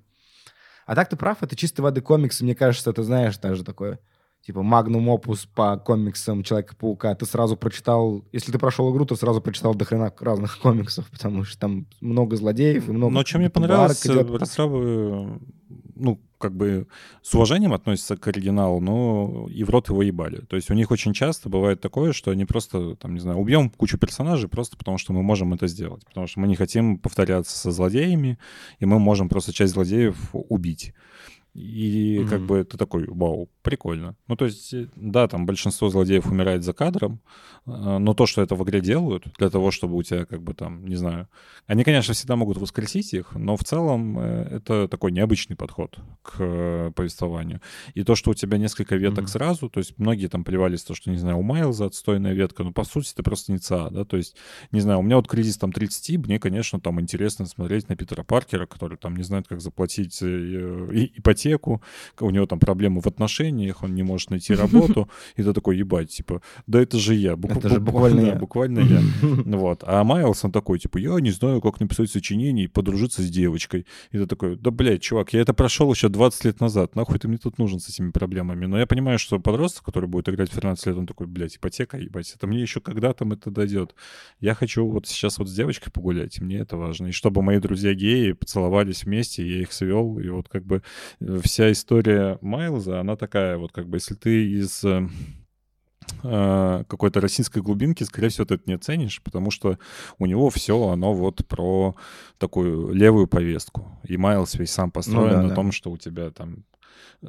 А 0.85 0.95
так 0.95 1.09
ты 1.09 1.15
прав, 1.15 1.41
это 1.41 1.55
чистой 1.55 1.81
воды 1.81 2.01
комиксы. 2.01 2.43
Мне 2.43 2.55
кажется, 2.55 2.91
ты 2.93 3.03
знаешь, 3.03 3.37
даже 3.37 3.63
такое, 3.63 3.99
типа, 4.41 4.63
магнум 4.63 5.09
опус 5.09 5.45
по 5.45 5.77
комиксам 5.77 6.43
Человека-паука. 6.43 7.15
Ты 7.15 7.25
сразу 7.25 7.55
прочитал, 7.55 8.25
если 8.31 8.51
ты 8.51 8.59
прошел 8.59 8.93
игру, 8.93 9.05
то 9.05 9.15
сразу 9.15 9.41
прочитал 9.41 9.75
до 9.75 9.85
хрена 9.85 10.13
разных 10.19 10.59
комиксов, 10.59 11.09
потому 11.09 11.43
что 11.43 11.59
там 11.59 11.87
много 12.01 12.35
злодеев 12.35 12.89
и 12.89 12.91
много... 12.91 13.13
Но 13.13 13.23
чем 13.23 13.41
мне 13.41 13.49
каких-то 13.49 13.67
понравилось, 13.67 14.05
идет. 14.05 14.41
разрабы, 14.41 15.39
ну, 15.95 16.19
как 16.43 16.53
бы 16.53 16.87
с 17.21 17.33
уважением 17.33 17.71
относятся 17.71 18.17
к 18.17 18.27
оригиналу, 18.27 18.81
но 18.81 19.47
и 19.49 19.63
в 19.63 19.69
рот 19.69 19.87
его 19.87 20.03
ебали. 20.03 20.41
То 20.49 20.57
есть 20.57 20.69
у 20.69 20.73
них 20.73 20.91
очень 20.91 21.13
часто 21.13 21.47
бывает 21.47 21.79
такое, 21.79 22.11
что 22.11 22.31
они 22.31 22.43
просто, 22.43 22.95
там, 22.95 23.13
не 23.13 23.21
знаю, 23.21 23.37
убьем 23.37 23.69
кучу 23.69 23.97
персонажей 23.97 24.49
просто 24.49 24.75
потому, 24.75 24.97
что 24.97 25.13
мы 25.13 25.23
можем 25.23 25.53
это 25.53 25.67
сделать. 25.67 26.03
Потому 26.05 26.27
что 26.27 26.41
мы 26.41 26.47
не 26.47 26.57
хотим 26.57 26.97
повторяться 26.97 27.57
со 27.57 27.71
злодеями, 27.71 28.37
и 28.79 28.85
мы 28.85 28.99
можем 28.99 29.29
просто 29.29 29.53
часть 29.53 29.71
злодеев 29.71 30.17
убить. 30.33 30.93
И 31.53 32.25
как 32.27 32.39
Мгм. 32.39 32.47
бы 32.47 32.63
ты 32.63 32.77
такой, 32.77 33.05
вау, 33.07 33.47
прикольно. 33.61 34.15
Ну, 34.27 34.35
то 34.35 34.45
есть, 34.45 34.73
э, 34.73 34.87
да, 34.95 35.27
там 35.27 35.45
большинство 35.45 35.89
злодеев 35.89 36.25
умирает 36.25 36.63
за 36.63 36.73
кадром, 36.73 37.21
э, 37.67 37.97
но 37.99 38.13
то, 38.15 38.25
что 38.25 38.41
это 38.41 38.55
в 38.55 38.63
игре 38.63 38.81
делают, 38.81 39.25
для 39.37 39.49
того, 39.51 39.69
чтобы 39.69 39.95
у 39.95 40.01
тебя, 40.03 40.25
как 40.25 40.41
бы 40.41 40.55
там, 40.55 40.85
не 40.87 40.95
знаю, 40.95 41.27
они, 41.67 41.83
конечно, 41.83 42.15
всегда 42.15 42.35
могут 42.35 42.57
воскресить 42.57 43.13
их, 43.13 43.33
но 43.35 43.55
в 43.55 43.63
целом 43.63 44.17
э, 44.17 44.47
это 44.51 44.87
такой 44.87 45.11
необычный 45.11 45.55
подход 45.55 45.97
к 46.23 46.35
э, 46.39 46.91
повествованию. 46.95 47.61
И 47.93 48.03
то, 48.03 48.15
что 48.15 48.31
у 48.31 48.33
тебя 48.33 48.57
несколько 48.57 48.95
веток 48.95 49.25
Мгм. 49.25 49.27
сразу, 49.27 49.69
то 49.69 49.79
есть 49.79 49.99
многие 49.99 50.27
там 50.27 50.43
плевались, 50.43 50.83
то, 50.83 50.95
что, 50.95 51.11
не 51.11 51.17
знаю, 51.17 51.37
у 51.37 51.43
Майлза 51.43 51.85
отстойная 51.85 52.33
ветка, 52.33 52.63
но 52.63 52.71
по 52.71 52.83
сути 52.83 53.11
это 53.13 53.21
просто 53.21 53.51
не 53.51 53.59
ЦА, 53.59 53.91
да, 53.91 54.05
то 54.05 54.17
есть, 54.17 54.35
не 54.71 54.79
знаю, 54.79 54.99
у 54.99 55.03
меня 55.03 55.17
вот 55.17 55.27
кризис 55.27 55.57
там 55.59 55.71
30, 55.71 56.17
мне, 56.17 56.39
конечно, 56.39 56.79
там 56.79 56.99
интересно 56.99 57.45
смотреть 57.45 57.89
на 57.89 57.95
Питера 57.95 58.23
Паркера, 58.23 58.65
который 58.65 58.97
там 58.97 59.15
не 59.15 59.23
знает, 59.23 59.47
как 59.47 59.61
заплатить 59.61 60.17
э, 60.23 60.89
и- 60.93 61.21
ипотеку, 61.43 61.81
у 62.19 62.29
него 62.29 62.45
там 62.45 62.59
проблемы 62.59 63.01
в 63.01 63.07
отношениях, 63.07 63.83
он 63.83 63.95
не 63.95 64.03
может 64.03 64.31
найти 64.31 64.53
работу, 64.53 65.09
и 65.35 65.43
ты 65.43 65.53
такой, 65.53 65.77
ебать, 65.77 66.09
типа, 66.09 66.41
да 66.67 66.81
это 66.81 66.97
же 66.97 67.15
я. 67.15 67.33
бу- 67.33 67.57
Это 67.57 67.69
же 67.69 67.75
бу- 67.75 67.85
буквально 67.91 68.21
я. 68.21 68.35
буквально 68.35 68.79
я. 68.79 69.01
Ну 69.45 69.57
Вот. 69.57 69.83
А 69.85 70.03
Майлз, 70.03 70.45
он 70.45 70.51
такой, 70.51 70.79
типа, 70.79 70.97
я 70.97 71.19
не 71.19 71.31
знаю, 71.31 71.61
как 71.61 71.79
написать 71.79 72.09
сочинение 72.11 72.65
и 72.65 72.67
подружиться 72.67 73.21
с 73.21 73.29
девочкой. 73.29 73.85
И 74.11 74.17
ты 74.17 74.25
такой, 74.25 74.55
да, 74.57 74.71
блядь, 74.71 75.01
чувак, 75.01 75.33
я 75.33 75.41
это 75.41 75.53
прошел 75.53 75.91
еще 75.91 76.09
20 76.09 76.45
лет 76.45 76.59
назад, 76.61 76.95
нахуй 76.95 77.19
ты 77.19 77.27
мне 77.27 77.37
тут 77.37 77.57
нужен 77.57 77.79
с 77.79 77.89
этими 77.89 78.11
проблемами. 78.11 78.65
Но 78.65 78.79
я 78.79 78.85
понимаю, 78.85 79.19
что 79.19 79.39
подросток, 79.39 79.85
который 79.85 80.07
будет 80.09 80.29
играть 80.29 80.49
в 80.51 80.55
13 80.55 80.87
лет, 80.87 80.97
он 80.97 81.07
такой, 81.07 81.27
блядь, 81.27 81.57
ипотека, 81.57 81.97
ебать, 81.97 82.33
это 82.35 82.47
мне 82.47 82.61
еще 82.61 82.79
когда 82.79 83.13
там 83.13 83.31
это 83.33 83.51
дойдет. 83.51 83.95
Я 84.39 84.53
хочу 84.55 84.85
вот 84.87 85.07
сейчас 85.07 85.39
вот 85.39 85.49
с 85.49 85.53
девочкой 85.53 85.91
погулять, 85.91 86.37
и 86.37 86.43
мне 86.43 86.57
это 86.57 86.77
важно. 86.77 87.07
И 87.07 87.11
чтобы 87.11 87.41
мои 87.41 87.59
друзья 87.59 87.93
геи 87.93 88.31
поцеловались 88.33 89.03
вместе, 89.03 89.47
я 89.47 89.61
их 89.61 89.71
свел, 89.73 90.19
и 90.19 90.29
вот 90.29 90.49
как 90.49 90.65
бы 90.65 90.81
э, 91.19 91.32
вся 91.41 91.71
история 91.71 92.37
Майлза, 92.41 92.99
она 92.99 93.15
такая 93.15 93.57
вот 93.57 93.71
как 93.71 93.87
бы, 93.87 93.97
если 93.97 94.15
ты 94.15 94.51
из 94.51 94.83
э, 94.83 95.07
э, 96.23 96.83
какой-то 96.87 97.21
российской 97.21 97.61
глубинки, 97.61 98.03
скорее 98.03 98.29
всего, 98.29 98.45
ты 98.45 98.55
это 98.55 98.63
не 98.67 98.73
оценишь, 98.73 99.21
потому 99.23 99.51
что 99.51 99.77
у 100.19 100.25
него 100.25 100.49
все, 100.49 100.89
оно 100.89 101.13
вот 101.13 101.45
про 101.47 101.95
такую 102.37 102.93
левую 102.93 103.27
повестку. 103.27 103.99
И 104.03 104.17
Майлз 104.17 104.55
весь 104.55 104.71
сам 104.71 104.91
построен 104.91 105.31
да, 105.31 105.41
на 105.41 105.49
да. 105.49 105.55
том, 105.55 105.71
что 105.71 105.91
у 105.91 105.97
тебя 105.97 106.29
там 106.31 106.65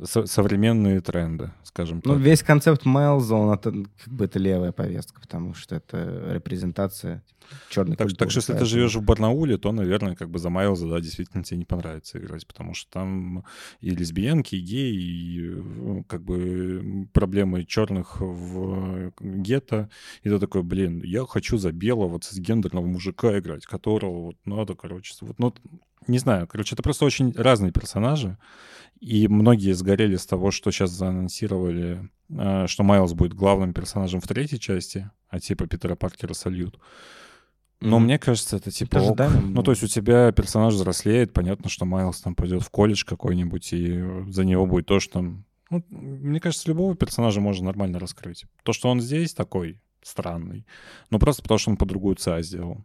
со- 0.05 0.27
современные 0.27 1.01
тренды, 1.01 1.53
скажем 1.63 2.01
Ну, 2.05 2.15
так. 2.15 2.23
весь 2.23 2.43
концепт 2.43 2.85
Майлза, 2.85 3.35
он 3.35 3.53
это, 3.55 3.73
как 4.05 4.13
бы 4.13 4.25
это 4.25 4.39
левая 4.39 4.73
повестка, 4.73 5.21
потому 5.21 5.55
что 5.55 5.75
это 5.77 6.31
репрезентация 6.33 7.23
черной 7.69 7.97
Так, 7.97 8.07
культуры. 8.07 8.19
так 8.19 8.31
что 8.31 8.39
если 8.39 8.53
ты 8.53 8.59
поэтому- 8.61 8.71
живешь 8.71 8.95
в 8.97 9.03
Барнауле, 9.03 9.59
то, 9.59 9.71
наверное, 9.73 10.17
как 10.17 10.31
бы 10.31 10.39
за 10.39 10.49
Майлза, 10.51 10.89
да, 10.89 11.01
действительно 11.01 11.45
тебе 11.45 11.59
не 11.59 11.65
понравится 11.67 12.19
играть, 12.19 12.47
потому 12.47 12.73
что 12.75 12.91
там 12.91 13.45
и 13.81 13.91
лесбиянки, 13.91 14.55
и 14.57 14.61
геи, 14.61 14.95
и 14.95 15.51
э, 15.53 16.03
как 16.09 16.23
бы 16.23 17.07
проблемы 17.13 17.65
черных 17.65 18.21
в 18.21 19.13
гетто. 19.21 19.91
И 20.23 20.29
ты 20.31 20.39
такой, 20.39 20.63
блин, 20.63 21.03
я 21.05 21.27
хочу 21.27 21.59
за 21.59 21.71
белого 21.73 22.19
цисгендерного 22.19 22.87
мужика 22.87 23.39
играть, 23.39 23.67
которого 23.67 24.23
вот 24.23 24.37
надо, 24.47 24.75
короче, 24.75 25.15
вот, 25.21 25.39
ну, 25.39 25.55
не 26.07 26.19
знаю, 26.19 26.47
короче, 26.47 26.75
это 26.75 26.83
просто 26.83 27.05
очень 27.05 27.33
разные 27.37 27.73
персонажи, 27.73 28.37
и 29.01 29.29
многие 29.29 29.73
сгорели 29.73 30.17
с 30.17 30.27
того, 30.27 30.51
что 30.51 30.71
сейчас 30.71 30.91
заанонсировали, 30.91 32.09
э, 32.31 32.67
что 32.67 32.83
Майлз 32.83 33.13
будет 33.13 33.35
главным 33.35 33.73
персонажем 33.75 34.21
в 34.21 34.27
третьей 34.27 34.59
части, 34.61 35.11
а 35.29 35.41
типа 35.41 35.67
Питера 35.67 35.95
Паркера 35.95 36.35
сольют. 36.35 36.79
Но 37.81 37.99
Мгм. 37.99 38.05
мне 38.07 38.19
кажется, 38.19 38.57
это 38.57 38.71
типа... 38.71 38.97
Это 38.97 39.07
ожидаемо, 39.07 39.41
Ну, 39.41 39.49
ну. 39.57 39.63
то 39.63 39.73
есть 39.73 39.83
у 39.83 39.87
тебя 39.89 40.33
персонаж 40.33 40.75
взрослеет, 40.75 41.33
понятно, 41.33 41.69
что 41.69 41.85
Майлз 41.85 42.21
там 42.21 42.35
пойдет 42.35 42.63
в 42.63 42.71
колледж 42.71 43.05
какой-нибудь, 43.05 43.73
и 43.73 44.03
за 44.31 44.45
него 44.45 44.67
будет 44.67 44.87
то, 44.87 45.01
что 45.01 45.15
там... 45.15 45.45
Ну, 45.71 45.83
мне 45.91 46.41
кажется, 46.41 46.69
любого 46.69 46.95
персонажа 46.95 47.41
можно 47.41 47.67
нормально 47.67 47.99
раскрыть. 47.99 48.45
То, 48.63 48.73
что 48.73 48.89
он 48.89 49.01
здесь 49.01 49.35
такой 49.35 49.81
странный, 50.03 50.67
ну, 51.11 51.19
просто 51.19 51.43
потому 51.43 51.59
что 51.59 51.71
он 51.71 51.77
по 51.77 51.85
другую 51.87 52.17
ЦА 52.17 52.43
сделал. 52.43 52.85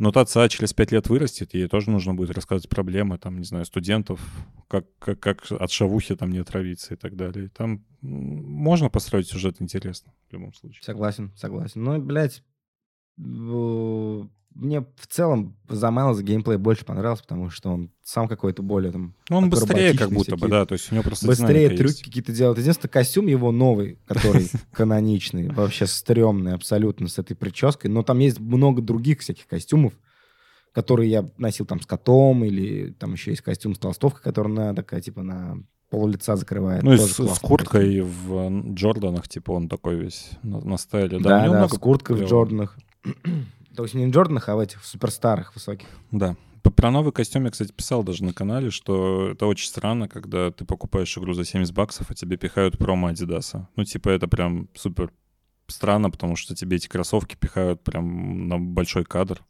Но 0.00 0.12
та 0.12 0.24
ЦА 0.24 0.48
через 0.48 0.72
пять 0.72 0.92
лет 0.92 1.10
вырастет, 1.10 1.52
ей 1.52 1.68
тоже 1.68 1.90
нужно 1.90 2.14
будет 2.14 2.30
рассказывать 2.30 2.70
проблемы, 2.70 3.18
там, 3.18 3.38
не 3.38 3.44
знаю, 3.44 3.66
студентов, 3.66 4.18
как, 4.66 4.86
как, 4.98 5.20
как 5.20 5.52
от 5.52 5.70
шавухи 5.70 6.16
там 6.16 6.30
не 6.30 6.38
отравиться 6.38 6.94
и 6.94 6.96
так 6.96 7.16
далее. 7.16 7.50
Там 7.50 7.84
можно 8.00 8.88
построить 8.88 9.28
сюжет 9.28 9.56
интересно 9.60 10.14
в 10.30 10.32
любом 10.32 10.54
случае. 10.54 10.82
Согласен, 10.82 11.32
согласен. 11.36 11.84
Ну, 11.84 12.00
блядь, 12.00 12.42
мне 14.60 14.80
в 14.96 15.06
целом 15.08 15.56
за 15.68 15.90
Майлза 15.90 16.22
геймплей 16.22 16.58
больше 16.58 16.84
понравился, 16.84 17.22
потому 17.24 17.50
что 17.50 17.70
он 17.70 17.90
сам 18.02 18.28
какой-то 18.28 18.62
более 18.62 18.92
там 18.92 19.14
Ну, 19.28 19.38
он 19.38 19.50
быстрее 19.50 19.96
как 19.96 20.10
будто 20.10 20.32
бы, 20.32 20.36
всякие. 20.36 20.50
да, 20.50 20.66
то 20.66 20.74
есть 20.74 20.90
у 20.92 20.94
него 20.94 21.04
просто 21.04 21.26
Быстрее 21.26 21.70
трюки 21.70 22.02
какие-то 22.04 22.32
делает. 22.32 22.58
Единственное, 22.58 22.90
костюм 22.90 23.26
его 23.26 23.50
новый, 23.52 23.98
который 24.06 24.48
каноничный, 24.72 25.48
вообще 25.48 25.86
стрёмный 25.86 26.54
абсолютно 26.54 27.08
с 27.08 27.18
этой 27.18 27.34
прической. 27.34 27.90
Но 27.90 28.02
там 28.02 28.18
есть 28.18 28.38
много 28.38 28.82
других 28.82 29.20
всяких 29.20 29.46
костюмов, 29.46 29.94
которые 30.72 31.10
я 31.10 31.28
носил 31.38 31.66
там 31.66 31.80
с 31.80 31.86
котом, 31.86 32.44
или 32.44 32.92
там 32.92 33.12
еще 33.14 33.30
есть 33.30 33.42
костюм 33.42 33.74
с 33.74 33.78
толстовкой, 33.78 34.22
которая 34.22 34.52
на 34.52 34.74
такая, 34.74 35.00
типа, 35.00 35.22
на 35.22 35.56
пол 35.88 36.06
лица 36.06 36.36
закрывает. 36.36 36.82
Ну, 36.84 36.92
и 36.92 36.98
с, 36.98 37.18
с 37.18 37.38
курткой 37.40 38.00
в 38.02 38.32
э, 38.34 38.62
Джорданах, 38.74 39.26
типа, 39.28 39.50
он 39.52 39.68
такой 39.68 39.96
весь 39.96 40.30
на, 40.44 40.60
на 40.60 40.76
стайле. 40.76 41.18
костюм. 41.18 41.22
Да, 41.24 41.36
у 41.38 41.40
Да, 41.40 41.44
него 41.46 41.54
да, 41.54 41.68
с 41.68 41.78
курткой 41.78 42.16
в. 42.16 42.24
Джорданах. 42.28 42.78
То 43.74 43.84
есть 43.84 43.94
не 43.94 44.06
в 44.06 44.10
Джорданах, 44.10 44.48
а 44.48 44.56
в 44.56 44.58
этих 44.58 44.82
в 44.82 44.86
суперстарых 44.86 45.54
высоких. 45.54 45.88
Да. 46.10 46.36
Про 46.62 46.90
новый 46.90 47.12
костюм 47.12 47.44
я, 47.44 47.50
кстати, 47.50 47.72
писал 47.72 48.02
даже 48.02 48.22
на 48.24 48.34
канале, 48.34 48.70
что 48.70 49.30
это 49.30 49.46
очень 49.46 49.68
странно, 49.68 50.08
когда 50.08 50.50
ты 50.50 50.64
покупаешь 50.64 51.16
игру 51.16 51.32
за 51.32 51.44
70 51.44 51.74
баксов, 51.74 52.10
а 52.10 52.14
тебе 52.14 52.36
пихают 52.36 52.76
промо 52.76 53.08
Адидаса. 53.08 53.68
Ну, 53.76 53.84
типа, 53.84 54.10
это 54.10 54.28
прям 54.28 54.68
супер 54.74 55.10
странно, 55.68 56.10
потому 56.10 56.36
что 56.36 56.54
тебе 56.54 56.76
эти 56.76 56.88
кроссовки 56.88 57.36
пихают 57.36 57.82
прям 57.82 58.48
на 58.48 58.58
большой 58.58 59.04
кадр. 59.04 59.42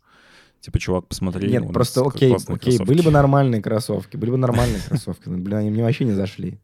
Типа, 0.61 0.79
чувак, 0.79 1.09
посмотри. 1.09 1.51
Нет, 1.51 1.73
просто 1.73 2.03
окей, 2.03 2.35
окей, 2.35 2.59
кроссовки. 2.59 2.89
были 2.89 3.03
бы 3.03 3.11
нормальные 3.11 3.63
кроссовки, 3.63 4.17
были 4.17 4.31
бы 4.31 4.37
нормальные 4.37 4.81
кроссовки, 4.89 5.29
блин, 5.29 5.59
они 5.59 5.71
мне 5.71 5.83
вообще 5.83 6.05
не 6.05 6.13
зашли. 6.13 6.61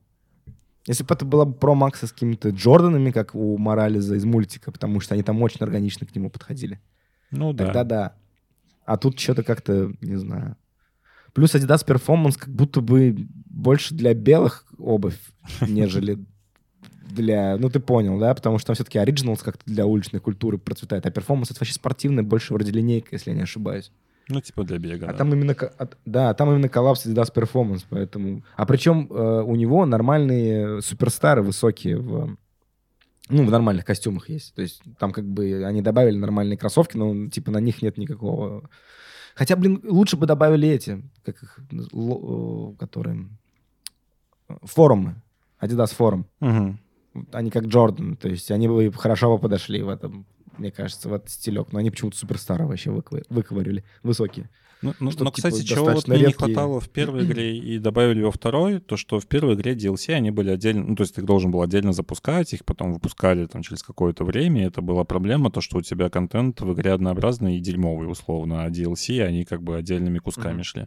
Если 0.86 1.02
бы 1.02 1.14
это 1.14 1.24
была 1.24 1.44
бы 1.46 1.56
Pro 1.56 1.74
Max 1.74 2.06
с 2.06 2.12
какими-то 2.12 2.50
Джорданами, 2.50 3.10
как 3.10 3.34
у 3.34 3.58
Морализа 3.58 4.14
из 4.14 4.24
мультика, 4.24 4.70
потому 4.70 5.00
что 5.00 5.14
они 5.14 5.22
там 5.22 5.42
очень 5.42 5.60
органично 5.60 6.06
к 6.06 6.14
нему 6.14 6.30
подходили. 6.30 6.80
Ну, 7.30 7.52
да. 7.52 7.66
Тогда 7.66 7.84
да. 7.84 8.14
А 8.84 8.96
тут 8.96 9.18
что-то 9.18 9.42
как-то, 9.42 9.92
не 10.00 10.16
знаю. 10.16 10.56
Плюс 11.32 11.54
Adidas 11.54 11.84
Performance 11.86 12.38
как 12.38 12.48
будто 12.48 12.80
бы 12.80 13.14
больше 13.46 13.94
для 13.94 14.14
белых 14.14 14.64
обувь, 14.78 15.18
нежели 15.60 16.18
для... 17.10 17.56
Ну, 17.56 17.68
ты 17.68 17.80
понял, 17.80 18.18
да? 18.18 18.34
Потому 18.34 18.58
что 18.58 18.68
там 18.68 18.74
все-таки 18.74 18.98
Originals 18.98 19.42
как-то 19.42 19.64
для 19.66 19.86
уличной 19.86 20.20
культуры 20.20 20.58
процветает, 20.58 21.06
а 21.06 21.10
Performance— 21.10 21.46
это 21.50 21.60
вообще 21.60 21.74
спортивный, 21.74 22.22
больше 22.22 22.54
вроде 22.54 22.72
линейка, 22.72 23.08
если 23.12 23.30
я 23.30 23.36
не 23.36 23.42
ошибаюсь. 23.42 23.90
Ну, 24.28 24.40
типа 24.40 24.64
для 24.64 24.78
бега. 24.78 25.06
А 25.06 25.12
да. 25.12 25.18
там 25.18 25.32
именно, 25.32 25.54
да, 26.04 26.34
там 26.34 26.50
именно 26.50 26.68
коллапс 26.68 27.06
Adidas 27.06 27.32
Performance, 27.32 27.84
поэтому... 27.88 28.42
А 28.56 28.66
причем 28.66 29.08
э, 29.10 29.42
у 29.42 29.54
него 29.54 29.86
нормальные 29.86 30.82
суперстары 30.82 31.42
высокие 31.42 31.98
в... 31.98 32.36
Ну, 33.28 33.44
в 33.44 33.50
нормальных 33.50 33.84
костюмах 33.84 34.28
есть. 34.28 34.54
То 34.54 34.62
есть 34.62 34.82
там 34.98 35.12
как 35.12 35.26
бы 35.26 35.64
они 35.64 35.82
добавили 35.82 36.16
нормальные 36.16 36.56
кроссовки, 36.56 36.96
но 36.96 37.28
типа 37.28 37.50
на 37.50 37.58
них 37.58 37.82
нет 37.82 37.98
никакого... 37.98 38.68
Хотя, 39.34 39.56
блин, 39.56 39.80
лучше 39.84 40.16
бы 40.16 40.26
добавили 40.26 40.68
эти, 40.68 41.02
как 41.24 41.42
их, 41.42 41.58
ло- 41.92 42.72
э, 42.72 42.76
которые... 42.78 43.28
Форумы. 44.62 45.20
Adidas 45.60 45.94
форум. 45.94 46.26
Мгм. 46.40 46.78
Они 47.32 47.50
как 47.50 47.64
Джордан, 47.64 48.16
то 48.16 48.28
есть 48.28 48.50
они 48.50 48.68
бы 48.68 48.92
хорошо 48.92 49.34
бы 49.34 49.40
подошли 49.40 49.82
в 49.82 49.88
этом, 49.88 50.26
мне 50.58 50.70
кажется, 50.70 51.08
в 51.08 51.12
этот 51.14 51.30
стилек. 51.30 51.72
Но 51.72 51.78
они 51.78 51.90
почему-то 51.90 52.16
суперстары 52.16 52.66
вообще 52.66 52.90
выковы- 52.90 53.24
выковырили. 53.28 53.84
Высокие. 54.02 54.48
Ну, 54.82 54.92
ну, 55.00 55.06
но, 55.06 55.10
типа 55.12 55.30
кстати, 55.32 55.62
чего 55.62 55.86
вот 55.86 56.06
мне 56.06 56.18
не 56.18 56.24
редкие. 56.26 56.54
хватало 56.54 56.80
в 56.80 56.90
первой 56.90 57.24
игре 57.24 57.56
и 57.56 57.78
добавили 57.78 58.20
во 58.22 58.30
второй, 58.30 58.78
то 58.78 58.98
что 58.98 59.18
в 59.18 59.26
первой 59.26 59.54
игре 59.54 59.72
DLC 59.74 60.12
они 60.12 60.30
были 60.30 60.50
отдельно, 60.50 60.84
ну 60.84 60.94
то 60.94 61.02
есть 61.02 61.14
ты 61.14 61.22
должен 61.22 61.50
был 61.50 61.62
отдельно 61.62 61.94
запускать, 61.94 62.52
их 62.52 62.62
потом 62.66 62.92
выпускали 62.92 63.46
там 63.46 63.62
через 63.62 63.82
какое-то 63.82 64.22
время, 64.24 64.62
и 64.64 64.66
это 64.66 64.82
была 64.82 65.04
проблема, 65.04 65.50
то 65.50 65.62
что 65.62 65.78
у 65.78 65.82
тебя 65.82 66.10
контент 66.10 66.60
в 66.60 66.74
игре 66.74 66.92
однообразный 66.92 67.56
и 67.56 67.60
дерьмовый 67.60 68.06
условно, 68.10 68.64
а 68.64 68.68
DLC 68.70 69.22
они 69.22 69.46
как 69.46 69.62
бы 69.62 69.76
отдельными 69.78 70.18
кусками 70.18 70.56
Мгм. 70.56 70.64
шли. 70.64 70.86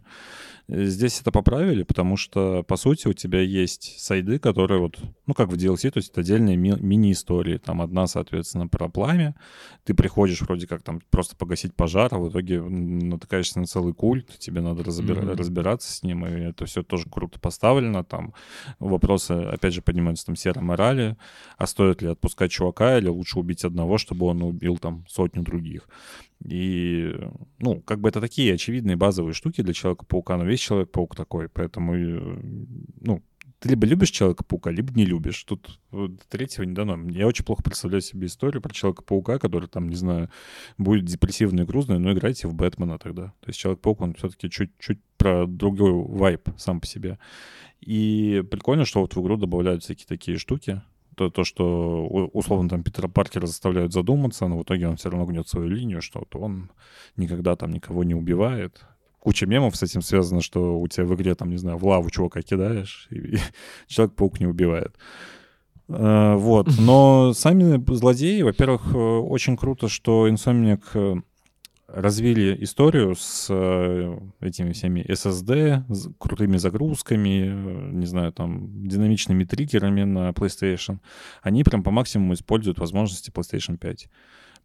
Здесь 0.68 1.20
это 1.20 1.32
поправили, 1.32 1.82
потому 1.82 2.16
что, 2.16 2.62
по 2.62 2.76
сути, 2.76 3.08
у 3.08 3.12
тебя 3.12 3.40
есть 3.40 3.96
сайды, 3.98 4.38
которые 4.38 4.78
вот, 4.80 5.00
ну, 5.26 5.34
как 5.34 5.48
в 5.48 5.56
DLC, 5.56 5.90
то 5.90 5.98
есть 5.98 6.10
это 6.12 6.20
отдельные 6.20 6.56
ми- 6.56 6.78
мини-истории. 6.80 7.58
Там 7.58 7.82
одна, 7.82 8.06
соответственно, 8.06 8.68
про 8.68 8.88
пламя. 8.88 9.34
Ты 9.84 9.94
приходишь 9.94 10.40
вроде 10.42 10.66
как 10.66 10.82
там 10.82 11.00
просто 11.10 11.36
погасить 11.36 11.74
пожар, 11.74 12.08
а 12.12 12.18
в 12.18 12.28
итоге 12.30 12.60
натыкаешься 12.60 13.58
на 13.58 13.66
целый 13.66 13.94
культ, 13.94 14.38
тебе 14.38 14.60
надо 14.60 14.84
разбира- 14.84 15.22
Мгм. 15.22 15.36
разбираться 15.36 15.92
с 15.92 16.02
ним, 16.02 16.26
и 16.26 16.30
это 16.30 16.66
все 16.66 16.82
тоже 16.82 17.06
круто 17.10 17.38
поставлено. 17.40 18.04
Там 18.04 18.34
вопросы, 18.78 19.32
опять 19.32 19.74
же, 19.74 19.82
поднимаются 19.82 20.26
там 20.26 20.36
серой 20.36 20.62
морали, 20.62 21.16
а 21.56 21.66
стоит 21.66 22.02
ли 22.02 22.08
отпускать 22.08 22.50
чувака, 22.50 22.98
или 22.98 23.08
лучше 23.08 23.38
убить 23.38 23.64
одного, 23.64 23.98
чтобы 23.98 24.26
он 24.26 24.42
убил 24.42 24.78
там 24.78 25.04
сотню 25.08 25.42
других. 25.42 25.88
И, 26.44 27.14
ну, 27.58 27.82
как 27.82 28.00
бы 28.00 28.08
это 28.08 28.20
такие 28.20 28.54
очевидные 28.54 28.96
базовые 28.96 29.34
штуки 29.34 29.62
для 29.62 29.74
Человека-паука, 29.74 30.36
но 30.36 30.44
весь 30.44 30.60
Человек-паук 30.60 31.14
такой, 31.14 31.48
поэтому, 31.48 31.94
ну, 33.00 33.22
ты 33.60 33.68
либо 33.68 33.86
любишь 33.86 34.10
Человека-паука, 34.10 34.70
либо 34.70 34.92
не 34.94 35.04
любишь. 35.04 35.44
Тут 35.44 35.78
третьего 36.28 36.64
не 36.64 36.72
дано. 36.72 36.98
Я 37.10 37.26
очень 37.26 37.44
плохо 37.44 37.62
представляю 37.62 38.00
себе 38.00 38.26
историю 38.26 38.62
про 38.62 38.72
Человека-паука, 38.72 39.38
который 39.38 39.68
там, 39.68 39.88
не 39.88 39.96
знаю, 39.96 40.30
будет 40.78 41.04
депрессивный 41.04 41.64
и 41.64 41.66
грузный, 41.66 41.98
но 41.98 42.12
играйте 42.12 42.48
в 42.48 42.54
Бэтмена 42.54 42.98
тогда. 42.98 43.34
То 43.40 43.48
есть 43.48 43.58
Человек-паук, 43.58 44.00
он 44.00 44.14
все-таки 44.14 44.48
чуть-чуть 44.50 45.00
про 45.18 45.46
другой 45.46 45.92
вайп 45.92 46.48
сам 46.56 46.80
по 46.80 46.86
себе. 46.86 47.18
И 47.80 48.42
прикольно, 48.50 48.86
что 48.86 49.02
вот 49.02 49.14
в 49.14 49.22
игру 49.22 49.36
добавляют 49.36 49.84
всякие 49.84 50.06
такие 50.06 50.38
штуки, 50.38 50.80
то, 51.14 51.28
то, 51.28 51.44
что 51.44 52.06
условно 52.32 52.68
там 52.70 52.82
Питера 52.82 53.08
Паркера 53.08 53.46
заставляют 53.46 53.92
задуматься, 53.92 54.48
но 54.48 54.58
в 54.58 54.62
итоге 54.62 54.88
он 54.88 54.96
все 54.96 55.10
равно 55.10 55.26
гнет 55.26 55.48
свою 55.48 55.68
линию, 55.68 56.00
что 56.00 56.20
вот 56.20 56.34
он 56.34 56.70
никогда 57.16 57.56
там 57.56 57.72
никого 57.72 58.04
не 58.04 58.14
убивает. 58.14 58.86
Куча 59.20 59.46
мемов 59.46 59.76
с 59.76 59.82
этим 59.82 60.00
связано, 60.00 60.40
что 60.40 60.80
у 60.80 60.88
тебя 60.88 61.04
в 61.04 61.14
игре 61.14 61.34
там, 61.34 61.50
не 61.50 61.58
знаю, 61.58 61.76
в 61.76 61.86
лаву 61.86 62.10
чувака 62.10 62.40
кидаешь, 62.40 63.06
и, 63.10 63.16
и 63.16 63.38
Человек-паук 63.86 64.40
не 64.40 64.46
убивает. 64.46 64.96
Э, 65.88 66.34
Вот. 66.36 66.68
Но 66.80 67.32
сами 67.34 67.82
злодеи, 67.94 68.42
во-первых, 68.42 68.94
э, 68.94 68.98
очень 68.98 69.56
круто, 69.56 69.88
что 69.88 70.26
Insomniac 70.26 70.82
э, 70.94 71.14
развили 71.86 72.56
историю 72.64 73.14
с 73.14 73.46
этими 74.40 74.72
всеми 74.72 75.00
SSD, 75.00 75.84
с 75.92 76.08
крутыми 76.18 76.56
загрузками, 76.56 77.92
не 77.92 78.06
знаю, 78.06 78.32
там, 78.32 78.86
динамичными 78.86 79.44
триггерами 79.44 80.04
на 80.04 80.30
PlayStation. 80.30 81.00
Они 81.42 81.64
прям 81.64 81.82
по 81.82 81.90
максимуму 81.90 82.34
используют 82.34 82.78
возможности 82.78 83.30
PlayStation 83.30 83.76
5. 83.76 84.08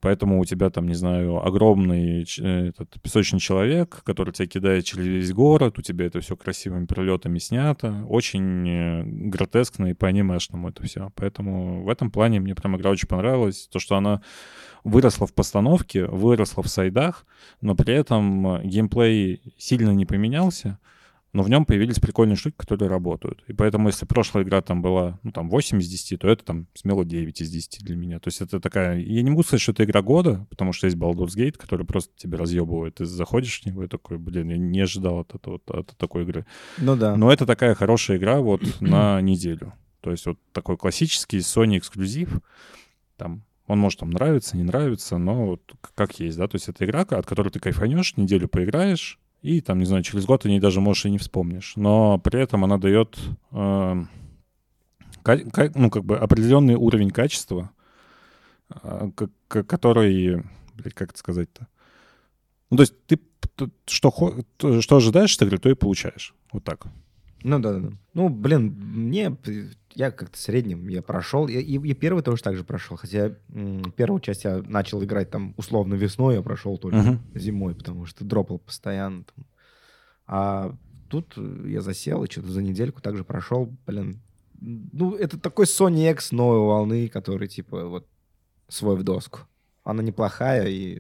Поэтому 0.06 0.40
у 0.40 0.46
тебя 0.46 0.70
там, 0.70 0.88
не 0.88 0.94
знаю, 0.94 1.44
огромный 1.44 2.28
э, 2.40 2.68
этот 2.68 3.02
песочный 3.02 3.40
человек, 3.40 4.04
который 4.04 4.32
тебя 4.34 4.48
кидает 4.48 4.86
через 4.86 5.08
весь 5.08 5.34
город, 5.34 5.80
у 5.80 5.82
тебя 5.82 6.06
это 6.06 6.20
все 6.20 6.38
красивыми 6.38 6.86
пролетами 6.86 7.40
снято. 7.40 8.06
Очень 8.08 8.70
э, 8.70 9.04
гротескно 9.04 9.88
и 9.88 9.94
по-анимешному 9.96 10.70
это 10.70 10.84
все. 10.84 11.12
Поэтому 11.16 11.84
в 11.84 11.90
этом 11.90 12.12
плане 12.12 12.40
мне 12.40 12.54
прям 12.54 12.78
игра 12.78 12.92
очень 12.92 13.08
понравилась. 13.08 13.68
То, 13.72 13.80
что 13.80 13.96
она 13.96 14.22
выросла 14.84 15.26
в 15.26 15.34
постановке, 15.34 16.06
выросла 16.06 16.62
в 16.62 16.68
сайдах, 16.68 17.26
но 17.62 17.74
при 17.74 17.96
этом 17.96 18.58
э, 18.58 18.64
геймплей 18.64 19.42
сильно 19.58 19.90
не 19.90 20.06
поменялся, 20.06 20.78
но 21.36 21.44
в 21.44 21.50
нем 21.50 21.66
появились 21.66 22.00
прикольные 22.00 22.38
штуки, 22.38 22.56
которые 22.58 22.90
работают. 22.90 23.44
И 23.48 23.54
поэтому, 23.54 23.90
если 23.90 24.06
прошлая 24.06 24.46
игра 24.46 24.62
там 24.62 24.82
была, 24.82 25.20
ну, 25.22 25.34
там, 25.34 25.50
8 25.50 25.82
из 25.82 25.90
10, 25.90 26.22
то 26.22 26.30
это 26.30 26.46
там 26.46 26.68
смело 26.76 27.04
9 27.04 27.42
из 27.42 27.50
10 27.50 27.84
для 27.84 27.98
меня. 27.98 28.22
То 28.22 28.30
есть 28.30 28.40
это 28.40 28.62
такая... 28.62 29.00
Я 29.00 29.22
не 29.22 29.32
могу 29.32 29.44
сказать, 29.44 29.60
что 29.60 29.74
это 29.74 29.84
игра 29.84 30.02
года, 30.02 30.48
потому 30.50 30.72
что 30.72 30.88
есть 30.88 30.96
Baldur's 30.96 31.36
Gate, 31.36 31.58
который 31.58 31.86
просто 31.86 32.14
тебе 32.16 32.38
разъебывает. 32.38 32.96
Ты 32.96 33.06
заходишь 33.06 33.60
в 33.60 33.66
него 33.66 33.84
и 33.84 33.90
такой, 33.90 34.18
блин, 34.18 34.48
я 34.48 34.58
не 34.58 34.80
ожидал 34.80 35.20
от, 35.20 35.36
этого, 35.36 35.60
от 35.68 35.98
такой 35.98 36.24
игры. 36.24 36.46
Ну 36.78 36.96
да. 36.96 37.18
Но 37.18 37.30
это 37.30 37.46
такая 37.46 37.76
хорошая 37.76 38.16
игра 38.16 38.40
вот 38.40 38.62
на 38.80 39.20
неделю. 39.20 39.74
То 40.00 40.12
есть 40.12 40.26
вот 40.28 40.40
такой 40.54 40.78
классический 40.78 41.40
Sony 41.40 41.80
эксклюзив. 41.80 42.40
Там 43.18 43.44
он 43.68 43.80
может 43.80 44.00
там 44.00 44.12
нравиться, 44.12 44.56
не 44.56 44.64
нравиться, 44.64 45.18
но 45.18 45.48
вот 45.48 45.74
как 45.96 46.18
есть, 46.18 46.38
да. 46.38 46.48
То 46.48 46.56
есть 46.56 46.70
это 46.70 46.86
игра, 46.86 47.02
от 47.02 47.26
которой 47.26 47.50
ты 47.50 47.60
кайфанешь, 47.60 48.16
неделю 48.16 48.48
поиграешь, 48.48 49.20
и 49.46 49.62
там, 49.62 49.78
не 49.78 49.86
знаю, 49.86 50.04
через 50.04 50.26
год 50.26 50.42
ты 50.42 50.50
не 50.50 50.60
даже 50.60 50.82
можешь 50.82 51.06
и 51.06 51.12
не 51.12 51.20
вспомнишь. 51.20 51.74
Но 51.76 52.18
при 52.18 52.42
этом 52.42 52.64
она 52.64 52.80
дает, 52.80 53.20
э, 53.52 54.06
ну, 55.76 55.90
как 55.92 56.04
бы 56.04 56.18
определенный 56.18 56.74
уровень 56.74 57.12
качества, 57.12 57.70
э, 58.70 59.12
к- 59.16 59.64
который, 59.64 60.44
блядь, 60.74 60.96
как 60.96 61.12
это 61.12 61.20
сказать-то? 61.20 61.68
Ну, 62.72 62.78
то 62.78 62.84
есть 62.84 63.06
ты 63.06 63.20
что, 63.86 64.44
что 64.82 64.96
ожидаешь 64.98 65.40
игры, 65.40 65.60
то 65.60 65.70
и 65.70 65.76
получаешь. 65.76 66.34
Вот 66.52 66.64
так. 66.64 66.88
Ну 67.48 67.60
да, 67.60 67.74
да, 67.74 67.80
да. 67.80 67.90
Ну, 68.16 68.30
блин, 68.30 68.74
мне 68.76 69.38
я 69.94 70.10
как-то 70.12 70.38
средним 70.38 70.88
я 70.88 71.04
прошел. 71.04 71.48
И, 71.48 71.54
и- 71.54 71.78
и 71.90 71.94
первый 71.94 72.24
тоже 72.24 72.42
так 72.42 72.56
же 72.58 72.64
прошел. 72.64 72.98
Хотя 72.98 73.36
м, 73.54 73.84
первую 73.96 74.20
часть 74.20 74.46
я 74.46 74.64
начал 74.68 75.04
играть 75.04 75.30
там 75.30 75.54
условно 75.56 75.94
весной, 75.94 76.36
я 76.36 76.42
прошел 76.42 76.80
только 76.80 76.98
Мгм. 76.98 77.20
зимой, 77.36 77.76
потому 77.76 78.08
что 78.08 78.26
дропал 78.26 78.58
постоянно. 78.58 79.26
там. 79.36 79.46
А 80.28 80.76
тут 81.08 81.34
э, 81.38 81.66
я 81.68 81.82
засел 81.82 82.24
и 82.24 82.32
что-то 82.32 82.48
за 82.52 82.64
недельку 82.64 83.00
также 83.00 83.24
прошел. 83.24 83.72
Блин, 83.86 84.20
ну, 84.60 85.14
это 85.16 85.40
такой 85.40 85.66
Sony 85.66 86.12
X 86.14 86.32
новой 86.32 86.60
волны, 86.60 87.08
который 87.10 87.48
типа 87.48 87.86
вот 87.86 88.08
свой 88.70 88.96
в 88.98 89.04
доску. 89.04 89.42
Она 89.84 90.02
неплохая 90.02 90.68
и 90.68 91.00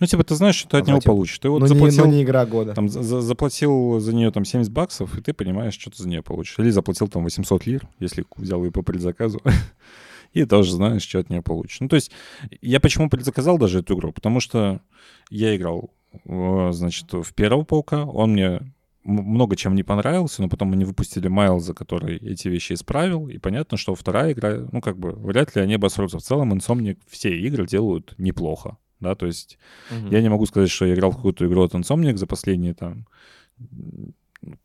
Ну, 0.00 0.06
типа, 0.06 0.24
ты 0.24 0.34
знаешь, 0.34 0.56
что 0.56 0.68
ты 0.70 0.76
от 0.78 0.88
него 0.88 1.00
получишь. 1.00 1.38
Ты 1.38 1.48
вот 1.48 1.62
не, 1.62 1.68
заплатил, 1.68 2.06
ну, 2.06 2.12
не 2.12 2.22
игра 2.24 2.44
года. 2.46 2.74
там, 2.74 2.88
за- 2.88 3.02
за- 3.02 3.20
заплатил 3.20 4.00
за 4.00 4.12
нее 4.12 4.30
там 4.32 4.44
70 4.44 4.72
баксов, 4.72 5.16
и 5.16 5.22
ты 5.22 5.32
понимаешь, 5.32 5.74
что 5.74 5.90
ты 5.90 6.02
за 6.02 6.08
нее 6.08 6.22
получишь. 6.22 6.58
Или 6.58 6.70
заплатил 6.70 7.06
там 7.08 7.22
800 7.22 7.66
лир, 7.66 7.86
если 8.00 8.24
взял 8.36 8.64
ее 8.64 8.72
по 8.72 8.82
предзаказу. 8.82 9.40
И 10.32 10.44
тоже 10.46 10.72
знаешь, 10.72 11.02
что 11.02 11.20
от 11.20 11.30
нее 11.30 11.42
получишь. 11.42 11.78
Ну, 11.80 11.88
то 11.88 11.94
есть, 11.94 12.10
я 12.60 12.80
почему 12.80 13.08
предзаказал 13.08 13.56
даже 13.56 13.78
эту 13.78 13.94
игру? 13.94 14.12
Потому 14.12 14.40
что 14.40 14.80
я 15.30 15.54
играл, 15.54 15.90
э, 16.24 16.70
значит, 16.72 17.12
в 17.12 17.32
первого 17.32 17.62
паука. 17.62 18.04
Он 18.04 18.32
мне 18.32 18.60
много 19.04 19.54
чем 19.54 19.76
не 19.76 19.84
понравился, 19.84 20.42
но 20.42 20.48
потом 20.48 20.72
они 20.72 20.84
выпустили 20.84 21.28
Майлза, 21.28 21.72
который 21.72 22.16
эти 22.16 22.48
вещи 22.48 22.72
исправил, 22.72 23.28
и 23.28 23.38
понятно, 23.38 23.76
что 23.76 23.94
вторая 23.94 24.32
игра, 24.32 24.66
ну, 24.72 24.80
как 24.80 24.98
бы, 24.98 25.12
вряд 25.12 25.54
ли 25.54 25.62
они 25.62 25.74
обосрутся. 25.74 26.18
В 26.18 26.22
целом, 26.22 26.52
Insomniac 26.54 26.98
все 27.08 27.36
игры 27.38 27.66
делают 27.66 28.14
неплохо, 28.18 28.78
да, 29.04 29.14
то 29.14 29.26
есть 29.26 29.58
я 30.10 30.20
не 30.20 30.28
могу 30.28 30.46
сказать, 30.46 30.70
что 30.70 30.86
я 30.86 30.94
играл 30.94 31.12
в 31.12 31.16
какую-то 31.16 31.46
игру 31.46 31.62
от 31.62 31.74
Insomniac 31.74 32.16
за 32.16 32.26
последние 32.26 32.74
там... 32.74 33.06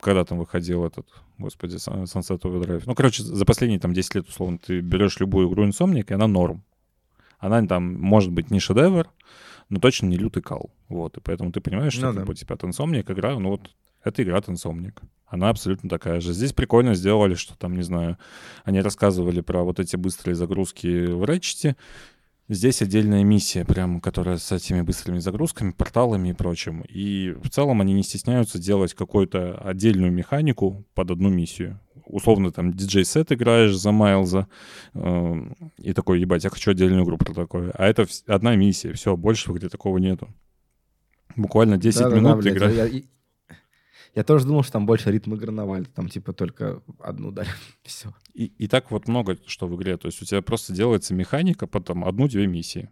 Когда 0.01 0.25
там 0.25 0.39
выходил 0.39 0.83
этот, 0.83 1.07
господи, 1.37 1.75
Sun- 1.75 2.03
Sunset 2.03 2.41
Overdrive. 2.41 2.83
Ну, 2.85 2.95
короче, 2.95 3.23
за 3.23 3.45
последние 3.45 3.79
там 3.79 3.93
10 3.93 4.15
лет, 4.15 4.27
условно, 4.27 4.57
ты 4.57 4.81
берешь 4.81 5.19
любую 5.21 5.47
игру 5.49 5.65
Insomniac, 5.65 6.05
и 6.09 6.13
она 6.13 6.27
норм. 6.27 6.63
Она 7.37 7.65
там, 7.65 7.93
может 7.93 8.31
быть, 8.31 8.51
не 8.51 8.59
шедевр, 8.59 9.09
но 9.69 9.79
точно 9.79 10.07
не 10.07 10.17
лютый 10.17 10.41
кал. 10.41 10.71
Вот, 10.89 11.17
и 11.17 11.21
поэтому 11.21 11.53
ты 11.53 11.61
понимаешь, 11.61 11.93
что 11.93 12.11
Ну 12.11 12.25
да. 12.25 12.33
типа, 12.33 12.55
от 12.55 12.63
Insomniac 12.63 13.09
игра, 13.13 13.39
ну 13.39 13.49
вот, 13.51 13.71
это 14.03 14.21
игра 14.21 14.39
от 14.39 14.49
Insomniac. 14.49 15.01
Она 15.27 15.49
абсолютно 15.49 15.89
такая 15.89 16.19
же. 16.19 16.33
Здесь 16.33 16.53
прикольно 16.53 16.95
сделали, 16.95 17.35
что 17.35 17.55
там, 17.57 17.75
не 17.75 17.83
знаю, 17.83 18.17
они 18.65 18.81
рассказывали 18.81 19.41
про 19.41 19.63
вот 19.63 19.79
эти 19.79 19.95
быстрые 19.95 20.35
загрузки 20.35 21.05
в 21.05 21.23
Ratchet, 21.23 21.75
Здесь 22.51 22.81
отдельная 22.81 23.23
миссия, 23.23 23.63
прям, 23.63 24.01
которая 24.01 24.37
с 24.37 24.51
этими 24.51 24.81
быстрыми 24.81 25.19
загрузками, 25.19 25.71
порталами 25.71 26.29
и 26.29 26.33
прочим. 26.33 26.81
И 26.89 27.35
в 27.43 27.49
целом 27.49 27.79
они 27.79 27.93
не 27.93 28.01
стесняются 28.01 28.57
делать 28.57 28.95
какую-то 28.95 29.59
отдельную 29.59 30.11
механику 30.11 30.83
под 30.95 31.11
одну 31.11 31.29
миссию. 31.29 31.79
Условно, 32.07 32.51
там, 32.51 32.73
диджей-сет 32.73 33.31
играешь 33.31 33.75
за 33.75 33.91
Майлза, 33.91 34.47
э, 34.95 35.35
и 35.77 35.93
такой, 35.93 36.21
ебать, 36.21 36.43
я 36.43 36.49
хочу 36.49 36.71
отдельную 36.71 37.03
игру 37.03 37.19
про 37.19 37.35
такое. 37.35 37.69
А 37.77 37.85
это 37.85 38.07
одна 38.25 38.55
миссия, 38.55 38.93
все, 38.93 39.15
больше 39.15 39.51
игре 39.51 39.69
такого 39.69 39.99
нету. 39.99 40.27
Буквально 41.35 41.77
10 41.77 41.99
Да-да-да, 41.99 42.15
минут 42.19 42.37
блядь, 42.39 42.55
игра. 42.55 42.69
Я, 42.69 42.89
я- 44.15 44.23
тоже 44.23 44.45
думал, 44.45 44.63
что 44.63 44.73
там 44.73 44.85
больше 44.85 45.11
ритм 45.11 45.33
игры 45.35 45.51
на 45.51 45.65
вальте. 45.65 45.91
Там 45.93 46.09
типа 46.09 46.33
только 46.33 46.81
одну 46.99 47.31
дали. 47.31 47.49
Все. 47.83 48.13
И, 48.33 48.45
и 48.45 48.67
так 48.67 48.91
вот 48.91 49.07
много 49.07 49.37
что 49.45 49.67
в 49.67 49.75
игре. 49.75 49.97
То 49.97 50.07
есть 50.07 50.21
у 50.21 50.25
тебя 50.25 50.41
просто 50.41 50.73
делается 50.73 51.13
механика 51.13 51.67
под 51.67 51.85
там 51.85 52.03
одну-две 52.05 52.47
миссии. 52.47 52.89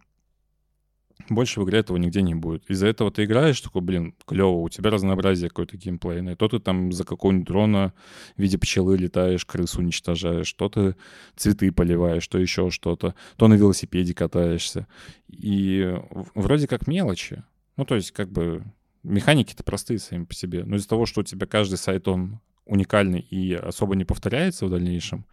Больше 1.28 1.60
в 1.60 1.64
игре 1.64 1.80
этого 1.80 1.96
нигде 1.96 2.22
не 2.22 2.34
будет. 2.34 2.68
Из-за 2.70 2.86
этого 2.86 3.10
ты 3.10 3.24
играешь, 3.24 3.60
такой, 3.60 3.82
блин, 3.82 4.14
клево, 4.24 4.60
у 4.60 4.68
тебя 4.68 4.90
разнообразие 4.90 5.50
какое-то 5.50 5.76
геймплейное. 5.76 6.36
То 6.36 6.48
ты 6.48 6.58
там 6.58 6.92
за 6.92 7.04
какого-нибудь 7.04 7.46
дрона 7.46 7.92
в 8.36 8.40
виде 8.40 8.56
пчелы 8.56 8.96
летаешь, 8.96 9.44
крысу 9.44 9.80
уничтожаешь, 9.80 10.50
то 10.54 10.68
ты 10.68 10.96
цветы 11.36 11.70
поливаешь, 11.72 12.26
то 12.28 12.38
еще 12.38 12.70
что-то, 12.70 13.14
то 13.36 13.48
на 13.48 13.54
велосипеде 13.54 14.14
катаешься. 14.14 14.86
И 15.28 15.94
вроде 16.34 16.66
как 16.66 16.86
мелочи. 16.86 17.42
Ну, 17.76 17.84
то 17.84 17.94
есть, 17.94 18.12
как 18.12 18.30
бы, 18.30 18.64
механики-то 19.02 19.64
простые 19.64 19.98
сами 19.98 20.24
по 20.24 20.34
себе. 20.34 20.64
Но 20.64 20.76
из-за 20.76 20.88
того, 20.88 21.06
что 21.06 21.20
у 21.20 21.24
тебя 21.24 21.46
каждый 21.46 21.76
сайт, 21.76 22.08
он 22.08 22.40
уникальный 22.64 23.20
и 23.20 23.54
особо 23.54 23.96
не 23.96 24.04
повторяется 24.04 24.66
в 24.66 24.70
дальнейшем, 24.70 25.26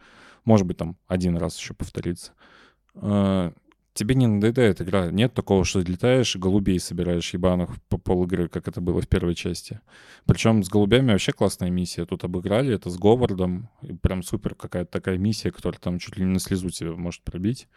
может 0.45 0.66
быть, 0.68 0.78
там 0.78 0.97
один 1.07 1.38
раз 1.38 1.57
еще 1.57 1.74
повторится, 1.74 2.34
э, 2.95 3.51
тебе 3.95 4.13
не 4.16 4.28
надоедает 4.28 4.82
игра. 4.82 5.09
Нет 5.09 5.34
такого, 5.34 5.66
что 5.66 5.80
летаешь 5.80 6.36
и 6.36 6.39
голубей 6.39 6.80
собираешь 6.80 7.34
ебаных 7.34 7.82
по 7.88 7.97
пол 7.97 8.26
игры, 8.26 8.47
как 8.49 8.68
это 8.68 8.82
было 8.82 9.01
в 9.01 9.07
первой 9.07 9.36
части. 9.36 9.80
Причем 10.26 10.63
с 10.63 10.70
голубями 10.70 11.11
вообще 11.11 11.32
классная 11.32 11.70
миссия. 11.70 12.05
Тут 12.05 12.24
обыграли 12.26 12.76
это 12.76 12.89
с 12.89 12.97
Говардом. 12.97 13.70
И 13.82 13.93
прям 13.93 14.22
супер 14.22 14.53
какая-то 14.53 14.91
такая 14.91 15.18
миссия, 15.18 15.49
которая 15.49 15.80
там 15.80 15.97
чуть 15.97 16.18
ли 16.18 16.26
не 16.26 16.32
на 16.32 16.39
слезу 16.39 16.70
тебе 16.70 16.91
может 16.91 17.24
пробить. 17.24 17.68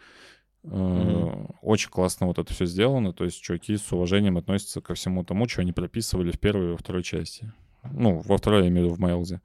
Э, 0.63 1.45
Очень 1.61 1.89
классно 1.89 2.27
вот 2.27 2.39
это 2.39 2.53
все 2.53 2.65
сделано. 2.65 3.13
То 3.13 3.25
есть 3.25 3.41
чуваки 3.41 3.77
с 3.77 3.91
уважением 3.91 4.37
относятся 4.37 4.81
ко 4.81 4.93
всему 4.93 5.23
тому, 5.23 5.47
что 5.47 5.61
они 5.61 5.71
прописывали 5.71 6.31
в 6.31 6.39
первой 6.39 6.67
и 6.67 6.71
во 6.71 6.77
второй 6.77 7.03
части. 7.03 7.51
Ну, 7.91 8.19
во 8.19 8.37
второй, 8.37 8.63
я 8.63 8.67
имею 8.69 8.87
в 8.87 8.89
виду, 8.89 8.95
в 8.95 8.99
Майлзе. 8.99 9.41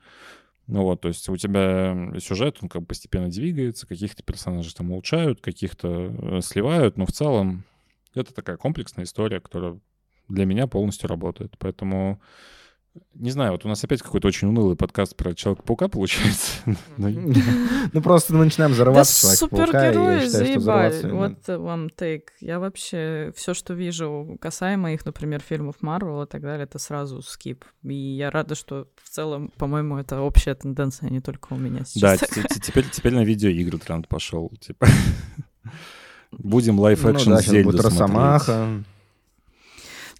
Ну 0.67 0.83
вот, 0.83 1.03
то 1.03 1.09
есть 1.09 1.29
у 1.29 1.37
тебя 1.37 2.13
сюжет, 2.21 2.59
он 2.63 2.69
как 2.71 2.83
бы 2.83 2.89
постепенно 2.89 3.29
двигается, 3.29 3.87
каких-то 3.87 4.23
персонажей 4.23 4.73
там 4.73 4.91
улучшают, 4.93 5.43
каких-то 5.43 5.89
э, 5.89 6.41
сливают, 6.41 6.97
но 6.97 7.05
в 7.05 7.13
целом 7.13 7.65
это 8.15 8.33
такая 8.33 8.57
комплексная 8.57 9.05
история, 9.05 9.41
которая 9.41 9.79
для 10.29 10.47
меня 10.47 10.67
полностью 10.67 11.09
работает. 11.09 11.55
Поэтому, 11.59 12.21
не 13.15 13.31
знаю, 13.31 13.53
вот 13.53 13.65
у 13.65 13.69
нас 13.69 13.83
опять 13.83 14.03
какой-то 14.03 14.29
очень 14.29 14.49
унылый 14.49 14.77
подкаст 14.77 15.17
про 15.17 15.35
Человека-паука 15.35 15.89
получается. 15.89 16.53
Но 16.97 17.09
Ну 17.09 18.03
просто 18.03 18.35
мы 18.35 18.45
начинаем 18.45 18.71
Да 18.73 18.75
взорваться 18.75 19.37
Человека-паука, 19.37 19.91
и 19.91 19.95
я 19.95 20.21
супергерои 20.21 20.27
заебали. 20.27 21.11
Вот 21.11 21.49
вам 21.61 21.91
тейк. 21.91 22.33
Я 22.41 22.59
вообще 22.61 23.33
все, 23.37 23.53
что 23.55 23.75
вижу 23.75 24.37
касаемо 24.41 24.93
их, 24.95 25.05
например, 25.05 25.41
фильмов 25.41 25.77
Марвел 25.81 26.23
и 26.23 26.27
так 26.27 26.43
далее, 26.43 26.65
это 26.65 26.79
сразу 26.79 27.21
скип. 27.23 27.65
И 27.83 27.95
я 27.95 28.31
рада, 28.31 28.55
что 28.55 28.87
в 29.03 29.09
целом, 29.11 29.53
по-моему, 29.59 29.97
это 29.99 30.21
общая 30.21 30.55
тенденция, 30.55 31.09
а 31.09 31.11
не 31.11 31.21
только 31.21 31.53
у 31.53 31.57
меня 31.57 31.81
Да, 31.97 32.17
сейчас. 32.17 32.29
т- 32.31 32.61
теперь, 32.61 32.89
теперь 32.91 33.15
на 33.15 33.25
видеоигры 33.25 33.79
тренд 33.79 34.07
пошел. 34.09 34.53
Типа. 34.61 34.87
Будем 36.33 36.77
Ну 36.77 36.83
live-action 36.83 37.31
да, 37.31 37.41
сейчас 37.41 37.51
Зельду 37.53 37.71
смотреть. 37.73 37.93
Росомаха. 37.93 38.85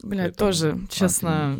Поэтому 0.03 0.33
тоже, 0.35 0.79
честно, 0.91 1.59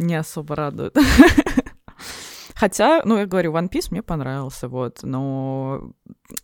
не 0.00 0.14
особо 0.14 0.56
радует. 0.56 0.96
Хотя, 2.54 3.02
ну, 3.04 3.16
я 3.16 3.26
говорю, 3.26 3.52
One 3.52 3.70
Piece 3.70 3.88
мне 3.90 4.02
понравился, 4.02 4.68
вот, 4.68 5.02
но 5.02 5.92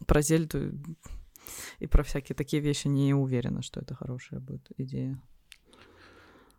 про 0.06 0.22
Зельду 0.22 0.72
и 1.78 1.86
про 1.86 2.02
всякие 2.02 2.34
такие 2.34 2.62
вещи 2.62 2.88
не 2.88 3.12
уверена, 3.14 3.62
что 3.62 3.80
это 3.80 3.94
хорошая 3.94 4.40
будет 4.40 4.66
идея. 4.78 5.20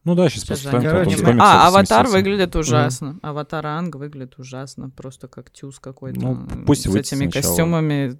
Ну 0.04 0.16
да, 0.16 0.30
сейчас 0.30 0.44
Сейчас 0.44 0.62
поставим 0.62 1.42
А, 1.42 1.68
Аватар 1.68 2.08
выглядит 2.08 2.56
ужасно. 2.56 3.20
Аватар 3.22 3.66
Анг 3.66 3.96
выглядит 3.96 4.36
ужасно. 4.40 4.90
Просто 4.90 5.28
как 5.28 5.52
тюз 5.52 5.80
какой-то. 5.80 6.18
Ну, 6.20 6.48
пусть 6.66 6.84
С 6.84 6.86
выйдет 6.86 7.08
этими 7.08 7.24
сначала. 7.30 7.44
костюмами. 7.44 8.20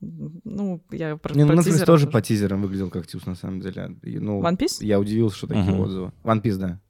Ну, 0.00 0.84
я 0.90 1.16
про, 1.16 1.34
Не, 1.34 1.44
ну, 1.44 1.52
про 1.54 1.56
Netflix 1.60 1.64
тизеры 1.64 1.86
тоже 1.86 2.06
по 2.08 2.20
тизерам 2.20 2.60
выглядел 2.60 2.90
как 2.90 3.06
тюз, 3.06 3.24
на 3.24 3.36
самом 3.36 3.60
деле. 3.60 3.96
Ну, 4.02 4.42
One 4.42 4.58
Piece? 4.58 4.84
я 4.84 5.00
удивился, 5.00 5.38
что 5.38 5.46
такие 5.46 5.64
Мгм. 5.70 5.80
отзывы. 5.80 6.12
One 6.24 6.42
Piece, 6.42 6.56
да. 6.58 6.80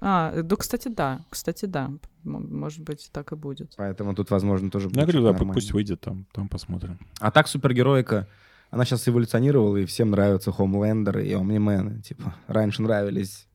А, 0.00 0.42
да, 0.42 0.56
кстати, 0.56 0.88
да. 0.88 1.20
Кстати, 1.30 1.64
да. 1.66 1.90
Может 2.24 2.82
быть, 2.84 3.08
так 3.12 3.32
и 3.32 3.36
будет. 3.36 3.74
Поэтому 3.76 4.14
тут, 4.14 4.30
возможно, 4.30 4.70
тоже 4.70 4.88
Ну, 4.88 4.92
Я 5.00 5.06
будет 5.06 5.14
говорю, 5.14 5.22
да, 5.26 5.32
нормально. 5.32 5.54
пусть 5.54 5.72
выйдет 5.72 6.00
там, 6.00 6.26
там 6.32 6.48
посмотрим. 6.48 6.98
А 7.18 7.30
так 7.30 7.48
супергероика, 7.48 8.26
она 8.70 8.84
сейчас 8.84 9.08
эволюционировала, 9.08 9.78
и 9.78 9.84
всем 9.86 10.10
нравятся 10.10 10.52
Хомлендер 10.52 11.18
и 11.20 11.32
Омнимены. 11.32 12.00
Типа, 12.02 12.34
раньше 12.46 12.82
нравились 12.82 13.46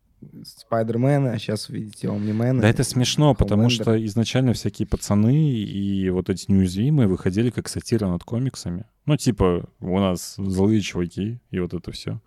Спайдермены, 0.43 1.30
а 1.30 1.38
сейчас, 1.38 1.69
видите, 1.69 2.09
Омнимены. 2.09 2.61
Да 2.61 2.69
это 2.69 2.84
смешно, 2.84 3.34
потому 3.36 3.69
что 3.69 4.03
изначально 4.05 4.53
всякие 4.53 4.88
пацаны 4.88 5.51
и 5.53 6.09
вот 6.09 6.30
эти 6.30 6.51
неуязвимые 6.51 7.07
выходили 7.07 7.49
как 7.49 7.67
сатира 7.67 8.07
над 8.07 8.23
комиксами. 8.23 8.86
Ну, 9.05 9.17
типа, 9.17 9.69
у 9.82 9.99
нас 9.99 10.36
злые 10.38 10.82
чуваки, 10.82 11.39
и 11.51 11.59
вот 11.59 11.73
это 11.76 11.91
все. 11.91 12.21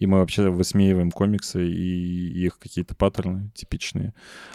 И 0.00 0.06
мы 0.06 0.18
вообще 0.18 0.50
высмеиваем 0.50 1.10
комиксы 1.12 1.64
и 1.68 2.44
их 2.44 2.58
какие-то 2.58 2.96
паттерны 2.96 3.50
типичные. 3.54 4.12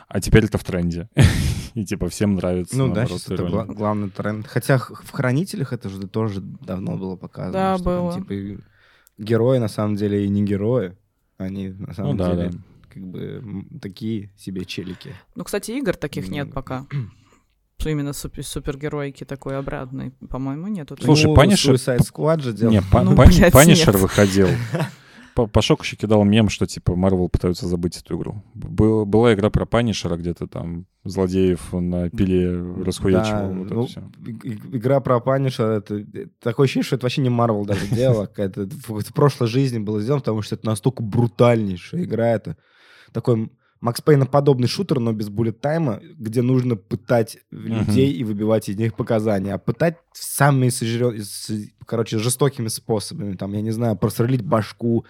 А 0.10 0.20
теперь 0.20 0.46
это 0.46 0.58
в 0.58 0.64
тренде. 0.64 1.10
И 1.74 1.86
типа 1.86 2.10
всем 2.10 2.36
нравится. 2.36 2.78
Ну 2.78 2.94
да, 2.94 3.06
сейчас 3.06 3.30
это 3.30 3.44
гла- 3.48 3.64
главный 3.66 4.10
тренд. 4.10 4.46
Хотя 4.46 4.78
в 4.78 5.10
«Хранителях» 5.12 5.72
это 5.72 5.88
же 5.88 6.06
тоже 6.06 6.42
давно 6.42 6.98
было 6.98 7.16
показано. 7.16 7.54
Да, 7.54 7.76
что 7.78 7.86
там, 7.86 7.94
было. 8.04 8.14
типа, 8.16 8.62
герои, 9.18 9.58
на 9.58 9.70
самом 9.70 9.96
деле, 9.96 10.26
и 10.26 10.28
не 10.28 10.44
герои. 10.44 10.98
Они, 11.38 11.70
на 11.70 11.88
Ну 11.88 11.94
самом 11.94 12.18
да, 12.18 12.36
деле, 12.36 12.50
да. 12.50 12.58
Как 12.94 13.04
бы 13.04 13.66
такие 13.82 14.32
себе 14.38 14.66
челики. 14.66 15.14
Ну, 15.36 15.44
кстати, 15.44 15.72
игр 15.72 15.96
таких 15.96 16.30
нет 16.30 16.54
пока. 16.54 16.86
Именно 17.84 18.14
супер 18.14 18.46
супергероики 18.46 19.24
такой 19.24 19.58
обратной. 19.58 20.12
По-моему, 20.30 20.68
нету. 20.68 20.96
Слушай, 21.02 21.26
ну, 21.26 21.36
Punisher- 21.36 21.74
Suicide 21.74 22.00
Squad 22.00 22.42
же 22.42 22.54
делал. 22.54 22.74
Ну, 22.92 23.16
нет. 23.16 23.96
выходил. 23.96 24.50
По- 25.36 25.48
Пашок 25.48 25.84
еще 25.84 25.96
кидал 25.96 26.24
мем, 26.24 26.50
что 26.50 26.66
типа 26.66 26.96
Марвел 26.96 27.30
пытаются 27.30 27.68
забыть 27.68 27.98
эту 27.98 28.18
игру. 28.18 28.44
Был- 28.54 29.06
была 29.06 29.34
игра 29.34 29.50
про 29.50 29.66
Панишера, 29.66 30.18
где-то 30.18 30.48
там 30.48 30.86
злодеев 31.04 31.74
на 31.74 32.10
пиле 32.10 32.52
расхуячивал. 32.84 33.50
Да, 33.50 33.54
вот 33.54 33.66
это 33.66 33.76
ну, 33.76 33.88
игра 34.76 35.00
про 35.00 35.20
Панишера, 35.20 35.78
это, 35.78 35.96
это 35.96 36.30
такое 36.40 36.66
ощущение, 36.66 36.86
что 36.86 36.96
это 36.96 37.06
вообще 37.06 37.22
не 37.22 37.30
Марвел 37.30 37.66
даже 37.66 37.88
делала, 37.88 38.26
какая-то 38.28 38.68
в 38.88 39.14
прошлой 39.14 39.48
жизни 39.48 39.80
было 39.80 40.02
сделано, 40.02 40.22
потому 40.22 40.42
что 40.42 40.56
это 40.56 40.66
настолько 40.66 41.02
брутальнейшая 41.02 42.04
игра, 42.04 42.30
это 42.30 42.58
такой 43.12 43.52
Макс 43.82 44.00
Пейна 44.00 44.28
подобный 44.28 44.68
шутер, 44.68 45.00
но 45.00 45.12
без 45.12 45.30
bullet 45.30 45.60
time 45.60 45.87
а, 45.87 46.00
где 46.18 46.44
нужно 46.44 46.76
пытать 46.76 47.40
людей 47.50 48.14
и 48.14 48.24
выбивать 48.24 48.70
из 48.70 48.78
них 48.78 48.94
показания, 48.96 49.56
а 49.56 49.58
пытать 49.58 49.98
самыми 50.14 50.68
сожрё- 50.70 51.18
короче, 51.88 52.20
жестокими 52.20 52.68
способами, 52.68 53.36
там, 53.36 53.54
я 53.54 53.62
не 53.62 53.72
знаю, 53.72 53.98
просрелить 53.98 54.44
башку, 54.44 55.06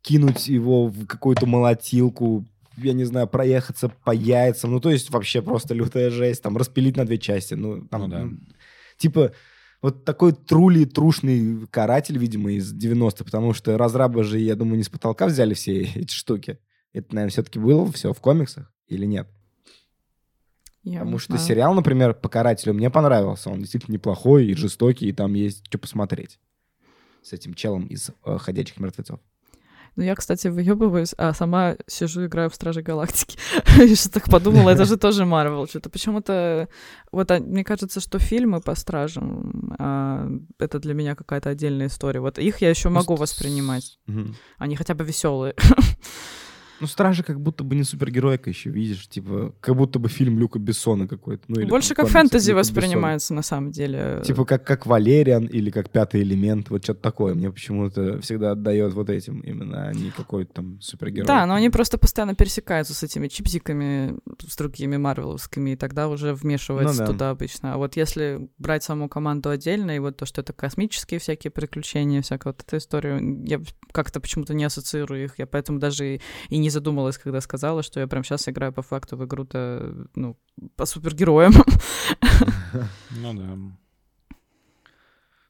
кинуть 0.00 0.48
его 0.48 0.86
в 0.88 1.06
какую-то 1.06 1.46
молотилку, 1.46 2.46
я 2.78 2.94
не 2.94 3.04
знаю, 3.04 3.28
проехаться 3.28 3.88
по 3.88 4.10
яйцам. 4.10 4.72
Ну, 4.72 4.80
то 4.80 4.90
есть 4.90 5.10
вообще 5.10 5.42
просто 5.42 5.74
лютая 5.74 6.10
жесть. 6.10 6.42
Там 6.42 6.56
распилить 6.56 6.96
на 6.96 7.04
две 7.04 7.18
части. 7.18 7.54
Ну, 7.54 7.82
там, 7.86 8.02
Ну 8.02 8.08
да. 8.08 8.24
ну, 8.24 8.38
типа, 8.96 9.32
вот 9.82 10.04
такой 10.04 10.32
трули, 10.32 10.86
трушный 10.86 11.66
каратель, 11.70 12.18
видимо, 12.18 12.52
из 12.52 12.72
90-х, 12.74 13.24
потому 13.24 13.52
что 13.52 13.76
разрабы 13.78 14.24
же, 14.24 14.38
я 14.38 14.56
думаю, 14.56 14.78
не 14.78 14.82
с 14.82 14.88
потолка 14.88 15.26
взяли 15.26 15.54
все 15.54 15.82
эти 15.94 16.12
штуки. 16.12 16.58
Это, 16.94 17.14
наверное, 17.14 17.32
все-таки 17.32 17.58
было 17.58 17.90
все 17.92 18.12
в 18.12 18.20
комиксах 18.20 18.72
или 18.86 19.04
нет? 19.04 19.28
Я 20.84 21.00
Потому 21.00 21.18
что 21.18 21.32
знаю. 21.32 21.46
сериал, 21.46 21.74
например, 21.74 22.14
по 22.14 22.28
карателю 22.28 22.74
мне 22.74 22.88
понравился. 22.88 23.50
Он 23.50 23.58
действительно 23.58 23.94
неплохой 23.94 24.46
и 24.46 24.54
жестокий, 24.54 25.08
и 25.08 25.12
там 25.12 25.34
есть 25.34 25.66
что 25.66 25.78
посмотреть. 25.78 26.38
С 27.22 27.32
этим 27.32 27.54
челом 27.54 27.86
из 27.86 28.10
э, 28.24 28.38
«Ходячих 28.38 28.78
мертвецов». 28.78 29.18
Ну, 29.96 30.02
я, 30.02 30.14
кстати, 30.14 30.48
выебываюсь, 30.48 31.14
а 31.16 31.32
сама 31.32 31.76
сижу, 31.86 32.26
играю 32.26 32.50
в 32.50 32.54
Стражи 32.54 32.82
Галактики. 32.82 33.38
И 33.80 33.94
что 33.94 34.10
так 34.10 34.28
подумала, 34.28 34.70
это 34.70 34.84
же 34.84 34.96
тоже 34.96 35.24
Марвел. 35.24 35.66
Что-то 35.66 35.88
почему-то... 35.88 36.68
Вот 37.12 37.30
а, 37.30 37.38
мне 37.38 37.64
кажется, 37.64 38.00
что 38.00 38.18
фильмы 38.18 38.60
по 38.60 38.74
Стражам, 38.74 39.74
а, 39.78 40.28
это 40.58 40.80
для 40.80 40.94
меня 40.94 41.14
какая-то 41.14 41.50
отдельная 41.50 41.86
история. 41.86 42.20
Вот 42.20 42.38
их 42.38 42.60
я 42.60 42.70
еще 42.70 42.88
могу 42.88 43.14
воспринимать. 43.14 43.98
Они 44.58 44.76
хотя 44.76 44.94
бы 44.94 45.04
веселые. 45.04 45.54
Ну, 46.84 46.88
«Стражи» 46.88 47.22
как 47.22 47.40
будто 47.40 47.64
бы 47.64 47.74
не 47.74 47.82
супергеройка 47.82 48.50
еще, 48.50 48.68
видишь, 48.68 49.08
типа, 49.08 49.54
как 49.60 49.74
будто 49.74 49.98
бы 49.98 50.10
фильм 50.10 50.38
Люка 50.38 50.58
Бессона 50.58 51.08
какой-то. 51.08 51.44
Ну, 51.48 51.60
или 51.60 51.68
Больше 51.68 51.94
как 51.94 52.08
фэнтези 52.08 52.50
Люка 52.50 52.60
Бессона. 52.60 52.74
воспринимается, 52.80 53.32
на 53.34 53.42
самом 53.42 53.70
деле. 53.70 54.20
Типа 54.24 54.44
как, 54.44 54.64
как 54.64 54.84
Валериан 54.86 55.46
или 55.46 55.70
как 55.70 55.88
Пятый 55.88 56.22
элемент, 56.22 56.70
вот 56.70 56.84
что-то 56.84 57.00
такое. 57.00 57.34
Мне 57.34 57.50
почему-то 57.50 58.20
всегда 58.20 58.50
отдает 58.50 58.92
вот 58.92 59.08
этим 59.08 59.40
именно, 59.40 59.88
а 59.88 59.92
не 59.94 60.10
какой-то 60.10 60.52
там 60.52 60.80
супергерой. 60.80 61.26
Да, 61.26 61.46
но 61.46 61.54
они 61.54 61.70
просто 61.70 61.96
постоянно 61.98 62.34
пересекаются 62.34 62.94
с 62.94 63.02
этими 63.02 63.28
чипзиками, 63.28 64.18
с 64.46 64.56
другими 64.56 64.96
марвеловскими, 64.96 65.70
и 65.70 65.76
тогда 65.76 66.08
уже 66.08 66.34
вмешивается 66.34 67.02
Ну 67.02 67.06
да. 67.06 67.12
туда 67.12 67.30
обычно. 67.30 67.74
А 67.74 67.76
вот 67.78 67.96
если 67.96 68.48
брать 68.58 68.82
саму 68.84 69.08
команду 69.08 69.50
отдельно, 69.50 69.96
и 69.96 69.98
вот 70.00 70.16
то, 70.16 70.26
что 70.26 70.40
это 70.40 70.52
космические 70.52 71.20
всякие 71.20 71.50
приключения, 71.50 72.20
всякая 72.22 72.50
вот 72.50 72.62
эта 72.66 72.78
история, 72.78 73.20
я 73.46 73.60
как-то 73.92 74.20
почему-то 74.20 74.52
не 74.54 74.64
ассоциирую 74.64 75.24
их, 75.24 75.38
я 75.38 75.46
поэтому 75.46 75.78
даже 75.78 76.16
и, 76.16 76.20
и 76.48 76.58
не 76.58 76.70
задумалась, 76.74 77.16
когда 77.16 77.40
сказала, 77.40 77.82
что 77.82 78.00
я 78.00 78.06
прям 78.06 78.24
сейчас 78.24 78.48
играю 78.48 78.72
по 78.72 78.82
факту 78.82 79.16
в 79.16 79.24
игру-то, 79.24 80.06
ну, 80.14 80.36
по 80.76 80.86
супергероям. 80.86 81.52
Ну 83.22 83.32
да. 83.32 83.56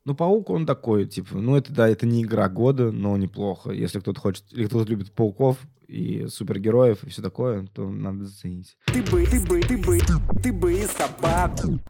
Ну, 0.05 0.14
Паук, 0.14 0.51
он 0.51 0.66
такой, 0.66 1.07
типа, 1.07 1.39
ну, 1.39 1.57
это, 1.57 1.72
да, 1.72 1.89
это 1.89 2.07
не 2.07 2.22
игра 2.22 2.51
года, 2.51 2.93
но 2.93 3.16
неплохо. 3.16 3.70
Если 3.70 4.01
кто-то 4.01 4.20
хочет, 4.20 4.45
или 4.51 4.66
кто-то 4.66 4.91
любит 4.91 5.12
пауков 5.12 5.57
и 5.89 6.27
супергероев 6.29 7.03
и 7.05 7.09
все 7.09 7.22
такое, 7.22 7.66
то 7.72 7.89
надо 7.89 8.27
заценить. 8.27 8.77
Ты 8.87 9.03
бы, 9.03 9.25
ты 9.25 9.41
бы, 9.41 9.61
ты 9.62 9.79
бы, 9.79 9.99
ты 10.43 10.53
бы 10.53 10.75
и 10.75 10.85
собаку. 10.85 11.81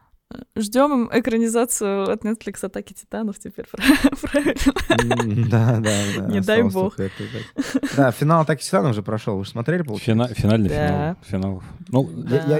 Ждем 0.55 1.09
экранизацию 1.11 2.09
от 2.11 2.23
Netflix 2.23 2.65
Атаки 2.65 2.93
Титанов 2.93 3.39
теперь, 3.39 3.65
правильно? 4.21 5.47
Да, 5.49 5.79
да, 5.79 5.91
да. 6.17 6.27
Не 6.27 6.41
дай 6.41 6.63
бог. 6.63 6.95
да. 7.97 8.11
Финал 8.11 8.41
Атаки 8.41 8.63
Титанов 8.63 8.91
уже 8.91 9.03
прошел. 9.03 9.37
Вы 9.37 9.45
же 9.45 9.51
смотрели, 9.51 9.81
получается? 9.83 10.33
Фина- 10.33 10.33
Финальный 10.33 10.69
финал. 10.69 11.15
Финал. 11.25 11.63
Ну, 11.89 12.09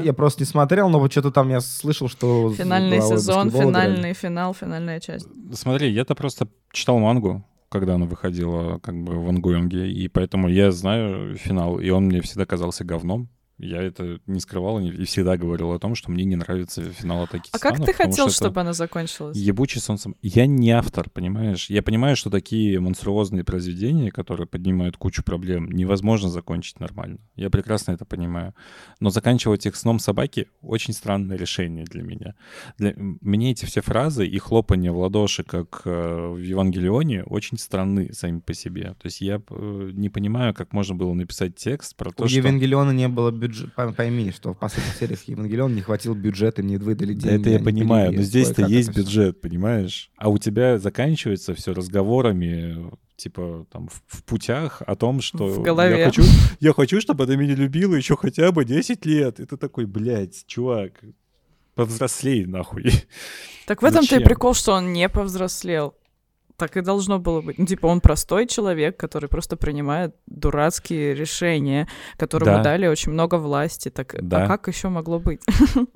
Я, 0.03 0.13
просто 0.13 0.41
не 0.43 0.45
смотрел, 0.45 0.89
но 0.89 0.99
вот 0.99 1.11
что-то 1.11 1.31
там 1.31 1.49
я 1.49 1.61
слышал, 1.61 2.07
что... 2.07 2.53
Финальный 2.53 3.01
сезон, 3.01 3.49
финальный 3.51 4.13
финал, 4.13 4.53
финальная 4.53 4.99
часть. 4.99 5.27
Смотри, 5.53 5.91
я-то 5.91 6.15
просто 6.15 6.47
читал 6.71 6.99
мангу, 6.99 7.43
когда 7.69 7.95
она 7.95 8.05
выходила 8.05 8.79
как 8.79 8.95
бы 8.95 9.23
в 9.23 9.29
ангуинге, 9.29 9.91
и 9.91 10.07
поэтому 10.07 10.47
я 10.49 10.71
знаю 10.71 11.35
финал, 11.37 11.79
и 11.79 11.89
он 11.89 12.05
мне 12.05 12.21
всегда 12.21 12.45
казался 12.45 12.83
говном. 12.83 13.29
Я 13.57 13.81
это 13.81 14.19
не 14.25 14.41
скрывал 14.41 14.79
и 14.79 15.05
всегда 15.05 15.37
говорил 15.37 15.71
о 15.71 15.79
том, 15.79 15.95
что 15.95 16.11
мне 16.11 16.25
не 16.25 16.35
нравится 16.35 16.83
финал 16.91 17.23
Атаки 17.23 17.49
А 17.53 17.59
как 17.59 17.83
ты 17.83 17.93
хотел, 17.93 18.29
что 18.29 18.45
чтобы 18.45 18.61
она 18.61 18.73
закончилась? 18.73 19.37
Ебучий 19.37 19.79
солнцем. 19.79 20.15
Я 20.21 20.45
не 20.45 20.71
автор, 20.71 21.09
понимаешь? 21.09 21.69
Я 21.69 21.81
понимаю, 21.81 22.17
что 22.17 22.29
такие 22.29 22.79
монструозные 22.81 23.45
произведения, 23.45 24.11
которые 24.11 24.45
поднимают 24.45 24.97
кучу 24.97 25.23
проблем, 25.23 25.71
невозможно 25.71 26.29
закончить 26.29 26.81
нормально. 26.81 27.19
Я 27.35 27.49
прекрасно 27.49 27.93
это 27.93 28.03
понимаю. 28.03 28.53
Но 28.99 29.09
заканчивать 29.09 29.65
их 29.65 29.77
сном 29.77 29.99
собаки— 29.99 30.47
очень 30.61 30.93
странное 30.93 31.37
решение 31.37 31.85
для 31.85 32.03
меня. 32.03 32.35
Для... 32.77 32.93
Мне 32.97 33.51
эти 33.51 33.65
все 33.65 33.81
фразы 33.81 34.27
и 34.27 34.37
хлопанье 34.37 34.91
в 34.91 34.97
ладоши, 34.97 35.43
как 35.43 35.81
э, 35.85 36.27
в 36.27 36.39
Евангелионе, 36.39 37.23
очень 37.23 37.57
странны 37.57 38.11
сами 38.11 38.39
по 38.39 38.53
себе. 38.53 38.95
То 39.01 39.05
есть 39.05 39.21
я 39.21 39.41
э, 39.49 39.89
не 39.93 40.09
понимаю, 40.09 40.53
как 40.53 40.73
можно 40.73 40.93
было 40.93 41.13
написать 41.13 41.55
текст 41.55 41.95
про 41.95 42.11
то, 42.11 42.25
У 42.25 42.27
что... 42.27 42.37
Евангелиона 42.37 42.91
не 42.91 43.07
было 43.07 43.31
бюджета. 43.47 43.93
Пойми, 43.95 44.31
что 44.31 44.53
в 44.53 44.57
последних 44.57 44.93
сериях 44.95 45.23
Евангелиона 45.23 45.73
не 45.73 45.81
хватило 45.81 46.13
бюджета, 46.13 46.61
им 46.61 46.67
не 46.67 46.77
выдали 46.77 47.13
Да 47.13 47.29
деньги. 47.29 47.41
это 47.41 47.49
я 47.49 47.55
они 47.57 47.65
понимаю, 47.65 48.11
но 48.13 48.21
здесь-то 48.21 48.65
есть 48.65 48.95
бюджет, 48.95 49.41
понимаешь? 49.41 50.11
А 50.17 50.29
у 50.29 50.37
тебя 50.37 50.77
заканчивается 50.79 51.53
все 51.53 51.73
разговорами, 51.73 52.91
типа 53.15 53.65
там 53.71 53.87
в, 53.87 54.01
в 54.07 54.23
путях 54.23 54.81
о 54.85 54.95
том, 54.95 55.21
что 55.21 55.47
В 55.47 55.61
голове. 55.61 55.99
я 55.99 56.05
хочу, 56.05 56.23
я 56.59 56.73
хочу, 56.73 56.99
чтобы 57.01 57.23
она 57.23 57.35
меня 57.35 57.55
любила 57.55 57.95
еще 57.95 58.15
хотя 58.17 58.51
бы 58.51 58.65
10 58.65 59.05
лет. 59.05 59.39
И 59.39 59.45
ты 59.45 59.57
такой, 59.57 59.85
блядь, 59.85 60.45
чувак, 60.47 60.93
повзрослей 61.75 62.45
нахуй. 62.45 62.85
Так 63.67 63.81
в 63.81 63.85
этом-то 63.85 64.17
и 64.17 64.23
прикол, 64.23 64.53
что 64.53 64.73
он 64.73 64.93
не 64.93 65.09
повзрослел. 65.09 65.95
Так 66.57 66.77
и 66.77 66.81
должно 66.81 67.19
было 67.19 67.41
быть. 67.41 67.57
Ну, 67.59 67.65
типа, 67.65 67.87
он 67.87 67.99
простой 67.99 68.47
человек, 68.47 68.97
который 68.97 69.27
просто 69.27 69.57
принимает 69.57 70.15
дурацкие 70.25 71.13
решения, 71.13 71.87
которому 72.17 72.51
Да. 72.57 72.63
дали 72.63 72.87
очень 72.87 73.11
много 73.11 73.35
власти. 73.35 73.89
Так 73.89 74.15
Да. 74.21 74.45
а 74.45 74.47
как 74.47 74.67
еще 74.67 74.89
могло 74.89 75.19
быть? 75.19 75.41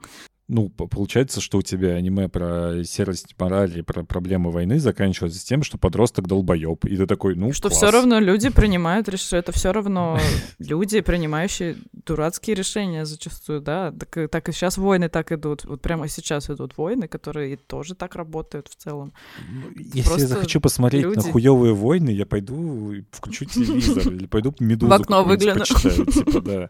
Ну, 0.51 0.67
по- 0.69 0.87
получается, 0.87 1.41
что 1.41 1.59
у 1.59 1.61
тебя 1.61 1.89
аниме 1.93 2.27
про 2.27 2.83
серость 2.83 3.35
морали, 3.37 3.81
про 3.81 4.03
проблемы 4.03 4.49
войны 4.49 4.79
заканчивается 4.79 5.45
тем, 5.45 5.61
что 5.61 5.77
подросток 5.77 6.27
долбоеб. 6.27 6.85
И 6.85 6.97
ты 6.97 7.05
такой, 7.05 7.35
ну, 7.35 7.53
что 7.53 7.69
класс. 7.69 7.77
все 7.77 7.91
равно 7.91 8.19
люди 8.19 8.49
принимают 8.49 9.07
решения. 9.07 9.41
Это 9.41 9.51
все 9.51 9.71
равно 9.71 10.19
люди, 10.59 11.01
принимающие 11.01 11.77
дурацкие 12.05 12.55
решения 12.55 13.05
зачастую, 13.05 13.61
да. 13.61 13.91
Так, 13.91 14.17
и- 14.17 14.27
так 14.27 14.49
и 14.49 14.51
сейчас 14.51 14.77
войны 14.79 15.07
так 15.07 15.31
идут. 15.31 15.65
Вот 15.65 15.81
прямо 15.83 16.07
сейчас 16.07 16.49
идут 16.49 16.75
войны, 16.77 17.07
которые 17.07 17.55
тоже 17.57 17.93
так 17.93 18.15
работают 18.15 18.67
в 18.69 18.75
целом. 18.75 19.13
Ну, 19.53 19.69
Если 19.77 20.01
Просто 20.01 20.21
я 20.21 20.27
захочу 20.27 20.59
посмотреть 20.61 21.05
на 21.05 21.09
люди. 21.09 21.31
хуевые 21.31 21.73
войны, 21.75 22.09
я 22.09 22.25
пойду 22.25 22.95
включу 23.11 23.45
телевизор 23.45 24.11
или 24.11 24.25
пойду 24.25 24.55
медузу 24.59 24.89
В 24.89 24.93
окно 24.93 25.23
выгляну. 25.23 25.63
типа, 25.63 26.41
да. 26.43 26.69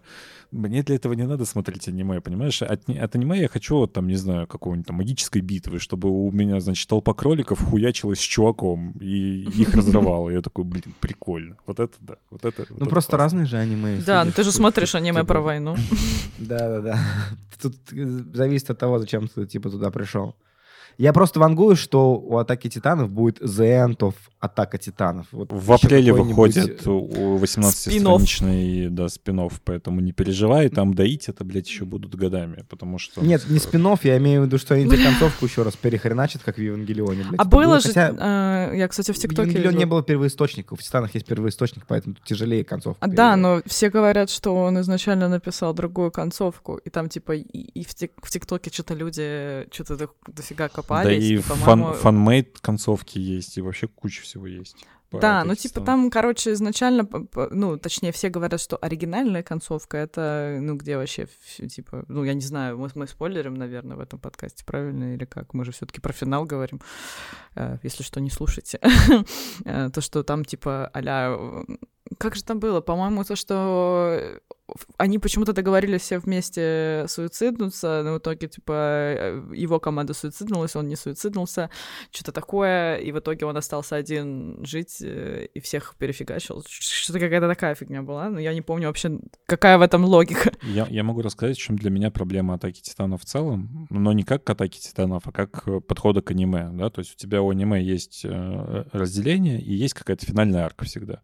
Мне 0.51 0.81
для 0.81 0.95
этого 0.95 1.13
не 1.13 1.27
надо 1.27 1.45
смотреть 1.45 1.87
аниме, 1.87 2.21
понимаешь? 2.21 2.63
От, 2.63 2.89
от 2.89 3.15
аниме 3.15 3.39
я 3.39 3.47
хочу, 3.47 3.68
вот 3.77 3.93
там, 3.93 4.07
не 4.07 4.15
знаю, 4.15 4.47
какого-нибудь 4.47 4.87
там 4.87 4.97
магической 4.97 5.41
битвы, 5.41 5.79
чтобы 5.79 6.09
у 6.09 6.31
меня, 6.31 6.59
значит, 6.59 6.87
толпа 6.89 7.13
кроликов 7.13 7.61
хуячилась 7.61 8.19
с 8.19 8.23
чуваком 8.23 8.91
и 8.99 9.43
их 9.43 9.73
разрывала. 9.75 10.29
Я 10.29 10.41
такой, 10.41 10.63
блин, 10.65 10.93
прикольно. 10.99 11.57
Вот 11.65 11.79
это 11.79 11.95
да. 12.01 12.15
Вот 12.29 12.45
это, 12.45 12.61
вот 12.61 12.69
Ну, 12.71 12.75
это 12.77 12.85
просто 12.89 13.11
классно. 13.11 13.23
разные 13.39 13.45
же 13.45 13.57
аниме. 13.57 14.01
Да, 14.05 14.25
ну 14.25 14.31
ты 14.31 14.43
же 14.43 14.51
смотришь 14.51 14.95
аниме 14.95 15.21
типа, 15.21 15.27
про 15.27 15.41
войну. 15.41 15.75
Да-да-да. 16.39 16.99
Тут 17.61 17.75
зависит 18.33 18.69
от 18.69 18.79
того, 18.79 18.99
зачем 18.99 19.27
ты, 19.27 19.45
типа, 19.45 19.69
туда 19.69 19.91
пришел. 19.91 20.35
Я 20.99 21.13
просто 21.13 21.39
вангую, 21.39 21.77
что 21.77 22.15
у 22.15 22.37
Атаки 22.37 22.69
Титанов 22.69 23.09
будет 23.09 23.41
The 23.41 23.87
End 23.87 23.97
of 23.99 24.15
Атака 24.41 24.77
Титанов. 24.77 25.27
Вот 25.31 25.47
В 25.49 25.71
апреле 25.71 26.11
выходит 26.11 26.85
у 26.85 27.37
18-страничный, 27.37 28.89
да, 28.89 29.07
спин 29.07 29.49
поэтому 29.63 30.01
не 30.01 30.11
переживай, 30.11 30.67
там 30.67 30.93
доить 30.93 31.29
это, 31.29 31.45
блядь, 31.45 31.69
еще 31.69 31.85
будут 31.85 32.15
годами, 32.15 32.65
потому 32.69 32.99
что... 32.99 33.21
Нет, 33.21 33.49
не 33.49 33.59
спин 33.59 33.87
я 34.03 34.17
имею 34.17 34.41
в 34.41 34.45
виду, 34.45 34.57
что 34.57 34.75
они 34.75 34.89
тебе 34.89 35.01
концовку 35.03 35.45
еще 35.45 35.63
раз 35.63 35.77
перехреначат, 35.77 36.43
как 36.43 36.57
в 36.57 36.61
Евангелионе. 36.61 37.23
блядь. 37.23 37.39
А 37.39 37.43
Это 37.43 37.49
было 37.49 37.79
же... 37.79 37.87
хотя 37.87 38.69
э, 38.71 38.77
Я, 38.77 38.87
кстати, 38.89 39.11
в 39.11 39.15
В 39.15 39.19
ТикТоке... 39.19 39.41
Евангелионе 39.41 39.67
видела. 39.69 39.79
не 39.79 39.85
было 39.85 40.03
первоисточников, 40.03 40.79
в 40.79 40.83
Титанах 40.83 41.13
есть 41.13 41.25
первоисточник, 41.25 41.85
поэтому 41.87 42.15
тут 42.15 42.25
тяжелее 42.25 42.65
концовку. 42.65 42.97
А, 43.01 43.07
да, 43.07 43.37
но 43.37 43.61
все 43.65 43.89
говорят, 43.89 44.29
что 44.29 44.53
он 44.53 44.79
изначально 44.81 45.29
написал 45.29 45.73
другую 45.73 46.11
концовку, 46.11 46.75
и 46.75 46.89
там, 46.89 47.07
типа, 47.07 47.35
и, 47.35 47.41
и 47.41 47.85
в, 47.85 47.93
тик- 47.95 48.11
в 48.21 48.29
ТикТоке 48.29 48.69
что-то 48.69 48.93
люди 48.93 49.65
что-то 49.71 49.95
до, 49.95 50.09
дофига 50.89 51.03
Да 51.03 51.13
и 51.13 51.37
по-моему, 51.37 51.93
фан, 51.93 51.93
фанмейд 51.95 52.59
концовки 52.59 53.17
есть, 53.17 53.57
и 53.57 53.61
вообще 53.61 53.87
куча 53.87 54.21
всего 54.21 54.47
есть. 54.47 54.75
Да, 55.11 55.43
ну 55.43 55.55
типа 55.55 55.81
там, 55.81 56.11
короче, 56.11 56.53
изначально, 56.53 57.07
ну, 57.49 57.79
точнее, 57.79 58.11
все 58.11 58.29
говорят, 58.29 58.61
что 58.61 58.77
оригинальная 58.77 59.41
концовка 59.41 59.97
это, 59.97 60.59
ну, 60.61 60.75
где 60.75 60.97
вообще, 60.97 61.27
типа, 61.67 62.05
ну, 62.07 62.23
я 62.23 62.35
не 62.35 62.41
знаю, 62.41 62.77
мы, 62.77 62.89
мы 62.93 63.07
спойлерим, 63.07 63.55
наверное, 63.55 63.97
в 63.97 64.01
этом 64.01 64.19
подкасте, 64.19 64.63
правильно, 64.63 65.15
или 65.15 65.25
как? 65.25 65.55
Мы 65.55 65.65
же 65.65 65.71
все 65.71 65.87
таки 65.87 65.99
про 65.99 66.13
финал 66.13 66.45
говорим, 66.45 66.79
Э, 67.59 67.77
если 67.83 68.03
что, 68.03 68.19
не 68.21 68.29
слушайте. 68.29 68.79
Э, 69.65 69.89
То, 69.89 70.01
что 70.01 70.23
там, 70.23 70.45
типа, 70.45 70.89
а 70.93 71.59
как 72.17 72.35
же 72.35 72.43
там 72.43 72.59
было? 72.59 72.81
По-моему, 72.81 73.23
то, 73.23 73.35
что 73.35 74.39
они 74.97 75.19
почему-то 75.19 75.53
договорились 75.53 76.01
все 76.01 76.19
вместе 76.19 77.05
суициднуться, 77.07 78.01
но 78.03 78.15
в 78.15 78.17
итоге, 78.19 78.47
типа, 78.47 78.73
э, 78.73 79.43
его 79.53 79.79
команда 79.79 80.13
суициднулась, 80.13 80.75
он 80.75 80.87
не 80.87 80.95
суициднулся, 80.95 81.69
что-то 82.11 82.31
такое, 82.31 82.97
и 82.97 83.11
в 83.11 83.19
итоге 83.19 83.45
он 83.45 83.57
остался 83.57 83.95
один 83.95 84.63
жить 84.65 85.01
э, 85.01 85.47
и 85.53 85.59
всех 85.59 85.95
перефигачил. 85.97 86.63
Что-то 86.67 87.19
какая-то 87.19 87.47
такая 87.47 87.75
фигня 87.75 88.01
была, 88.01 88.29
но 88.29 88.39
я 88.39 88.53
не 88.53 88.61
помню 88.61 88.87
вообще, 88.87 89.19
какая 89.45 89.77
в 89.77 89.81
этом 89.81 90.05
логика. 90.05 90.51
Я, 90.63 90.85
я 90.89 91.03
могу 91.03 91.21
рассказать, 91.21 91.57
в 91.57 91.61
чем 91.61 91.77
для 91.77 91.89
меня 91.89 92.11
проблема 92.11 92.53
атаки 92.53 92.81
титанов 92.81 93.21
в 93.21 93.25
целом, 93.25 93.87
но 93.89 94.13
не 94.13 94.23
как 94.23 94.43
к 94.43 94.49
атаке 94.49 94.79
титанов, 94.79 95.23
а 95.25 95.31
как 95.31 95.67
э, 95.67 95.79
подхода 95.79 96.21
к 96.21 96.31
аниме, 96.31 96.69
да, 96.73 96.89
то 96.89 96.99
есть 96.99 97.13
у 97.13 97.17
тебя 97.17 97.41
у 97.41 97.49
аниме 97.49 97.81
есть 97.81 98.25
разделение 98.25 99.61
и 99.61 99.73
есть 99.73 99.93
какая-то 99.93 100.25
финальная 100.25 100.65
арка 100.65 100.85
всегда. 100.85 101.21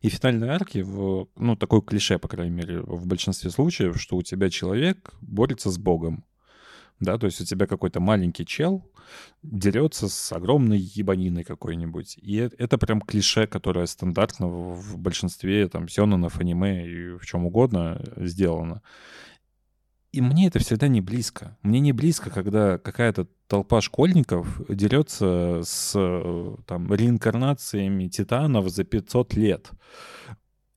И 0.00 0.08
финальные 0.08 0.50
арки, 0.50 0.78
в, 0.78 1.28
ну, 1.36 1.56
такое 1.56 1.80
клише, 1.80 2.18
по 2.18 2.28
крайней 2.28 2.54
мере, 2.54 2.80
в 2.88 3.06
большинстве 3.06 3.50
случаев, 3.50 4.00
что 4.00 4.16
у 4.16 4.22
тебя 4.22 4.50
человек 4.50 5.12
борется 5.20 5.70
с 5.70 5.78
Богом. 5.78 6.24
Да, 7.00 7.16
то 7.16 7.26
есть 7.26 7.40
у 7.40 7.44
тебя 7.44 7.66
какой-то 7.66 8.00
маленький 8.00 8.44
чел 8.44 8.90
дерется 9.42 10.08
с 10.08 10.32
огромной 10.32 10.78
ебаниной 10.78 11.44
какой-нибудь. 11.44 12.18
И 12.18 12.36
это 12.36 12.76
прям 12.76 13.00
клише, 13.00 13.46
которое 13.46 13.86
стандартно 13.86 14.48
в 14.48 14.98
большинстве 14.98 15.68
там 15.68 15.88
сёнонов, 15.88 16.40
аниме 16.40 16.88
и 16.88 17.16
в 17.16 17.24
чем 17.24 17.46
угодно 17.46 18.02
сделано. 18.16 18.82
И 20.10 20.20
мне 20.20 20.48
это 20.48 20.58
всегда 20.58 20.88
не 20.88 21.00
близко. 21.00 21.56
Мне 21.62 21.80
не 21.80 21.92
близко, 21.92 22.30
когда 22.30 22.78
какая-то 22.78 23.28
толпа 23.46 23.80
школьников 23.80 24.60
дерется 24.68 25.60
с 25.62 25.92
там, 26.66 26.92
реинкарнациями 26.92 28.08
титанов 28.08 28.68
за 28.70 28.84
500 28.84 29.34
лет 29.34 29.70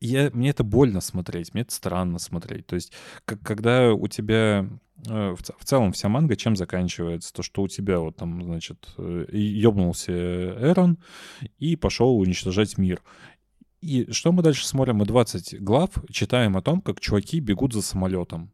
я, 0.02 0.32
мне 0.34 0.50
это 0.50 0.64
больно 0.64 1.00
смотреть, 1.00 1.54
мне 1.54 1.62
это 1.62 1.74
странно 1.74 2.20
смотреть. 2.20 2.66
То 2.66 2.76
есть, 2.76 2.92
как, 3.24 3.40
когда 3.42 3.94
у 3.94 4.08
тебя 4.08 4.68
э, 5.08 5.36
в, 5.36 5.40
в 5.40 5.64
целом 5.64 5.92
вся 5.94 6.10
манга 6.10 6.36
чем 6.36 6.56
заканчивается? 6.56 7.32
То, 7.32 7.44
что 7.44 7.62
у 7.62 7.68
тебя 7.68 8.00
вот 8.00 8.18
там, 8.18 8.44
значит, 8.44 8.94
э, 8.98 9.28
ёбнулся 9.32 10.12
Эрон 10.12 10.98
и 11.60 11.76
пошел 11.76 12.18
уничтожать 12.18 12.78
мир. 12.78 13.02
И 13.82 14.12
что 14.12 14.32
мы 14.32 14.44
дальше 14.44 14.68
смотрим? 14.68 14.98
Мы 14.98 15.06
20 15.06 15.62
глав 15.62 15.90
читаем 16.10 16.58
о 16.58 16.62
том, 16.62 16.82
как 16.82 17.00
чуваки 17.00 17.40
бегут 17.40 17.74
за 17.74 17.82
самолетом. 17.82 18.52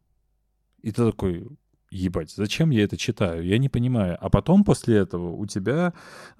И 0.82 0.90
ты 0.90 1.04
такой, 1.04 1.48
ебать, 1.90 2.30
зачем 2.30 2.70
я 2.70 2.84
это 2.84 2.96
читаю? 2.96 3.44
Я 3.44 3.58
не 3.58 3.68
понимаю. 3.68 4.16
А 4.20 4.30
потом 4.30 4.64
после 4.64 4.98
этого 4.98 5.30
у 5.30 5.46
тебя 5.46 5.92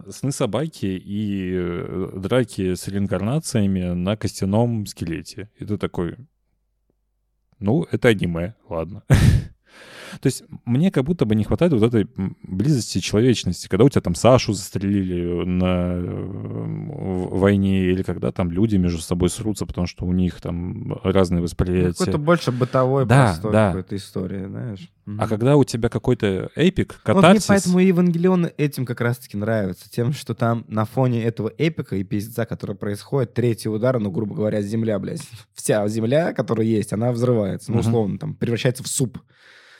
сны 0.08 0.32
собаки 0.32 0.86
и 0.86 1.52
э, 1.54 2.12
драки 2.16 2.74
с 2.74 2.88
реинкарнациями 2.88 3.92
на 3.92 4.16
костяном 4.16 4.86
скелете. 4.86 5.50
И 5.58 5.64
ты 5.64 5.78
такой, 5.78 6.16
ну, 7.58 7.86
это 7.90 8.08
аниме, 8.08 8.54
ладно. 8.68 9.02
То 10.20 10.26
есть 10.26 10.44
мне 10.64 10.90
как 10.90 11.04
будто 11.04 11.24
бы 11.24 11.34
не 11.34 11.44
хватает 11.44 11.72
вот 11.72 11.82
этой 11.82 12.08
близости 12.42 12.98
человечности, 12.98 13.68
когда 13.68 13.84
у 13.84 13.88
тебя 13.88 14.02
там 14.02 14.14
Сашу 14.14 14.52
застрелили 14.52 15.44
на 15.44 15.92
э, 15.94 17.28
войне, 17.30 17.86
или 17.86 18.02
когда 18.02 18.32
там 18.32 18.50
люди 18.50 18.76
между 18.76 19.00
собой 19.00 19.30
срутся, 19.30 19.66
потому 19.66 19.86
что 19.86 20.04
у 20.04 20.12
них 20.12 20.40
там 20.40 20.98
разные 21.02 21.42
восприятия. 21.42 21.98
Какой-то 21.98 22.18
больше 22.18 22.52
бытовой 22.52 23.06
да, 23.06 23.26
простой 23.26 23.52
да. 23.52 23.68
какой-то 23.68 23.96
истории, 23.96 24.46
знаешь. 24.46 24.90
А 25.18 25.26
когда 25.26 25.56
у 25.56 25.64
тебя 25.64 25.88
какой-то 25.88 26.50
эпик, 26.54 27.00
Вот 27.06 27.14
мне 27.14 27.22
катарсис... 27.22 27.46
поэтому 27.46 27.78
и 27.78 27.86
Евангелион 27.86 28.50
этим 28.58 28.84
как 28.84 29.00
раз-таки 29.00 29.38
нравится. 29.38 29.88
Тем, 29.90 30.12
что 30.12 30.34
там 30.34 30.64
на 30.68 30.84
фоне 30.84 31.24
этого 31.24 31.50
эпика 31.56 31.96
и 31.96 32.04
пиздеца, 32.04 32.44
который 32.44 32.76
происходит, 32.76 33.32
третий 33.32 33.70
удар, 33.70 33.98
ну, 33.98 34.10
грубо 34.10 34.34
говоря, 34.34 34.60
земля, 34.60 34.98
блядь. 34.98 35.22
Вся 35.54 35.86
земля, 35.88 36.34
которая 36.34 36.66
есть, 36.66 36.92
она 36.92 37.12
взрывается. 37.12 37.72
Ну, 37.72 37.78
условно, 37.78 38.18
там, 38.18 38.34
превращается 38.34 38.82
в 38.82 38.88
суп. 38.88 39.18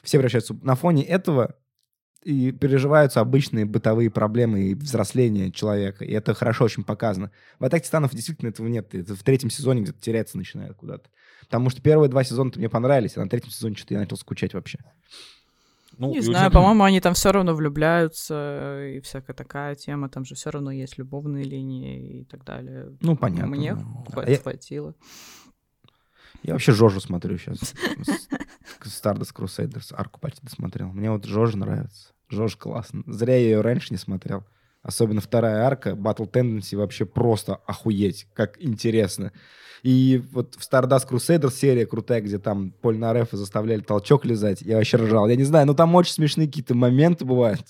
Все 0.09 0.17
превращаются. 0.17 0.55
На 0.63 0.75
фоне 0.75 1.05
этого 1.05 1.55
и 2.25 2.51
переживаются 2.51 3.21
обычные 3.21 3.67
бытовые 3.67 4.11
проблемы 4.11 4.61
и 4.63 4.75
взросление 4.75 5.53
человека. 5.53 6.03
И 6.07 6.13
это 6.13 6.33
хорошо 6.33 6.65
очень 6.65 6.83
показано. 6.83 7.31
В 7.59 7.65
«Атаке 7.67 7.85
титанов» 7.85 8.13
действительно 8.15 8.49
этого 8.49 8.67
нет. 8.69 8.95
Это 8.95 9.15
в 9.15 9.23
третьем 9.23 9.51
сезоне 9.51 9.83
где-то 9.83 10.01
теряться 10.01 10.39
начинает 10.39 10.75
куда-то. 10.77 11.11
Потому 11.43 11.69
что 11.69 11.83
первые 11.83 12.09
два 12.09 12.25
сезона 12.25 12.51
мне 12.57 12.71
понравились, 12.71 13.19
а 13.19 13.21
на 13.21 13.29
третьем 13.29 13.51
сезоне 13.51 13.77
что-то 13.77 13.95
я 13.95 14.01
начал 14.01 14.17
скучать 14.17 14.55
вообще. 14.55 14.79
Ну, 15.99 16.11
Не 16.11 16.21
знаю, 16.23 16.51
по-моему, 16.51 16.85
они 16.85 17.01
там 17.01 17.13
все 17.13 17.33
равно 17.33 17.55
влюбляются, 17.55 18.83
и 18.95 19.01
всякая 19.01 19.35
такая 19.35 19.75
тема, 19.75 20.09
там 20.09 20.25
же 20.25 20.35
все 20.37 20.49
равно 20.51 20.71
есть 20.71 20.97
любовные 20.97 21.45
линии 21.45 22.21
и 22.21 22.25
так 22.25 22.45
далее. 22.45 22.97
Ну, 23.01 23.15
понятно. 23.15 23.47
Мне 23.49 23.75
да. 23.75 23.81
хва- 24.11 24.25
А 24.25 24.31
я- 24.31 24.39
хватило. 24.39 24.95
Я 26.43 26.53
вообще 26.55 26.73
Жожу 26.73 27.01
смотрю 27.01 27.37
сейчас. 27.39 27.75
Stardust 28.85 29.35
Crusaders, 29.35 29.95
арку 29.95 30.21
почти 30.21 30.41
досмотрел. 30.43 30.89
Мне 30.89 31.11
вот 31.11 31.25
Жожа 31.25 31.59
нравится. 31.59 32.09
Жож 32.29 32.57
классно. 32.57 33.03
Зря 33.07 33.37
я 33.37 33.43
ее 33.43 33.61
раньше 33.61 33.89
не 33.91 33.99
смотрел. 33.99 34.45
Особенно 34.83 35.21
вторая 35.21 35.65
арка, 35.65 35.91
Battle 35.91 36.31
Tendency, 36.31 36.77
вообще 36.77 37.05
просто 37.05 37.57
охуеть, 37.67 38.27
как 38.33 38.63
интересно. 38.63 39.33
И 39.83 40.23
вот 40.33 40.55
в 40.55 40.61
Stardust 40.61 41.09
Crusaders 41.09 41.53
серия 41.53 41.87
крутая, 41.87 42.21
где 42.21 42.39
там 42.39 42.71
Поль 42.71 42.97
Нарефа 42.97 43.37
заставляли 43.37 43.81
толчок 43.81 44.25
лизать, 44.25 44.63
я 44.63 44.77
вообще 44.77 44.97
ржал. 44.97 45.29
Я 45.29 45.37
не 45.37 45.45
знаю, 45.45 45.67
но 45.67 45.75
там 45.75 45.95
очень 45.95 46.13
смешные 46.13 46.47
какие-то 46.47 46.75
моменты 46.75 47.25
бывают. 47.25 47.67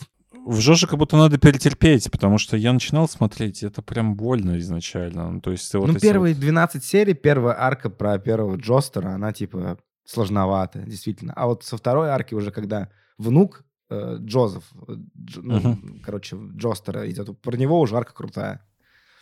В 0.46 0.60
Жоже 0.60 0.86
как 0.86 0.98
будто 0.98 1.16
надо 1.16 1.38
перетерпеть, 1.38 2.10
потому 2.10 2.38
что 2.38 2.56
я 2.56 2.72
начинал 2.72 3.08
смотреть, 3.08 3.62
и 3.62 3.66
это 3.66 3.82
прям 3.82 4.14
больно 4.14 4.58
изначально. 4.58 5.30
Ну, 5.30 5.40
то 5.40 5.50
есть 5.50 5.72
вот 5.74 5.88
ну, 5.92 5.98
первые 5.98 6.34
12 6.34 6.82
серий, 6.82 7.14
первая 7.14 7.54
арка 7.58 7.90
про 7.90 8.18
первого 8.18 8.56
Джостера, 8.56 9.10
она 9.10 9.32
типа 9.32 9.78
сложновата, 10.04 10.78
действительно. 10.80 11.34
А 11.34 11.46
вот 11.46 11.64
со 11.64 11.76
второй 11.76 12.08
арки 12.08 12.34
уже, 12.34 12.50
когда 12.50 12.88
внук 13.18 13.64
э, 13.90 14.16
Джозеф, 14.20 14.64
э, 14.88 14.92
Дж- 14.92 15.40
ну, 15.42 15.58
Мгм. 15.58 16.00
короче, 16.02 16.36
Джостера 16.56 17.08
идет, 17.10 17.38
про 17.42 17.56
него 17.56 17.78
уже 17.80 17.96
арка 17.96 18.14
крутая. 18.14 18.62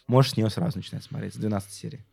Можешь 0.07 0.33
с 0.33 0.37
нее 0.37 0.49
сразу 0.51 0.79
начинать 0.79 1.03
смотреть, 1.03 1.35
с 1.35 1.37
12 1.37 1.73
серий. 1.73 2.07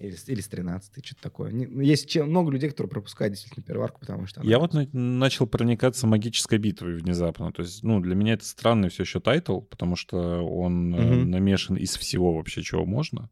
Или, 0.00 0.16
или 0.26 0.40
с 0.40 0.48
13, 0.48 1.06
что-то 1.06 1.22
такое. 1.22 1.52
Ну, 1.52 1.80
есть 1.80 2.08
че- 2.08 2.24
много 2.24 2.50
людей, 2.50 2.68
которые 2.68 2.90
пропускают 2.90 3.32
действительно 3.34 3.62
первую 3.64 3.84
арку, 3.84 4.00
потому 4.00 4.26
что... 4.26 4.42
Я 4.42 4.58
вот 4.58 4.74
на- 4.74 4.88
начал 4.92 5.46
проникаться 5.46 6.06
магической 6.08 6.58
битвой 6.58 6.96
внезапно. 6.96 7.52
То 7.52 7.62
есть, 7.62 7.82
ну, 7.84 8.00
для 8.00 8.16
меня 8.16 8.32
это 8.34 8.44
странный 8.44 8.88
все 8.88 9.04
еще 9.04 9.20
title, 9.20 9.60
потому 9.60 9.94
что 9.94 10.42
он 10.44 10.90
Мгм. 10.90 11.30
намешан 11.30 11.76
из 11.76 11.96
всего 11.96 12.34
вообще, 12.34 12.62
чего 12.62 12.84
можно. 12.84 13.30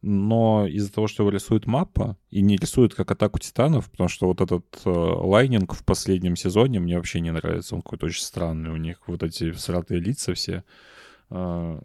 Но 0.00 0.68
из-за 0.68 0.92
того, 0.92 1.08
что 1.08 1.24
его 1.24 1.30
рисует 1.32 1.66
маппа, 1.66 2.16
и 2.30 2.40
не 2.42 2.56
рисует 2.56 2.94
как 2.94 3.10
атаку 3.10 3.40
титанов, 3.40 3.90
потому 3.90 4.08
что 4.08 4.28
вот 4.28 4.40
этот 4.40 4.64
э, 4.84 4.88
лайнинг 4.90 5.74
в 5.74 5.84
последнем 5.84 6.36
сезоне 6.36 6.78
мне 6.78 6.96
вообще 6.96 7.18
не 7.18 7.32
нравится. 7.32 7.74
Он 7.74 7.82
какой-то 7.82 8.06
очень 8.06 8.22
странный. 8.22 8.70
У 8.70 8.76
них 8.76 9.00
вот 9.08 9.24
эти 9.24 9.50
всратые 9.50 9.98
лица 9.98 10.34
все. 10.34 10.62
Э, 11.30 11.80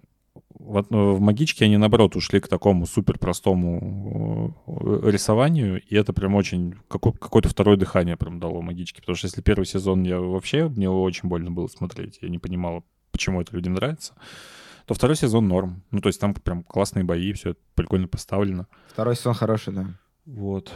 э, 0.60 0.84
в 0.90 1.20
магичке 1.20 1.66
они, 1.66 1.78
наоборот, 1.78 2.16
ушли 2.16 2.40
к 2.40 2.48
такому 2.48 2.86
супер 2.86 3.18
простому 3.18 4.56
э, 4.68 5.12
рисованию, 5.12 5.82
и 5.82 5.96
это 5.96 6.14
прям 6.14 6.36
очень 6.36 6.76
какое- 6.88 7.14
какое-то 7.14 7.50
второе 7.50 7.78
дыхание 7.78 8.18
прям 8.18 8.40
дало 8.40 8.62
магичке. 8.62 9.02
Потому 9.02 9.16
что 9.16 9.28
если 9.28 9.42
первый 9.42 9.66
сезон 9.66 10.04
я 10.04 10.20
вообще, 10.20 10.68
мне 10.68 10.90
очень 10.90 11.30
больно 11.30 11.52
было 11.52 11.68
смотреть, 11.68 12.20
я 12.22 12.30
не 12.30 12.40
понимала, 12.40 12.84
почему 13.12 13.42
это 13.42 13.56
людям 13.56 13.74
нравится, 13.74 14.14
то 14.86 14.94
второй 14.94 15.16
сезон 15.16 15.48
норм. 15.48 15.84
Ну, 15.92 16.02
то 16.02 16.08
есть 16.10 16.20
там 16.20 16.34
прям 16.34 16.64
классные 16.64 17.04
бои, 17.04 17.34
все 17.34 17.56
прикольно 17.76 18.08
поставлено. 18.08 18.68
Второй 18.90 19.16
сезон 19.16 19.34
хороший, 19.34 19.74
да. 19.74 19.86
Вот. 20.26 20.72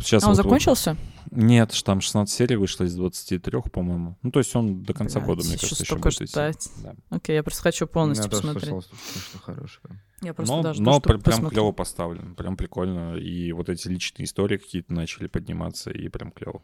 Сейчас 0.00 0.22
А 0.24 0.26
он 0.28 0.34
вот- 0.34 0.42
закончился? 0.42 0.96
Нет, 1.30 1.72
ж 1.72 1.82
там 1.82 2.00
16 2.00 2.34
серий 2.34 2.56
вышло 2.56 2.84
из 2.84 2.94
23, 2.94 3.70
по-моему. 3.70 4.16
Ну, 4.22 4.30
то 4.32 4.40
есть 4.40 4.54
он 4.56 4.82
до 4.82 4.94
конца 4.94 5.20
Блядь, 5.20 5.26
года, 5.28 5.42
мне 5.46 5.56
кажется, 5.58 5.84
еще 5.84 5.96
будет 5.96 6.14
идти. 6.14 6.26
ждать. 6.26 6.68
Да. 6.82 6.94
Окей, 7.10 7.36
я 7.36 7.42
просто 7.42 7.62
хочу 7.62 7.86
полностью 7.86 8.24
Я 8.24 8.30
тоже 8.30 8.42
посмотреть. 8.42 8.70
слышал, 8.70 9.66
что, 9.68 9.80
прям. 9.82 10.00
Я 10.22 10.34
просто 10.34 10.56
но 10.56 10.62
даже 10.62 10.82
но 10.82 10.92
жду, 10.94 11.00
пр- 11.02 11.20
прям 11.20 11.48
клево 11.48 11.72
поставлен, 11.72 12.34
прям 12.34 12.56
прикольно. 12.56 13.14
И 13.16 13.52
вот 13.52 13.68
эти 13.68 13.86
личные 13.88 14.24
истории 14.24 14.56
какие-то 14.56 14.92
начали 14.92 15.28
подниматься, 15.28 15.90
и 15.90 16.08
прям 16.08 16.32
клево. 16.32 16.62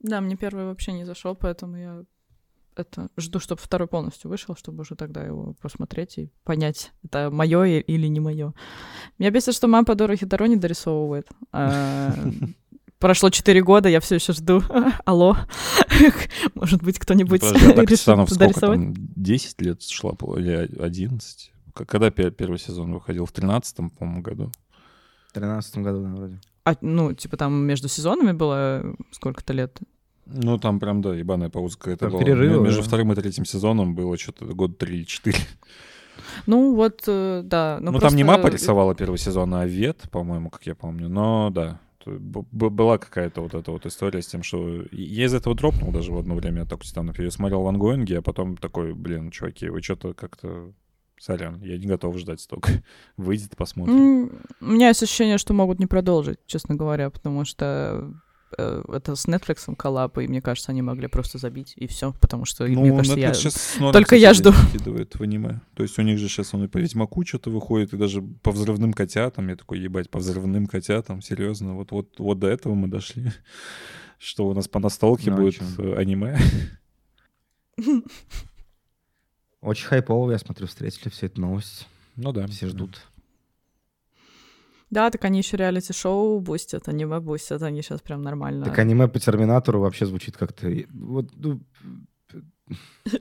Да, 0.00 0.20
мне 0.20 0.36
первый 0.36 0.64
вообще 0.66 0.92
не 0.92 1.04
зашел, 1.04 1.34
поэтому 1.34 1.76
я 1.76 2.04
это 2.76 3.08
жду, 3.16 3.40
чтобы 3.40 3.60
второй 3.60 3.88
полностью 3.88 4.30
вышел, 4.30 4.56
чтобы 4.56 4.82
уже 4.82 4.96
тогда 4.96 5.22
его 5.22 5.54
посмотреть 5.60 6.18
и 6.18 6.30
понять, 6.44 6.92
это 7.04 7.30
мое 7.30 7.64
или 7.64 8.06
не 8.06 8.20
мое. 8.20 8.54
Меня 9.18 9.30
бесит, 9.30 9.54
что 9.54 9.68
мама 9.68 9.84
Дора 9.94 10.16
Хитаро 10.16 10.46
не 10.46 10.56
дорисовывает. 10.56 11.28
А, 11.52 12.14
Прошло 12.98 13.28
4 13.28 13.62
года, 13.62 13.88
я 13.88 14.00
все 14.00 14.14
еще 14.14 14.32
жду. 14.32 14.62
Алло. 15.04 15.36
Может 16.54 16.82
быть, 16.82 16.98
кто-нибудь 16.98 17.42
«Атака 17.42 17.82
решит 17.82 18.00
титанов» 18.00 18.30
сколько 18.30 18.46
дорисовать? 18.46 18.78
там? 18.78 18.94
10 18.96 19.60
лет 19.60 19.82
шла, 19.82 20.12
или 20.38 20.80
11? 20.80 21.52
К- 21.74 21.84
Когда 21.84 22.10
пе- 22.10 22.30
первый 22.30 22.58
сезон 22.58 22.94
выходил? 22.94 23.26
В 23.26 23.32
13 23.32 23.76
по-моему, 23.98 24.22
году? 24.22 24.52
В 25.28 25.32
13 25.34 25.78
году, 25.78 26.02
да, 26.02 26.08
вроде. 26.14 26.40
А, 26.64 26.76
ну, 26.80 27.12
типа 27.12 27.36
там 27.36 27.52
между 27.66 27.88
сезонами 27.88 28.32
было 28.32 28.96
сколько-то 29.10 29.52
лет? 29.52 29.78
Ну, 30.26 30.58
там 30.58 30.80
прям, 30.80 31.02
да, 31.02 31.14
ебаная 31.14 31.50
пауза 31.50 31.78
какая-то 31.78 32.06
Там 32.06 32.10
была. 32.12 32.20
перерывы, 32.22 32.62
Между 32.64 32.80
да. 32.82 32.86
вторым 32.88 33.12
и 33.12 33.14
третьим 33.14 33.44
сезоном 33.44 33.94
было 33.94 34.16
что-то 34.18 34.46
год 34.46 34.78
3 34.78 34.96
или 34.96 35.04
4. 35.04 35.36
Ну, 36.46 36.74
вот, 36.74 37.02
э, 37.06 37.42
да. 37.44 37.78
Ну, 37.80 37.92
Ну, 37.92 37.98
там 37.98 38.14
не 38.16 38.24
просто- 38.24 38.42
мапа 38.42 38.52
рисовала 38.52 38.94
первый 38.94 39.18
сезон, 39.18 39.54
а 39.54 39.66
Вет, 39.66 40.02
по-моему, 40.10 40.50
как 40.50 40.66
я 40.66 40.74
помню. 40.74 41.08
Но 41.08 41.50
да, 41.50 41.80
была 42.06 42.98
какая-то 42.98 43.40
вот 43.42 43.54
эта 43.54 43.70
вот 43.70 43.86
история 43.86 44.22
с 44.22 44.26
тем, 44.26 44.42
что 44.42 44.84
я 44.92 45.24
из 45.24 45.34
этого 45.34 45.54
дропнул 45.54 45.90
даже 45.92 46.12
в 46.12 46.18
одно 46.18 46.34
время 46.34 46.62
Атаку 46.62 46.84
Титанов. 46.84 47.18
Я 47.18 47.30
смотрел 47.30 47.62
в 47.62 47.68
ангоинге, 47.68 48.18
а 48.18 48.22
потом 48.22 48.56
такой, 48.56 48.94
блин, 48.94 49.30
чуваки, 49.30 49.68
вы 49.68 49.82
что-то 49.82 50.14
как-то... 50.14 50.72
Сорян, 51.20 51.62
я 51.62 51.78
не 51.78 51.86
готов 51.86 52.18
ждать 52.18 52.40
столько. 52.40 52.70
Выйдет, 53.16 53.56
посмотрим. 53.56 53.96
М, 53.96 54.30
У 54.60 54.66
меня 54.66 54.88
есть 54.88 55.02
ощущение, 55.02 55.38
что 55.38 55.54
могут 55.54 55.78
не 55.78 55.86
продолжить, 55.86 56.38
честно 56.46 56.74
говоря, 56.74 57.08
потому 57.08 57.44
что 57.44 58.12
это 58.58 59.16
с 59.16 59.26
Netflix 59.26 59.74
коллаб, 59.76 60.18
и 60.18 60.26
мне 60.26 60.40
кажется, 60.42 60.72
они 60.72 60.82
могли 60.82 61.08
просто 61.08 61.38
забить, 61.38 61.74
и 61.76 61.86
все, 61.86 62.12
потому 62.20 62.44
что, 62.44 62.64
мне 62.64 62.90
кажется, 62.90 63.18
я... 63.18 63.30
Netflix 63.30 63.40
щас 63.40 63.54
с 63.54 63.78
норм, 63.78 63.92
только 63.92 64.16
кстати, 64.16 64.20
я 64.22 64.34
жду. 64.34 64.52
закидывает 64.52 65.14
в 65.14 65.22
аниме. 65.22 65.60
То 65.74 65.82
есть 65.82 65.98
у 65.98 66.02
них 66.02 66.18
же 66.18 66.28
сейчас 66.28 66.54
он 66.54 66.64
и 66.64 66.68
по 66.68 66.78
Ведьмаку 66.78 67.24
что-то 67.24 67.50
выходит, 67.50 67.92
и 67.92 67.96
даже 67.96 68.22
по 68.22 68.52
взрывным 68.52 68.92
котятам. 68.92 69.48
Я 69.48 69.56
такой, 69.56 69.78
ебать, 69.80 70.10
по 70.10 70.18
взрывным 70.18 70.66
котятам, 70.66 71.22
серьезно. 71.22 71.74
Вот, 71.74 71.90
вот, 71.92 72.18
вот 72.18 72.38
до 72.38 72.48
этого 72.48 72.74
мы 72.74 72.88
дошли. 72.88 73.32
Что 74.18 74.46
у 74.46 74.54
нас 74.54 74.68
по 74.68 74.78
настолке 74.78 75.30
Ну, 75.30 75.36
а 75.36 75.40
будет 75.40 75.54
чё? 75.54 75.64
э, 75.78 75.96
аниме. 75.96 76.38
Очень 79.60 79.86
хайпово, 79.86 80.30
я 80.30 80.38
смотрю, 80.38 80.66
встретили 80.66 81.08
всю 81.08 81.26
эту 81.26 81.40
новость. 81.40 81.88
Ну 82.16 82.32
да. 82.32 82.46
Все 82.46 82.68
ждут. 82.68 82.90
Да, 82.92 83.13
так 84.94 85.24
они 85.24 85.38
еще 85.38 85.56
реалити-шоу 85.56 86.40
бустят, 86.40 86.88
аниме 86.88 87.20
бустят, 87.20 87.62
они 87.62 87.82
сейчас 87.82 88.00
прям 88.00 88.22
нормально. 88.22 88.64
Так 88.64 88.78
аниме 88.78 89.08
по 89.08 89.18
Терминатору 89.18 89.80
вообще 89.80 90.06
звучит 90.06 90.36
как-то... 90.36 90.70
Вот, 90.92 91.30
ну, 91.36 91.60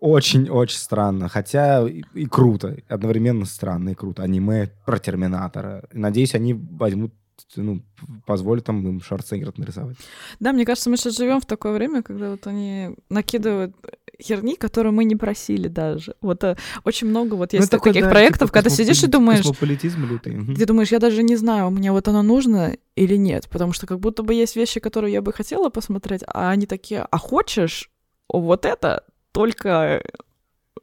Очень-очень 0.00 0.78
странно. 0.78 1.28
Хотя 1.28 1.88
и, 1.88 2.02
и 2.12 2.26
круто. 2.26 2.76
Одновременно 2.88 3.46
странно 3.46 3.90
и 3.90 3.94
круто. 3.94 4.22
Аниме 4.22 4.70
про 4.84 4.98
Терминатора. 4.98 5.84
Надеюсь, 5.92 6.34
они 6.34 6.52
возьмут, 6.52 7.14
ну, 7.56 7.82
позволят 8.26 8.64
там 8.64 8.86
им 8.86 9.00
Шварценеггера 9.00 9.54
нарисовать. 9.56 9.96
Да, 10.40 10.52
мне 10.52 10.66
кажется, 10.66 10.90
мы 10.90 10.98
сейчас 10.98 11.16
живем 11.16 11.40
в 11.40 11.46
такое 11.46 11.72
время, 11.72 12.02
когда 12.02 12.32
вот 12.32 12.46
они 12.46 12.90
накидывают 13.08 13.74
херни, 14.22 14.56
которую 14.56 14.92
мы 14.92 15.04
не 15.04 15.16
просили 15.16 15.68
даже. 15.68 16.14
Вот 16.20 16.42
э, 16.44 16.56
очень 16.84 17.08
много 17.08 17.34
вот 17.34 17.52
есть 17.52 17.64
Ну, 17.72 17.76
такой, 17.78 17.92
таких 17.92 18.04
да, 18.04 18.10
проектов, 18.10 18.48
типа 18.48 18.52
когда 18.54 18.70
ты 18.70 18.76
сидишь 18.76 18.98
и 18.98 19.06
космополит- 19.06 19.10
думаешь, 19.10 19.38
Космополитизм 19.42 20.04
лютый. 20.06 20.54
ты 20.56 20.66
думаешь, 20.66 20.92
я 20.92 20.98
даже 20.98 21.22
не 21.22 21.36
знаю, 21.36 21.70
мне 21.70 21.92
вот 21.92 22.06
оно 22.08 22.22
нужно 22.22 22.76
или 22.96 23.16
нет, 23.16 23.48
потому 23.50 23.72
что 23.72 23.86
как 23.86 24.00
будто 24.00 24.22
бы 24.22 24.34
есть 24.34 24.56
вещи, 24.56 24.80
которые 24.80 25.12
я 25.12 25.22
бы 25.22 25.32
хотела 25.32 25.68
посмотреть, 25.70 26.22
а 26.26 26.50
они 26.50 26.66
такие, 26.66 27.06
а 27.10 27.18
хочешь 27.18 27.90
вот 28.28 28.64
это, 28.64 29.04
только 29.32 30.02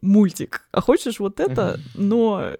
мультик, 0.00 0.66
а 0.72 0.80
хочешь 0.80 1.20
вот 1.20 1.40
это, 1.40 1.78
но 1.94 2.40
э, 2.42 2.56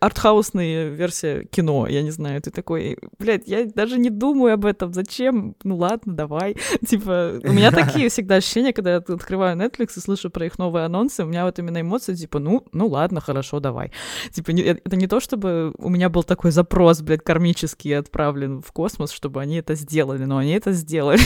артхаусная 0.00 0.88
версия 0.88 1.44
кино, 1.44 1.86
я 1.86 2.02
не 2.02 2.10
знаю, 2.10 2.42
ты 2.42 2.50
такой, 2.50 2.98
блядь, 3.18 3.48
я 3.48 3.64
даже 3.64 3.98
не 3.98 4.10
думаю 4.10 4.54
об 4.54 4.66
этом, 4.66 4.92
зачем, 4.92 5.56
ну 5.64 5.76
ладно, 5.76 6.14
давай, 6.14 6.56
типа, 6.86 7.40
у 7.42 7.52
меня 7.52 7.70
такие 7.86 8.08
всегда 8.10 8.36
ощущения, 8.36 8.72
когда 8.72 8.90
я 8.92 8.96
открываю 8.98 9.56
Netflix 9.56 9.92
и 9.96 10.00
слышу 10.00 10.30
про 10.30 10.46
их 10.46 10.58
новые 10.58 10.84
анонсы, 10.84 11.24
у 11.24 11.26
меня 11.26 11.44
вот 11.46 11.58
именно 11.58 11.80
эмоции, 11.80 12.14
типа, 12.14 12.38
ну, 12.38 12.66
ну 12.72 12.88
ладно, 12.88 13.20
хорошо, 13.20 13.60
давай, 13.60 13.90
типа, 14.32 14.50
не- 14.50 14.62
это 14.62 14.96
не 14.96 15.06
то, 15.06 15.18
чтобы 15.18 15.72
у 15.78 15.88
меня 15.88 16.10
был 16.10 16.24
такой 16.24 16.50
запрос, 16.50 17.00
блядь, 17.00 17.24
кармический 17.24 17.96
отправлен 17.96 18.60
в 18.60 18.72
космос, 18.72 19.10
чтобы 19.12 19.40
они 19.40 19.56
это 19.56 19.74
сделали, 19.74 20.24
но 20.24 20.36
они 20.38 20.52
это 20.52 20.72
сделали. 20.72 21.20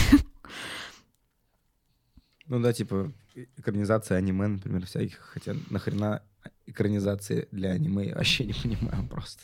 Ну 2.46 2.60
да, 2.60 2.72
типа 2.72 3.10
экранизация 3.56 4.18
аниме, 4.18 4.46
например, 4.46 4.86
всяких. 4.86 5.18
Хотя 5.18 5.54
нахрена 5.70 6.22
экранизации 6.66 7.48
для 7.50 7.70
аниме, 7.70 8.08
я 8.08 8.14
вообще 8.14 8.44
не 8.44 8.52
понимаю 8.62 9.06
просто. 9.08 9.40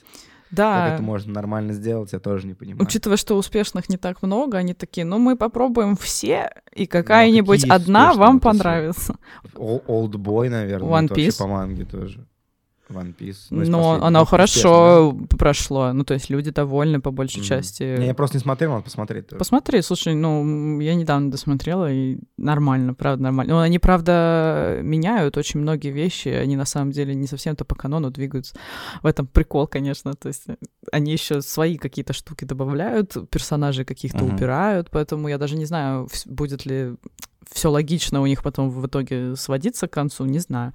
Да. 0.51 0.87
Как 0.87 0.95
это 0.95 1.03
можно 1.03 1.33
нормально 1.33 1.73
сделать, 1.73 2.13
я 2.13 2.19
тоже 2.19 2.47
не 2.47 2.55
понимаю. 2.55 2.83
Учитывая, 2.83 3.17
что 3.17 3.37
успешных 3.37 3.89
не 3.89 3.97
так 3.97 4.21
много, 4.23 4.59
они 4.59 4.75
такие, 4.75 5.05
ну 5.05 5.19
мы 5.19 5.37
попробуем 5.37 5.97
все, 5.97 6.51
и 6.75 6.87
какая-нибудь 6.87 7.61
какие 7.61 7.73
одна 7.73 8.15
вам 8.15 8.41
понравится. 8.41 9.15
Ол- 9.55 9.85
Олдбой, 9.87 10.49
наверное, 10.49 10.89
One 10.89 11.09
Piece. 11.09 11.39
по 11.39 11.47
манге 11.47 11.85
тоже. 11.85 12.27
One 12.91 13.15
Piece. 13.17 13.37
Ну, 13.51 13.65
Но 13.65 14.03
оно 14.03 14.25
хорошо 14.25 15.17
прошло. 15.39 15.93
Ну, 15.93 16.05
то 16.05 16.15
есть 16.15 16.31
люди 16.31 16.51
довольны 16.51 17.01
по 17.01 17.11
большей 17.11 17.39
Мгм. 17.39 17.47
части. 17.47 17.99
Не, 17.99 18.07
я 18.07 18.15
просто 18.15 18.37
не 18.37 18.43
смотрел, 18.43 18.71
надо 18.73 18.85
посмотреть 18.85 19.29
тоже. 19.29 19.39
Посмотри, 19.39 19.83
слушай, 19.83 20.15
ну, 20.15 20.81
я 20.81 20.95
недавно 20.95 21.31
досмотрела, 21.31 21.91
и 21.93 22.19
нормально, 22.37 22.95
правда, 22.95 23.23
нормально. 23.25 23.55
Ну, 23.55 23.61
они, 23.61 23.79
правда, 23.79 24.81
меняют 24.83 25.37
очень 25.37 25.61
многие 25.61 25.91
вещи, 25.91 26.29
они 26.29 26.57
на 26.57 26.65
самом 26.67 26.91
деле 26.93 27.15
не 27.15 27.27
совсем-то 27.27 27.65
по 27.65 27.75
канону 27.75 28.11
двигаются. 28.11 28.55
В 29.03 29.07
этом 29.07 29.27
прикол, 29.27 29.67
конечно, 29.67 30.15
то 30.15 30.29
есть 30.29 30.45
они 30.93 31.13
еще 31.13 31.43
свои 31.43 31.77
какие-то 31.77 32.13
штуки 32.13 32.45
добавляют, 32.45 33.17
персонажей 33.31 33.85
каких-то 33.85 34.25
Мгм. 34.25 34.35
убирают, 34.35 34.91
поэтому 34.91 35.29
я 35.29 35.39
даже 35.39 35.57
не 35.57 35.65
знаю, 35.65 36.09
будет 36.27 36.67
ли 36.67 36.95
все 37.51 37.71
логично 37.71 38.21
у 38.21 38.27
них 38.27 38.43
потом 38.43 38.71
в 38.71 38.87
итоге 38.87 39.35
сводиться 39.37 39.89
к 39.89 39.93
концу, 39.93 40.25
не 40.25 40.39
знаю. 40.39 40.73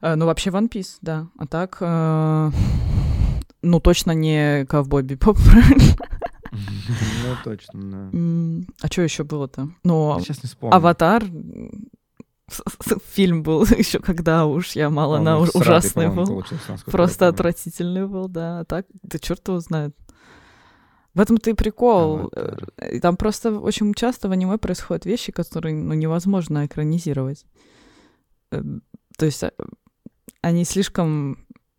Э, 0.00 0.14
Ну, 0.14 0.26
вообще 0.26 0.50
One 0.50 0.68
Piece, 0.70 0.98
да. 1.02 1.28
А 1.38 1.46
так, 1.46 1.78
э, 1.80 2.50
ну, 3.62 3.80
точно 3.80 4.12
не 4.12 4.64
Ковбой 4.66 5.02
Бибоп, 5.02 5.36
правильно? 5.50 5.96
Ну, 6.52 7.36
точно, 7.44 7.80
да. 8.10 8.66
А 8.82 8.86
что 8.86 9.02
еще 9.02 9.24
было-то? 9.24 9.68
Ну, 9.84 10.18
Сейчас 10.20 10.42
не 10.42 10.48
вспомню. 10.48 10.74
Аватар. 10.76 11.24
Фильм 13.12 13.42
был 13.42 13.64
еще 13.78 13.98
когда 13.98 14.46
уж 14.46 14.76
я 14.76 14.88
мало 14.88 15.18
на 15.18 15.38
ужасный 15.40 16.08
был. 16.08 16.44
Просто 16.86 17.26
отвратительный 17.28 18.06
был, 18.06 18.28
да. 18.28 18.60
А 18.60 18.64
так, 18.64 18.86
да 19.02 19.18
черт 19.18 19.46
его 19.48 19.58
знает. 19.60 19.96
В 21.14 21.20
этом-то 21.20 21.50
и 21.50 21.54
прикол. 21.54 22.30
Аватар. 22.32 22.68
Э, 22.76 23.00
Там 23.00 23.16
просто 23.16 23.58
очень 23.58 23.92
часто 23.94 24.28
в 24.28 24.32
аниме 24.32 24.58
происходят 24.58 25.06
вещи, 25.06 25.32
которые 25.32 25.74
ну, 25.74 25.94
невозможно 25.94 26.66
экранизировать. 26.66 27.44
То 28.50 29.26
есть 29.26 29.42
они 30.42 30.64
слишком, 30.64 31.38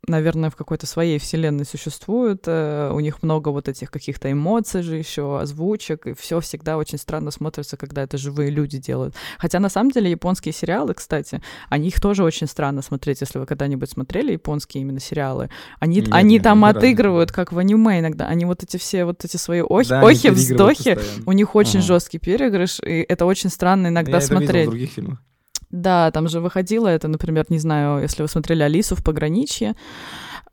наверное, 0.10 0.50
в 0.50 0.56
какой-то 0.56 0.86
своей 0.88 1.20
вселенной 1.20 1.66
существуют. 1.66 2.44
э, 2.46 2.92
У 2.94 3.00
них 3.02 3.22
много 3.24 3.50
вот 3.50 3.68
этих 3.68 3.92
каких-то 3.92 4.32
эмоций 4.32 4.82
же 4.82 4.96
еще, 4.96 5.40
озвучек, 5.42 6.08
и 6.08 6.14
все 6.14 6.40
всегда 6.40 6.78
очень 6.78 6.98
странно 6.98 7.30
смотрится, 7.32 7.76
когда 7.76 8.04
это 8.04 8.18
живые 8.18 8.50
люди 8.50 8.78
делают. 8.78 9.16
Хотя 9.38 9.60
на 9.60 9.68
самом 9.68 9.92
деле 9.92 10.10
японские 10.10 10.54
сериалы, 10.54 10.94
кстати, 10.94 11.42
они 11.70 11.90
их 11.90 12.00
тоже 12.00 12.24
очень 12.24 12.48
странно 12.48 12.82
смотреть, 12.82 13.20
если 13.20 13.38
вы 13.40 13.46
когда-нибудь 13.46 13.90
смотрели 13.90 14.32
японские 14.32 14.84
именно 14.84 15.02
сериалы. 15.02 15.50
Они, 15.80 15.98
Нет, 15.98 16.08
они 16.12 16.36
нет, 16.36 16.44
там 16.44 16.64
отыгрывают, 16.64 17.34
как 17.34 17.52
в 17.52 17.58
аниме 17.58 18.00
иногда. 18.00 18.28
Они 18.28 18.46
вот 18.46 18.64
эти 18.64 18.78
все 18.78 19.04
вот 19.04 19.26
эти 19.26 19.36
свои 19.36 19.60
охи, 19.62 19.90
Да, 19.90 20.02
охи 20.08 20.30
вздохи, 20.30 20.96
постоянно. 20.96 21.24
у 21.26 21.32
них 21.34 21.54
очень 21.54 21.80
Ага. 21.80 21.88
жесткий 21.88 22.20
переигрыш, 22.20 22.80
и 22.80 23.06
это 23.10 23.26
очень 23.26 23.50
странно 23.50 23.88
иногда 23.88 24.12
Я 24.12 24.18
это 24.20 24.26
видел 24.28 24.38
смотреть. 24.46 24.68
в 24.68 24.70
других 24.70 24.90
фильмах. 24.92 25.22
Да, 25.70 26.12
там 26.12 26.28
же 26.28 26.40
выходило 26.40 26.88
это, 26.88 27.08
например, 27.08 27.46
не 27.50 27.60
знаю, 27.60 28.02
если 28.02 28.22
вы 28.22 28.28
смотрели 28.28 28.64
Алису 28.64 28.96
в 28.96 29.04
пограничье, 29.04 29.76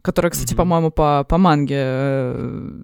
которая, 0.03 0.31
кстати, 0.31 0.53
Мгм. 0.55 0.59
по-моему, 0.59 0.91
по, 0.91 1.25
по 1.29 1.39
манге, 1.39 1.77
э, 1.79 2.83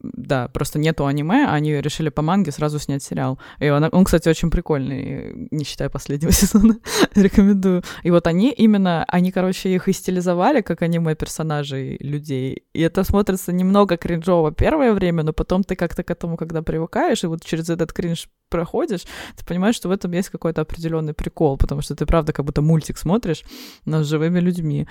да, 0.00 0.48
просто 0.48 0.78
нету 0.78 1.06
аниме, 1.06 1.46
они 1.48 1.80
решили 1.80 2.10
по 2.10 2.22
манге 2.22 2.52
сразу 2.52 2.78
снять 2.78 3.02
сериал. 3.02 3.38
И 3.58 3.68
он, 3.68 3.88
он, 3.90 4.04
кстати, 4.04 4.28
очень 4.28 4.50
прикольный, 4.50 5.48
не 5.50 5.64
считая 5.64 5.88
последнего 5.88 6.32
сезона, 6.32 6.76
рекомендую. 7.14 7.82
И 8.02 8.10
вот 8.10 8.26
они 8.26 8.50
именно, 8.50 9.04
они, 9.08 9.32
короче, 9.32 9.74
их 9.74 9.88
и 9.88 9.92
стилизовали 9.92 10.60
как 10.60 10.82
аниме-персонажей 10.82 11.96
людей, 12.00 12.64
и 12.72 12.80
это 12.80 13.04
смотрится 13.04 13.52
немного 13.52 13.96
кринжово 13.96 14.52
первое 14.52 14.92
время, 14.92 15.22
но 15.22 15.32
потом 15.32 15.64
ты 15.64 15.74
как-то 15.74 16.02
к 16.02 16.10
этому, 16.10 16.36
когда 16.36 16.62
привыкаешь, 16.62 17.24
и 17.24 17.26
вот 17.26 17.44
через 17.44 17.70
этот 17.70 17.92
кринж 17.92 18.28
проходишь, 18.48 19.02
ты 19.36 19.44
понимаешь, 19.44 19.76
что 19.76 19.88
в 19.88 19.92
этом 19.92 20.12
есть 20.12 20.30
какой-то 20.30 20.62
определенный 20.62 21.14
прикол, 21.14 21.56
потому 21.56 21.82
что 21.82 21.94
ты 21.94 22.06
правда 22.06 22.32
как 22.32 22.44
будто 22.44 22.62
мультик 22.62 22.98
смотришь, 22.98 23.42
но 23.84 24.02
с 24.02 24.06
живыми 24.06 24.40
людьми. 24.40 24.86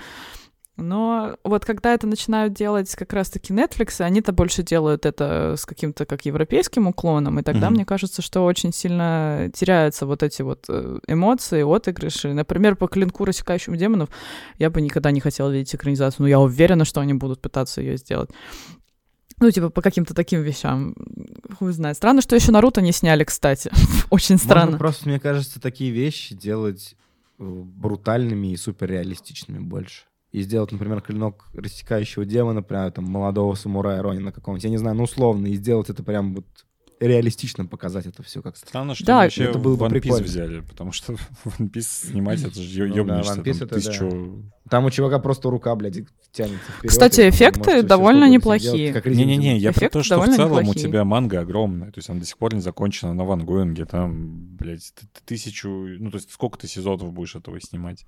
Но 0.80 1.36
вот 1.42 1.64
когда 1.64 1.92
это 1.92 2.06
начинают 2.06 2.54
делать 2.54 2.94
как 2.94 3.12
раз-таки 3.12 3.52
Netflix, 3.52 4.00
они-то 4.00 4.32
больше 4.32 4.62
делают 4.62 5.06
это 5.06 5.56
с 5.58 5.66
каким-то 5.66 6.06
как 6.06 6.24
европейским 6.24 6.86
уклоном, 6.86 7.38
и 7.40 7.42
тогда 7.42 7.66
Мгм. 7.66 7.74
мне 7.74 7.84
кажется, 7.84 8.22
что 8.22 8.44
очень 8.44 8.72
сильно 8.72 9.50
теряются 9.52 10.06
вот 10.06 10.22
эти 10.22 10.42
вот 10.42 10.66
э, 10.68 11.00
эмоции, 11.08 11.62
отыгрыши. 11.62 12.32
Например, 12.32 12.76
по 12.76 12.86
клинку 12.86 13.24
рассекающему 13.24 13.76
демонов 13.76 14.08
я 14.58 14.70
бы 14.70 14.80
никогда 14.80 15.10
не 15.10 15.20
хотела 15.20 15.50
видеть 15.50 15.74
экранизацию, 15.74 16.22
но 16.22 16.28
я 16.28 16.38
уверена, 16.38 16.84
что 16.84 17.00
они 17.00 17.12
будут 17.14 17.40
пытаться 17.40 17.80
ее 17.80 17.96
сделать. 17.96 18.30
Ну, 19.40 19.50
типа, 19.50 19.70
по 19.70 19.82
каким-то 19.82 20.14
таким 20.14 20.42
вещам. 20.42 20.94
Хуй 21.58 21.72
знает. 21.72 21.96
Странно, 21.96 22.22
что 22.22 22.34
еще 22.34 22.50
Наруто 22.50 22.80
не 22.80 22.92
сняли, 22.92 23.22
кстати. 23.24 23.70
Очень 24.10 24.34
Можно 24.36 24.36
странно. 24.38 24.78
просто, 24.78 25.08
мне 25.08 25.20
кажется, 25.20 25.60
такие 25.60 25.90
вещи 25.92 26.34
делать 26.34 26.96
э, 27.38 27.44
брутальными 27.44 28.48
и 28.52 28.56
суперреалистичными 28.56 29.58
больше. 29.60 30.02
И 30.32 30.42
сделать, 30.42 30.72
например, 30.72 31.00
клинок 31.00 31.46
рассекающего 31.54 32.24
демона, 32.26 32.62
прям 32.62 32.92
там 32.92 33.04
молодого 33.04 33.54
самурая 33.54 34.02
Ронина 34.02 34.30
какого-нибудь, 34.30 34.64
я 34.64 34.70
не 34.70 34.76
знаю, 34.76 34.96
ну 34.96 35.04
условно, 35.04 35.46
и 35.46 35.54
сделать 35.54 35.88
это 35.88 36.02
прям 36.02 36.34
вот 36.34 36.44
реалистично 37.00 37.64
показать 37.64 38.06
это 38.06 38.22
все 38.22 38.42
как-то. 38.42 38.58
Странно, 38.66 38.94
что 38.94 39.06
Да, 39.06 39.18
вообще 39.18 39.44
это 39.44 39.58
было 39.58 39.76
бы 39.76 39.84
One 39.86 39.88
Piece 39.88 40.00
прикольно. 40.00 40.24
взяли, 40.24 40.60
потому 40.60 40.92
что 40.92 41.12
One 41.44 41.70
Piece 41.70 42.08
снимать, 42.10 42.42
это 42.42 42.60
же 42.60 42.88
Ну 42.88 43.04
да, 43.04 43.20
One 43.20 43.42
Piece 43.44 43.58
там, 43.58 43.66
это 43.68 43.74
тысячу... 43.76 44.42
Там 44.68 44.84
у 44.84 44.90
чувака 44.90 45.18
просто 45.18 45.48
рука, 45.48 45.74
блядь, 45.76 45.94
тянется 46.32 46.58
вперед. 46.72 46.90
Кстати, 46.90 47.28
эффекты 47.30 47.82
довольно 47.82 48.28
неплохие. 48.28 48.92
Не-не-не, 49.04 49.56
я 49.58 49.72
про 49.72 49.88
то, 49.88 50.02
что 50.02 50.20
в 50.20 50.26
целом 50.26 50.52
у 50.52 50.60
неплохие. 50.60 50.86
тебя 50.88 51.04
манга 51.04 51.40
огромная, 51.40 51.90
то 51.90 51.98
есть 51.98 52.10
она 52.10 52.20
до 52.20 52.26
сих 52.26 52.36
пор 52.36 52.52
не 52.54 52.60
закончена 52.60 53.14
на 53.14 53.24
Ван 53.24 53.46
Гоинге, 53.46 53.86
там, 53.86 54.56
блядь, 54.56 54.92
ты- 54.94 55.06
ты 55.06 55.20
тысячу, 55.24 55.68
ну, 55.70 56.10
то 56.10 56.16
есть 56.16 56.30
сколько 56.30 56.58
ты 56.58 56.66
сезонов 56.66 57.12
будешь 57.14 57.34
этого 57.36 57.58
снимать? 57.60 58.04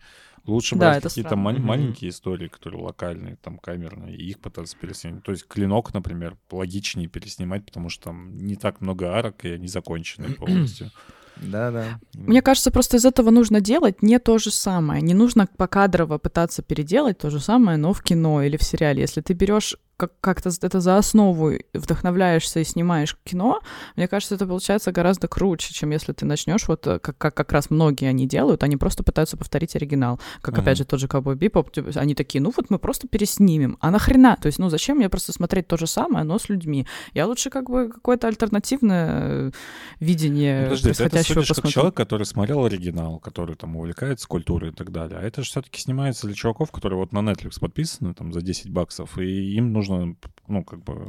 Лучше 0.47 0.75
Да, 0.75 0.87
брать 0.87 0.99
это 0.99 1.09
какие-то 1.09 1.37
мал- 1.37 1.59
маленькие 1.59 2.11
истории, 2.11 2.49
которые 2.49 2.83
локальные, 2.83 3.37
там, 3.37 3.59
камерные, 3.59 4.17
и 4.17 4.31
их 4.31 4.39
пытаться 4.39 4.77
переснимать. 4.77 5.23
То 5.23 5.33
есть 5.33 5.47
Клинок, 5.47 5.93
например, 5.95 6.37
логичнее 6.51 7.09
переснимать, 7.09 7.65
потому 7.65 7.89
что 7.89 8.05
там 8.05 8.37
не 8.37 8.57
так 8.57 8.81
много 8.81 9.13
арок, 9.13 9.45
и 9.45 9.51
они 9.51 9.69
закончены 9.69 10.35
полностью. 10.35 10.91
Да-да. 11.37 12.01
Мне 12.15 12.43
кажется, 12.43 12.71
просто 12.71 12.99
из 12.99 13.05
этого 13.05 13.31
нужно 13.31 13.61
делать 13.61 14.03
не 14.03 14.19
то 14.19 14.39
же 14.39 14.51
самое. 14.51 15.01
Не 15.01 15.15
нужно 15.15 15.47
покадрово 15.57 16.19
пытаться 16.19 16.63
переделать 16.63 17.19
то 17.19 17.31
же 17.31 17.41
самое, 17.41 17.79
но 17.79 17.93
в 17.93 18.03
кино 18.03 18.43
или 18.43 18.57
в 18.57 18.63
сериале. 18.63 19.01
Если 19.03 19.21
ты 19.21 19.33
берешь 19.33 19.77
как- 20.01 20.19
как-то 20.21 20.51
это 20.63 20.81
за 20.81 20.97
основу, 20.97 21.53
вдохновляешься 21.75 22.61
и 22.61 22.65
снимаешь 22.65 23.17
кино, 23.25 23.61
мне 23.97 24.09
кажется, 24.09 24.35
это 24.35 24.47
получается 24.47 24.93
гораздо 24.93 25.29
круче, 25.29 25.75
чем 25.75 25.91
если 25.91 26.13
ты 26.13 26.25
начнешь 26.27 26.67
вот 26.69 26.87
э, 26.87 26.99
как, 26.99 27.19
как, 27.19 27.35
как 27.35 27.53
раз 27.53 27.71
многие 27.71 28.09
они 28.09 28.27
делают, 28.27 28.63
они 28.63 28.77
просто 28.77 29.03
пытаются 29.03 29.37
повторить 29.37 29.77
оригинал. 29.77 30.19
Как, 30.41 30.55
Мгм. 30.55 30.63
опять 30.63 30.79
же, 30.79 30.85
тот 30.85 31.01
же 31.01 31.07
Cowboy 31.07 31.37
Bebop, 31.37 31.71
типа, 31.73 31.91
они 32.01 32.15
такие, 32.15 32.41
ну 32.41 32.53
вот 32.57 32.71
мы 32.71 32.79
просто 32.79 33.09
переснимем. 33.09 33.77
А 33.81 33.91
нахрена? 33.91 34.37
То 34.41 34.47
есть, 34.47 34.59
ну 34.59 34.71
зачем 34.71 34.97
мне 34.97 35.09
просто 35.09 35.33
смотреть 35.33 35.67
то 35.69 35.77
же 35.77 35.87
самое, 35.87 36.25
но 36.25 36.39
с 36.39 36.49
людьми? 36.49 36.87
Я 37.15 37.27
лучше 37.27 37.51
как 37.51 37.69
бы 37.69 37.89
какое-то 37.91 38.29
альтернативное 38.29 39.09
э, 39.49 39.51
видение 40.01 40.59
Ну, 40.61 40.65
Подожди, 40.65 40.85
ты 40.85 40.91
это 40.91 40.99
происходящего 41.11 41.41
судишь 41.43 41.63
как 41.63 41.71
человек, 41.71 41.95
который 41.95 42.25
смотрел 42.27 42.65
оригинал, 42.65 43.19
который 43.19 43.57
там 43.57 43.77
увлекается 43.77 44.27
культурой 44.29 44.71
и 44.71 44.75
так 44.75 44.91
далее. 44.93 45.19
А 45.19 45.23
это 45.23 45.43
же 45.43 45.49
все-таки 45.51 45.81
снимается 45.81 46.27
для 46.27 46.35
чуваков, 46.37 46.71
которые 46.71 46.99
вот 46.99 47.13
на 47.13 47.19
Netflix 47.19 47.59
подписаны 47.61 48.15
там 48.15 48.33
за 48.33 48.41
10 48.43 48.71
баксов, 48.71 49.19
и 49.19 49.55
им 49.55 49.73
нужно, 49.73 49.90
ну, 50.49 50.65
как 50.65 50.83
бы 50.83 51.09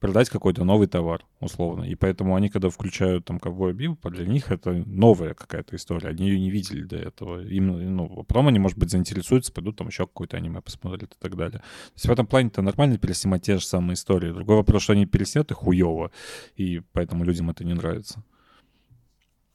продать 0.00 0.30
какой-то 0.30 0.64
новый 0.64 0.88
товар, 0.88 1.24
условно. 1.40 1.84
И 1.84 1.94
поэтому 1.94 2.34
они, 2.34 2.48
когда 2.48 2.70
включают 2.70 3.26
там 3.26 3.38
ковбоя 3.38 3.72
Бибопа, 3.72 4.10
для 4.10 4.26
них 4.26 4.50
это 4.50 4.72
новая 4.86 5.34
какая-то 5.34 5.76
история. 5.76 6.08
Они 6.08 6.28
ее 6.28 6.40
не 6.40 6.50
видели 6.50 6.84
до 6.84 6.96
этого. 6.96 7.42
Им, 7.42 7.96
ну, 7.96 8.24
потом 8.24 8.48
они, 8.48 8.58
может 8.58 8.78
быть, 8.78 8.90
заинтересуются, 8.90 9.52
пойдут 9.52 9.76
там 9.76 9.88
еще 9.88 10.06
какое-то 10.06 10.38
аниме 10.38 10.62
посмотрят 10.62 11.12
и 11.12 11.16
так 11.18 11.36
далее. 11.36 11.58
То 11.58 11.94
есть 11.94 12.06
в 12.06 12.10
этом 12.10 12.26
плане-то 12.26 12.62
нормально 12.62 12.98
переснимать 12.98 13.42
те 13.42 13.58
же 13.58 13.64
самые 13.64 13.94
истории. 13.94 14.32
Другой 14.32 14.56
вопрос, 14.56 14.82
что 14.82 14.94
они 14.94 15.02
их 15.04 15.56
хуево, 15.56 16.10
и 16.56 16.80
поэтому 16.92 17.24
людям 17.24 17.50
это 17.50 17.64
не 17.64 17.74
нравится. 17.74 18.24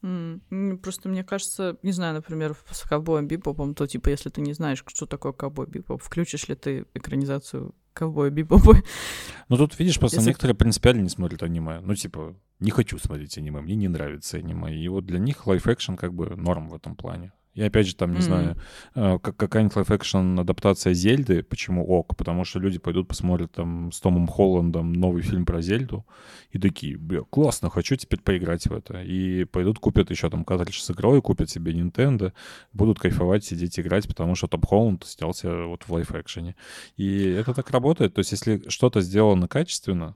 М, 0.05 0.77
Просто 0.83 1.09
мне 1.09 1.23
кажется, 1.23 1.77
не 1.81 1.91
знаю, 1.91 2.13
например, 2.13 2.55
с 2.69 2.83
ковбоем 2.83 3.27
Бибопом, 3.27 3.73
то 3.73 3.87
типа, 3.87 4.09
если 4.09 4.29
ты 4.29 4.41
не 4.41 4.53
знаешь, 4.53 4.83
что 4.87 5.05
такое 5.07 5.31
ковбой 5.33 5.65
Бибоп, 5.67 6.01
включишь 6.01 6.47
ли 6.47 6.55
ты 6.55 6.85
экранизацию 6.93 7.73
ковбоя 7.93 8.29
Бибопа? 8.29 8.75
Ну 9.49 9.57
тут, 9.57 9.77
видишь, 9.79 9.99
просто 9.99 10.17
Если- 10.17 10.29
некоторые 10.29 10.55
принципиально 10.55 11.01
не 11.01 11.09
смотрят 11.09 11.43
аниме. 11.43 11.79
Ну, 11.81 11.93
типа, 11.95 12.35
не 12.59 12.71
хочу 12.71 12.97
смотреть 12.97 13.37
аниме, 13.37 13.61
мне 13.61 13.75
не 13.75 13.87
нравится 13.87 14.37
аниме. 14.37 14.75
И 14.75 14.87
вот 14.87 15.05
для 15.05 15.19
них 15.19 15.45
лайф-экшен 15.47 15.95
как 15.97 16.13
бы 16.13 16.35
норм 16.35 16.69
в 16.69 16.75
этом 16.75 16.95
плане. 16.95 17.31
И 17.55 17.61
опять 17.63 17.87
же, 17.87 17.95
там, 17.95 18.11
не 18.11 18.15
Мгм. 18.17 18.21
знаю, 18.23 18.57
э, 18.95 19.17
как 19.19 19.37
какая-нибудь 19.37 19.77
лайф-экшен 19.77 20.39
адаптация 20.41 20.93
Зельды, 20.93 21.41
почему 21.41 21.85
ок? 21.87 22.15
Потому 22.17 22.43
что 22.43 22.59
люди 22.59 22.79
пойдут 22.79 23.07
посмотрят 23.07 23.53
там 23.53 23.91
с 23.93 24.01
Томом 24.01 24.27
Холландом 24.27 24.91
новый 24.91 25.21
фильм 25.21 25.45
про 25.45 25.61
Зельду 25.61 26.05
и 26.51 26.59
такие, 26.59 26.97
бля, 26.97 27.21
классно, 27.21 27.69
хочу 27.69 27.95
теперь 27.95 28.19
поиграть 28.19 28.67
в 28.67 28.73
это. 28.73 29.01
И 29.01 29.45
пойдут 29.45 29.79
купят 29.79 30.11
еще 30.11 30.29
там 30.29 30.43
картридж 30.43 30.79
с 30.81 30.91
игрой, 30.91 31.21
купят 31.21 31.49
себе 31.49 31.71
Nintendo, 31.71 32.33
будут 32.73 32.99
кайфовать, 32.99 33.45
сидеть 33.45 33.79
играть, 33.79 34.05
потому 34.07 34.35
что 34.35 34.47
Том 34.47 34.61
Холланд 34.61 35.05
снялся 35.05 35.63
вот 35.65 35.83
в 35.83 35.93
лайф-экшене. 35.93 36.55
И 36.97 37.23
это 37.23 37.53
так 37.53 37.71
работает. 37.71 38.13
То 38.13 38.19
есть 38.19 38.31
если 38.33 38.67
что-то 38.67 38.99
сделано 38.99 39.47
качественно, 39.47 40.15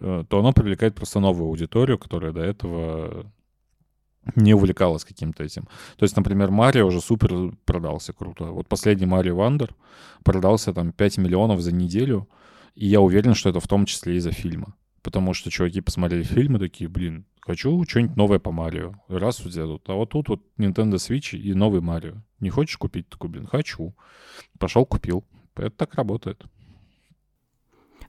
э, 0.00 0.24
то 0.26 0.38
оно 0.38 0.54
привлекает 0.54 0.94
просто 0.94 1.20
новую 1.20 1.48
аудиторию, 1.48 1.98
которая 1.98 2.32
до 2.32 2.40
этого 2.40 3.30
не 4.34 4.54
увлекалась 4.54 5.04
каким-то 5.04 5.44
этим. 5.44 5.64
То 5.96 6.04
есть, 6.04 6.16
например, 6.16 6.50
Марио 6.50 6.86
уже 6.86 7.00
супер 7.00 7.52
продался 7.64 8.12
круто. 8.12 8.44
Вот 8.44 8.68
последний 8.68 9.06
Марио 9.06 9.36
Вандер 9.36 9.74
продался 10.24 10.72
там 10.72 10.92
5 10.92 11.18
миллионов 11.18 11.60
за 11.60 11.72
неделю, 11.72 12.28
и 12.74 12.86
я 12.86 13.00
уверен, 13.00 13.34
что 13.34 13.50
это 13.50 13.60
в 13.60 13.68
том 13.68 13.86
числе 13.86 14.16
из-за 14.16 14.32
фильма. 14.32 14.74
Потому 15.02 15.32
что 15.32 15.50
чуваки 15.50 15.80
посмотрели 15.80 16.22
фильм 16.22 16.56
и 16.56 16.60
такие, 16.60 16.88
блин, 16.88 17.24
хочу 17.40 17.82
что-нибудь 17.88 18.16
новое 18.16 18.38
по 18.38 18.52
Марио. 18.52 18.94
Раз 19.08 19.40
взяли. 19.40 19.80
А 19.86 19.94
вот 19.94 20.10
тут 20.10 20.28
вот 20.28 20.42
Nintendo 20.58 20.94
Switch 20.94 21.36
и 21.36 21.54
новый 21.54 21.80
Марио. 21.80 22.22
Не 22.38 22.50
хочешь 22.50 22.76
купить? 22.76 23.08
Такой, 23.08 23.30
блин, 23.30 23.46
хочу. 23.46 23.94
Пошел, 24.58 24.84
купил. 24.84 25.24
Это 25.56 25.70
так 25.70 25.94
работает. 25.94 26.44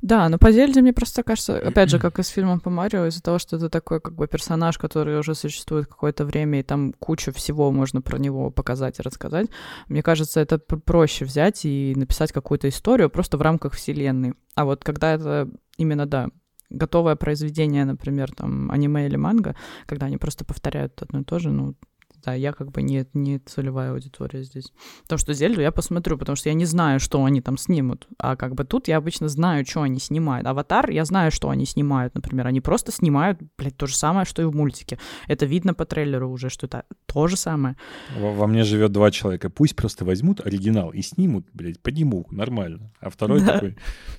Да, 0.01 0.29
но 0.29 0.39
по 0.39 0.51
Зельде 0.51 0.81
мне 0.81 0.93
просто 0.93 1.21
кажется, 1.21 1.57
опять 1.57 1.89
же, 1.89 1.99
как 1.99 2.17
и 2.17 2.23
с 2.23 2.27
фильмом 2.29 2.59
по 2.59 2.71
Марио, 2.71 3.05
из-за 3.05 3.21
того, 3.21 3.37
что 3.37 3.57
это 3.57 3.69
такой 3.69 4.01
как 4.01 4.15
бы 4.15 4.27
персонаж, 4.27 4.77
который 4.79 5.19
уже 5.19 5.35
существует 5.35 5.87
какое-то 5.87 6.25
время, 6.25 6.59
и 6.59 6.63
там 6.63 6.93
куча 6.93 7.31
всего 7.31 7.71
можно 7.71 8.01
про 8.01 8.17
него 8.17 8.49
показать 8.49 8.99
и 8.99 9.03
рассказать, 9.03 9.49
мне 9.87 10.01
кажется, 10.01 10.39
это 10.39 10.57
пр- 10.57 10.79
проще 10.79 11.25
взять 11.25 11.65
и 11.65 11.93
написать 11.95 12.31
какую-то 12.31 12.67
историю 12.67 13.09
просто 13.11 13.37
в 13.37 13.41
рамках 13.41 13.73
вселенной. 13.73 14.33
А 14.55 14.65
вот 14.65 14.83
когда 14.83 15.13
это 15.13 15.49
именно, 15.77 16.07
да, 16.07 16.29
готовое 16.71 17.15
произведение, 17.15 17.85
например, 17.85 18.31
там, 18.31 18.71
аниме 18.71 19.05
или 19.05 19.17
манга, 19.17 19.55
когда 19.85 20.07
они 20.07 20.17
просто 20.17 20.45
повторяют 20.45 21.01
одно 21.01 21.19
и 21.19 21.23
то 21.23 21.37
же, 21.37 21.51
ну, 21.51 21.75
да, 22.23 22.33
я 22.33 22.53
как 22.53 22.71
бы 22.71 22.81
не, 22.81 23.05
не 23.13 23.39
целевая 23.39 23.91
аудитория 23.91 24.43
здесь. 24.43 24.71
Потому 25.03 25.19
что 25.19 25.33
Зельду 25.33 25.61
я 25.61 25.71
посмотрю, 25.71 26.17
потому 26.17 26.35
что 26.35 26.49
я 26.49 26.53
не 26.55 26.65
знаю, 26.65 26.99
что 26.99 27.23
они 27.23 27.41
там 27.41 27.57
снимут. 27.57 28.07
А 28.17 28.35
как 28.35 28.55
бы 28.55 28.63
тут 28.63 28.87
я 28.87 28.97
обычно 28.97 29.27
знаю, 29.29 29.65
что 29.65 29.81
они 29.81 29.99
снимают. 29.99 30.47
Аватар, 30.47 30.89
я 30.89 31.05
знаю, 31.05 31.31
что 31.31 31.49
они 31.49 31.65
снимают, 31.65 32.15
например. 32.15 32.47
Они 32.47 32.61
просто 32.61 32.91
снимают, 32.91 33.39
блядь, 33.57 33.77
то 33.77 33.87
же 33.87 33.95
самое, 33.95 34.25
что 34.25 34.41
и 34.41 34.45
в 34.45 34.55
мультике. 34.55 34.99
Это 35.27 35.45
видно 35.45 35.73
по 35.73 35.85
трейлеру 35.85 36.29
уже, 36.29 36.49
что 36.49 36.67
это 36.67 36.83
то 37.05 37.27
же 37.27 37.37
самое. 37.37 37.75
Во, 38.17 38.31
во 38.33 38.47
мне 38.47 38.63
живет 38.63 38.91
два 38.91 39.11
человека. 39.11 39.49
Пусть 39.49 39.75
просто 39.75 40.05
возьмут 40.05 40.45
оригинал 40.45 40.91
и 40.91 41.01
снимут, 41.01 41.45
блядь, 41.53 41.79
подниму, 41.81 42.27
нормально. 42.31 42.91
А 42.99 43.09
второй 43.09 43.41
Да. 43.41 43.53
такой, 43.53 43.75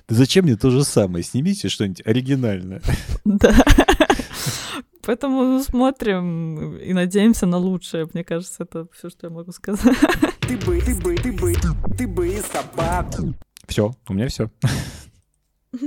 да 0.07 0.15
зачем 0.15 0.45
мне 0.45 0.55
то 0.55 0.69
же 0.69 0.83
самое? 0.83 1.23
Снимите 1.23 1.69
что-нибудь 1.69 2.01
оригинальное. 2.05 2.81
Да. 3.25 3.55
Поэтому 5.05 5.59
смотрим 5.59 6.77
и 6.77 6.93
надеемся 6.93 7.45
на 7.45 7.57
лучшее. 7.57 8.07
Мне 8.13 8.23
кажется, 8.23 8.63
это 8.63 8.87
все, 8.93 9.09
что 9.09 9.27
я 9.27 9.33
могу 9.33 9.51
сказать. 9.51 9.81
Ты 10.41 10.57
бы, 10.57 10.79
ты 10.81 10.95
бы, 10.95 11.15
ты 11.15 11.31
бы, 11.31 11.53
ты 11.97 12.07
бы 12.07 12.27
и 12.27 12.41
собаку. 12.41 13.33
Все, 13.65 13.95
у 14.09 14.13
меня 14.13 14.27
все. 14.27 14.51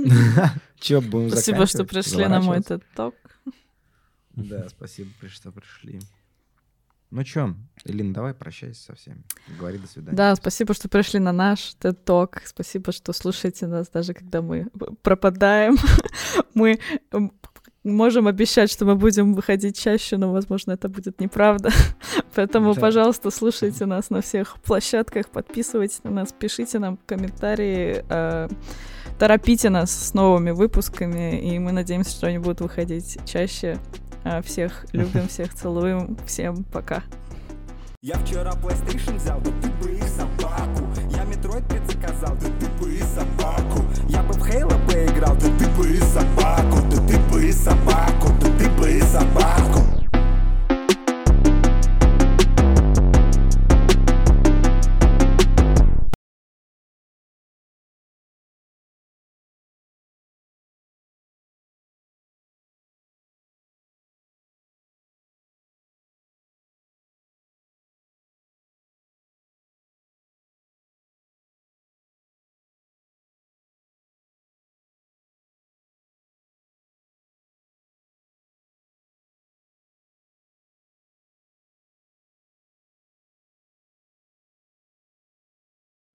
Че, 0.79 0.99
будем 0.99 1.29
Спасибо, 1.29 1.67
что 1.67 1.85
пришли 1.85 2.25
на 2.25 2.41
мой 2.41 2.59
Заворачиваться? 2.59 2.73
TED-ток. 2.75 3.15
Да, 4.35 4.67
спасибо, 4.69 5.11
что 5.29 5.51
пришли. 5.51 5.99
Ну 7.09 7.23
чё, 7.23 7.55
Элина, 7.85 8.13
давай 8.13 8.33
прощайся 8.33 8.81
со 8.83 8.95
всеми. 8.95 9.23
Говори 9.57 9.77
до 9.77 9.87
свидания. 9.87 10.17
Да, 10.17 10.35
спасибо, 10.35 10.73
что 10.73 10.89
пришли 10.89 11.19
на 11.19 11.31
наш 11.31 11.75
TED-ток. 11.79 12.41
Спасибо, 12.43 12.91
что 12.91 13.13
слушаете 13.13 13.67
нас, 13.67 13.87
даже 13.89 14.13
когда 14.13 14.41
мы 14.41 14.67
пропадаем. 15.03 15.77
Мы 16.53 16.79
можем 17.87 18.27
обещать, 18.27 18.71
что 18.71 18.85
мы 18.85 18.95
будем 18.95 19.33
выходить 19.33 19.77
чаще, 19.79 20.17
но, 20.17 20.31
возможно, 20.31 20.71
это 20.73 20.89
будет 20.89 21.19
неправда. 21.19 21.69
Поэтому, 22.35 22.73
Да. 22.73 22.81
пожалуйста, 22.81 23.31
слушайте 23.31 23.85
нас 23.85 24.09
на 24.09 24.21
всех 24.21 24.57
площадках, 24.61 25.29
подписывайтесь 25.29 26.01
на 26.03 26.11
нас, 26.11 26.33
пишите 26.37 26.79
нам 26.79 26.97
комментарии, 27.05 28.03
э, 28.09 28.47
торопите 29.19 29.69
нас 29.69 29.91
с 29.91 30.13
новыми 30.13 30.51
выпусками, 30.51 31.39
и 31.39 31.57
мы 31.59 31.71
надеемся, 31.71 32.11
что 32.11 32.27
они 32.27 32.37
будут 32.39 32.61
выходить 32.61 33.17
чаще. 33.25 33.79
Э, 34.23 34.41
Всех 34.41 34.85
любим, 34.93 35.27
всех 35.29 35.53
целуем. 35.53 36.17
Всем 36.25 36.63
пока. 36.65 37.03
Я 38.03 38.15
вчера 38.19 38.51
PlayStation 38.53 39.17
взял, 39.17 39.39
да 39.41 39.51
ты 39.61 39.69
бы 39.83 39.91
и 39.91 40.01
собаку. 40.01 40.85
Я 41.09 41.23
Metroid 41.23 41.67
предзаказал, 41.67 42.35
да 42.35 42.47
ты 42.59 42.67
бы 42.79 42.93
и 42.93 42.99
собаку. 43.01 43.83
Я 44.07 44.21
бы 44.23 44.33
в 44.33 44.47
Halo 44.47 44.77
sapato, 47.57 48.31
tu 48.39 48.51
pipa 48.51 48.89
e 48.89 49.01
sapato. 49.01 49.56